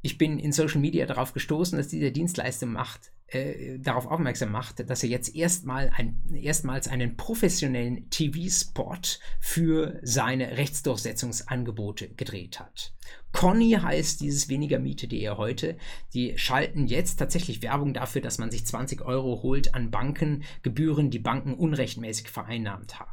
Ich 0.02 0.18
bin 0.18 0.38
in 0.38 0.52
Social 0.52 0.80
Media 0.80 1.06
darauf 1.06 1.32
gestoßen, 1.32 1.76
dass 1.76 1.88
dieser 1.88 2.10
Dienstleister 2.10 2.66
macht, 2.66 3.12
äh, 3.28 3.78
darauf 3.80 4.06
aufmerksam 4.06 4.52
macht, 4.52 4.88
dass 4.88 5.02
er 5.02 5.08
jetzt 5.08 5.34
erstmal 5.34 5.90
ein, 5.90 6.22
erstmals 6.32 6.86
einen 6.86 7.16
professionellen 7.16 8.08
TV-Spot 8.08 9.00
für 9.40 9.98
seine 10.02 10.58
Rechtsdurchsetzungsangebote 10.58 12.10
gedreht 12.14 12.60
hat. 12.60 12.94
Conny 13.32 13.72
heißt 13.72 14.20
dieses 14.20 14.48
weniger 14.48 14.78
Miete.de 14.78 15.28
heute. 15.30 15.76
Die 16.14 16.38
schalten 16.38 16.86
jetzt 16.86 17.16
tatsächlich 17.16 17.62
Werbung 17.62 17.92
dafür, 17.92 18.20
dass 18.20 18.38
man 18.38 18.52
sich 18.52 18.64
20 18.64 19.02
Euro 19.02 19.42
holt 19.42 19.74
an 19.74 19.90
Bankengebühren, 19.90 21.10
die 21.10 21.18
Banken 21.18 21.54
unrechtmäßig 21.54 22.28
vereinnahmt 22.28 23.00
haben. 23.00 23.10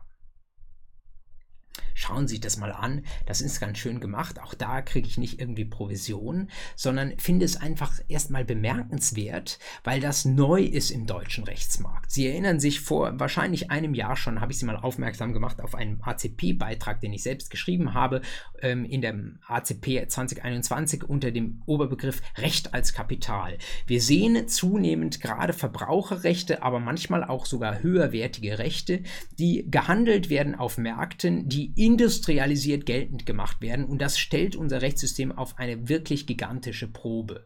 Schauen 1.94 2.28
Sie 2.28 2.34
sich 2.34 2.42
das 2.42 2.58
mal 2.58 2.72
an. 2.72 3.04
Das 3.26 3.42
ist 3.42 3.60
ganz 3.60 3.78
schön 3.78 4.00
gemacht. 4.00 4.42
Auch 4.42 4.54
da 4.54 4.82
kriege 4.82 5.08
ich 5.08 5.18
nicht 5.18 5.40
irgendwie 5.40 5.66
Provision, 5.66 6.50
sondern 6.76 7.14
finde 7.18 7.46
es 7.46 7.58
einfach 7.58 8.00
erstmal 8.08 8.46
bemerkenswert, 8.46 9.60
weil 9.84 10.00
das 10.00 10.26
neu 10.26 10.64
ist 10.64 10.92
im 10.92 11.06
deutschen 11.06 11.44
Rechtsmarkt. 11.44 12.12
Sie 12.12 12.28
erinnern 12.28 12.60
sich, 12.60 12.82
vor 12.82 13.20
wahrscheinlich 13.20 13.72
einem 13.72 13.94
Jahr 13.94 14.16
schon 14.16 14.42
habe 14.42 14.52
ich 14.52 14.60
Sie 14.60 14.66
mal 14.66 14.78
aufmerksam 14.78 15.34
gemacht 15.34 15.62
auf 15.62 15.76
einen 15.76 16.02
ACP-Beitrag, 16.02 17.02
den 17.02 17.14
ich 17.14 17.24
selbst 17.24 17.50
geschrieben 17.50 17.94
habe, 17.94 18.22
ähm, 18.62 18.86
in 18.86 19.02
dem 19.02 19.40
ACP 19.48 20.08
2021 20.08 21.04
unter 21.04 21.32
dem 21.32 21.62
Oberbegriff 21.66 22.22
Recht 22.38 22.74
als 22.74 22.94
Kapital. 22.94 23.58
Wir 23.86 24.02
sehen 24.02 24.48
zunehmend 24.48 25.22
gerade 25.22 25.54
Verbraucherrechte, 25.54 26.64
aber 26.64 26.80
manchmal 26.80 27.24
auch 27.24 27.46
sogar 27.46 27.82
höherwertige 27.84 28.60
Rechte, 28.60 29.02
die 29.38 29.70
gehandelt 29.70 30.30
werden 30.30 30.56
auf 30.56 30.78
Märkten, 30.78 31.48
die 31.50 31.74
industrialisiert 31.86 32.86
geltend 32.86 33.26
gemacht 33.26 33.62
werden. 33.62 33.86
Und 33.86 34.02
das 34.02 34.18
stellt 34.18 34.56
unser 34.56 34.82
Rechtssystem 34.82 35.32
auf 35.32 35.58
eine 35.58 35.90
wirklich 35.90 36.28
gigantische 36.28 36.88
Probe. 36.88 37.46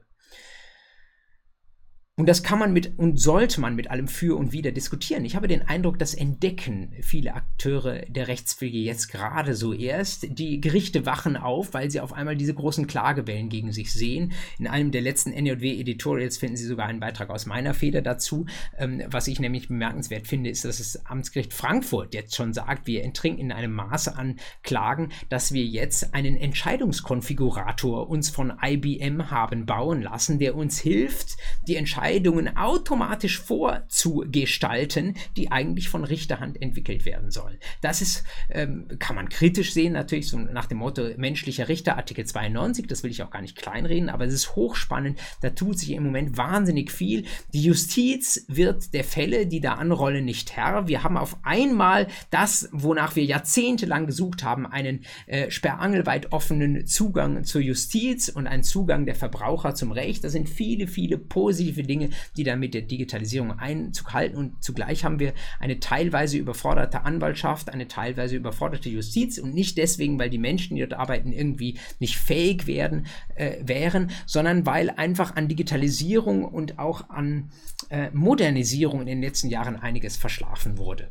Und 2.20 2.26
das 2.28 2.42
kann 2.42 2.58
man 2.58 2.74
mit 2.74 2.98
und 2.98 3.20
sollte 3.20 3.62
man 3.62 3.76
mit 3.76 3.92
allem 3.92 4.08
für 4.08 4.38
und 4.38 4.52
wider 4.52 4.72
diskutieren. 4.72 5.24
Ich 5.24 5.36
habe 5.36 5.48
den 5.48 5.68
Eindruck, 5.68 6.00
das 6.00 6.16
entdecken 6.16 6.92
viele 7.00 7.36
Akteure 7.36 8.08
der 8.08 8.28
Rechtspflege 8.28 8.80
jetzt 8.80 9.10
gerade 9.12 9.54
so 9.54 9.72
erst. 9.72 10.26
Die 10.28 10.60
Gerichte 10.60 11.06
wachen 11.06 11.38
auf, 11.38 11.76
weil 11.76 11.92
sie 11.92 12.00
auf 12.00 12.14
einmal 12.14 12.36
diese 12.36 12.56
großen 12.56 12.88
Klagewellen 12.88 13.50
gegen 13.50 13.72
sich 13.72 13.94
sehen. 13.94 14.32
In 14.58 14.66
einem 14.66 14.90
der 14.90 15.02
letzten 15.02 15.32
NJW-Editorials 15.32 16.40
finden 16.40 16.58
Sie 16.58 16.66
sogar 16.66 16.88
einen 16.88 17.00
Beitrag 17.00 17.30
aus 17.30 17.46
meiner 17.46 17.76
Feder 17.76 18.02
dazu. 18.02 18.48
Ähm, 18.80 19.04
was 19.06 19.28
ich 19.28 19.40
nämlich 19.40 19.68
bemerkenswert 19.68 20.26
finde, 20.26 20.50
ist, 20.50 20.66
dass 20.66 20.80
das 20.80 21.06
Amtsgericht 21.06 21.54
Frankfurt 21.54 22.16
jetzt 22.16 22.36
schon 22.36 22.52
sagt, 22.52 22.88
wir 22.88 23.04
enttrinken 23.04 23.42
in 23.42 23.52
einem 23.52 23.74
Maße 23.74 24.18
an 24.18 24.38
Klagen, 24.64 25.10
dass 25.30 25.54
wir 25.54 25.66
jetzt 25.66 26.16
einen 26.16 26.36
Entscheidungskonfigurator 26.36 28.10
uns 28.10 28.32
von 28.32 28.54
IBM 28.60 29.30
haben 29.30 29.68
bauen 29.68 30.02
lassen, 30.02 30.40
der 30.40 30.56
uns 30.56 30.80
hilft, 30.80 31.38
die 31.68 31.76
Entscheidung 31.76 32.07
Entscheidungen 32.08 32.56
automatisch 32.56 33.40
vorzugestalten, 33.42 35.16
die 35.36 35.52
eigentlich 35.52 35.90
von 35.90 36.06
Richterhand 36.06 36.62
entwickelt 36.62 37.06
werden 37.06 37.32
sollen. 37.32 37.58
Das 37.82 38.02
ist, 38.02 38.24
ähm, 38.50 38.88
kann 38.98 39.18
man 39.18 39.28
kritisch 39.28 39.74
sehen, 39.74 39.92
natürlich 39.92 40.30
so 40.30 40.38
nach 40.38 40.68
dem 40.68 40.78
Motto 40.78 41.04
menschlicher 41.18 41.68
Richter, 41.68 41.98
Artikel 41.98 42.26
92, 42.26 42.88
das 42.88 43.04
will 43.04 43.12
ich 43.12 43.24
auch 43.24 43.30
gar 43.30 43.42
nicht 43.42 43.58
kleinreden, 43.58 44.08
aber 44.08 44.26
es 44.26 44.34
ist 44.34 44.56
hochspannend, 44.56 45.20
da 45.42 45.50
tut 45.50 45.80
sich 45.80 45.92
im 45.92 46.04
Moment 46.04 46.38
wahnsinnig 46.38 46.94
viel. 46.94 47.26
Die 47.54 47.64
Justiz 47.64 48.46
wird 48.48 48.94
der 48.94 49.04
Fälle, 49.04 49.46
die 49.46 49.60
da 49.60 49.74
anrollen, 49.74 50.24
nicht 50.24 50.56
Herr. 50.56 50.88
Wir 50.88 51.04
haben 51.04 51.18
auf 51.18 51.36
einmal 51.44 52.08
das, 52.30 52.70
wonach 52.72 53.18
wir 53.18 53.26
jahrzehntelang 53.26 54.06
gesucht 54.06 54.44
haben, 54.44 54.66
einen 54.66 55.04
äh, 55.26 55.52
sperrangelweit 55.52 56.32
offenen 56.32 56.86
Zugang 56.88 57.44
zur 57.44 57.60
Justiz 57.62 58.30
und 58.30 58.48
einen 58.48 58.64
Zugang 58.64 59.06
der 59.06 59.16
Verbraucher 59.16 59.76
zum 59.76 59.92
Recht. 59.92 60.24
Das 60.24 60.32
sind 60.32 60.48
viele, 60.48 60.88
viele 60.88 61.18
positive 61.18 61.84
Dinge, 61.84 61.97
Dinge, 61.98 62.10
die 62.36 62.44
da 62.44 62.56
mit 62.56 62.74
der 62.74 62.82
Digitalisierung 62.84 63.60
Einzug 63.60 64.14
halten. 64.14 64.38
Und 64.38 64.64
zugleich 64.64 65.04
haben 65.04 65.20
wir 65.20 65.34
eine 65.60 65.80
teilweise 65.80 66.38
überforderte 66.38 67.04
Anwaltschaft, 67.04 67.70
eine 67.70 67.88
teilweise 67.88 68.36
überforderte 68.36 68.90
Justiz 68.90 69.38
und 69.38 69.54
nicht 69.54 69.78
deswegen, 69.78 70.20
weil 70.20 70.30
die 70.30 70.38
Menschen, 70.38 70.76
die 70.76 70.82
dort 70.82 71.00
arbeiten, 71.00 71.32
irgendwie 71.32 71.80
nicht 72.00 72.18
fähig 72.18 72.68
werden, 72.68 73.08
äh, 73.36 73.58
wären, 73.62 74.12
sondern 74.26 74.66
weil 74.66 74.90
einfach 74.92 75.36
an 75.36 75.48
Digitalisierung 75.48 76.46
und 76.46 76.80
auch 76.80 77.10
an 77.10 77.52
äh, 77.90 78.10
Modernisierung 78.12 79.02
in 79.02 79.08
den 79.08 79.22
letzten 79.22 79.50
Jahren 79.50 79.76
einiges 79.76 80.18
verschlafen 80.18 80.78
wurde. 80.78 81.10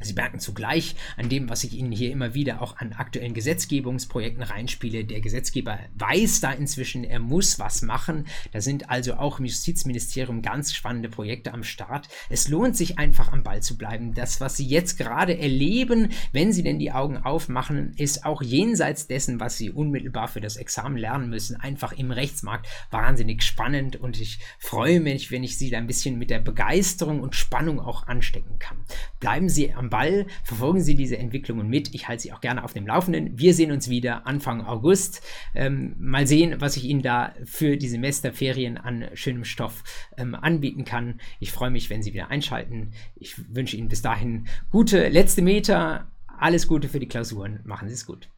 Sie 0.00 0.12
merken 0.12 0.40
zugleich 0.40 0.94
an 1.16 1.30
dem, 1.30 1.48
was 1.48 1.64
ich 1.64 1.72
Ihnen 1.72 1.90
hier 1.90 2.12
immer 2.12 2.34
wieder 2.34 2.60
auch 2.60 2.76
an 2.76 2.92
aktuellen 2.92 3.32
Gesetzgebungsprojekten 3.32 4.42
reinspiele. 4.42 5.06
Der 5.06 5.22
Gesetzgeber 5.22 5.78
weiß 5.94 6.40
da 6.40 6.52
inzwischen, 6.52 7.02
er 7.02 7.18
muss 7.18 7.58
was 7.58 7.80
machen. 7.80 8.26
Da 8.52 8.60
sind 8.60 8.90
also 8.90 9.14
auch 9.14 9.38
im 9.38 9.46
Justizministerium 9.46 10.42
ganz 10.42 10.74
spannende 10.74 11.08
Projekte 11.08 11.54
am 11.54 11.64
Start. 11.64 12.08
Es 12.28 12.48
lohnt 12.48 12.76
sich 12.76 12.98
einfach 12.98 13.32
am 13.32 13.42
Ball 13.42 13.62
zu 13.62 13.78
bleiben. 13.78 14.12
Das, 14.12 14.38
was 14.38 14.58
Sie 14.58 14.66
jetzt 14.66 14.98
gerade 14.98 15.38
erleben, 15.38 16.10
wenn 16.32 16.52
Sie 16.52 16.62
denn 16.62 16.78
die 16.78 16.92
Augen 16.92 17.16
aufmachen, 17.16 17.94
ist 17.96 18.26
auch 18.26 18.42
jenseits 18.42 19.06
dessen, 19.06 19.40
was 19.40 19.56
Sie 19.56 19.70
unmittelbar 19.70 20.28
für 20.28 20.42
das 20.42 20.56
Examen 20.56 20.98
lernen 20.98 21.30
müssen, 21.30 21.56
einfach 21.56 21.92
im 21.92 22.10
Rechtsmarkt 22.10 22.68
wahnsinnig 22.90 23.42
spannend. 23.42 23.96
Und 23.96 24.20
ich 24.20 24.40
freue 24.58 25.00
mich, 25.00 25.30
wenn 25.30 25.42
ich 25.42 25.56
Sie 25.56 25.70
da 25.70 25.78
ein 25.78 25.86
bisschen 25.86 26.18
mit 26.18 26.28
der 26.28 26.40
Begeisterung 26.40 27.20
und 27.20 27.34
Spannung 27.34 27.80
auch 27.80 28.06
anstecken 28.06 28.58
kann. 28.58 28.76
Bleiben 29.20 29.48
Sie 29.48 29.72
am 29.72 29.85
am 29.86 29.90
Ball, 29.90 30.26
verfolgen 30.42 30.80
Sie 30.80 30.94
diese 30.94 31.16
Entwicklungen 31.16 31.68
mit. 31.68 31.94
Ich 31.94 32.08
halte 32.08 32.24
Sie 32.24 32.32
auch 32.32 32.40
gerne 32.40 32.64
auf 32.64 32.72
dem 32.72 32.86
Laufenden. 32.86 33.38
Wir 33.38 33.54
sehen 33.54 33.70
uns 33.70 33.88
wieder 33.88 34.26
Anfang 34.26 34.62
August. 34.62 35.22
Ähm, 35.54 35.94
mal 35.98 36.26
sehen, 36.26 36.56
was 36.60 36.76
ich 36.76 36.84
Ihnen 36.84 37.02
da 37.02 37.34
für 37.44 37.76
die 37.76 37.88
Semesterferien 37.88 38.78
an 38.78 39.06
schönem 39.14 39.44
Stoff 39.44 39.84
ähm, 40.16 40.34
anbieten 40.34 40.84
kann. 40.84 41.20
Ich 41.40 41.52
freue 41.52 41.70
mich, 41.70 41.88
wenn 41.90 42.02
Sie 42.02 42.12
wieder 42.12 42.30
einschalten. 42.30 42.92
Ich 43.14 43.54
wünsche 43.54 43.76
Ihnen 43.76 43.88
bis 43.88 44.02
dahin 44.02 44.46
gute 44.70 45.08
letzte 45.08 45.42
Meter. 45.42 46.10
Alles 46.38 46.68
Gute 46.68 46.88
für 46.88 47.00
die 47.00 47.08
Klausuren. 47.08 47.60
Machen 47.64 47.88
Sie 47.88 47.94
es 47.94 48.06
gut. 48.06 48.28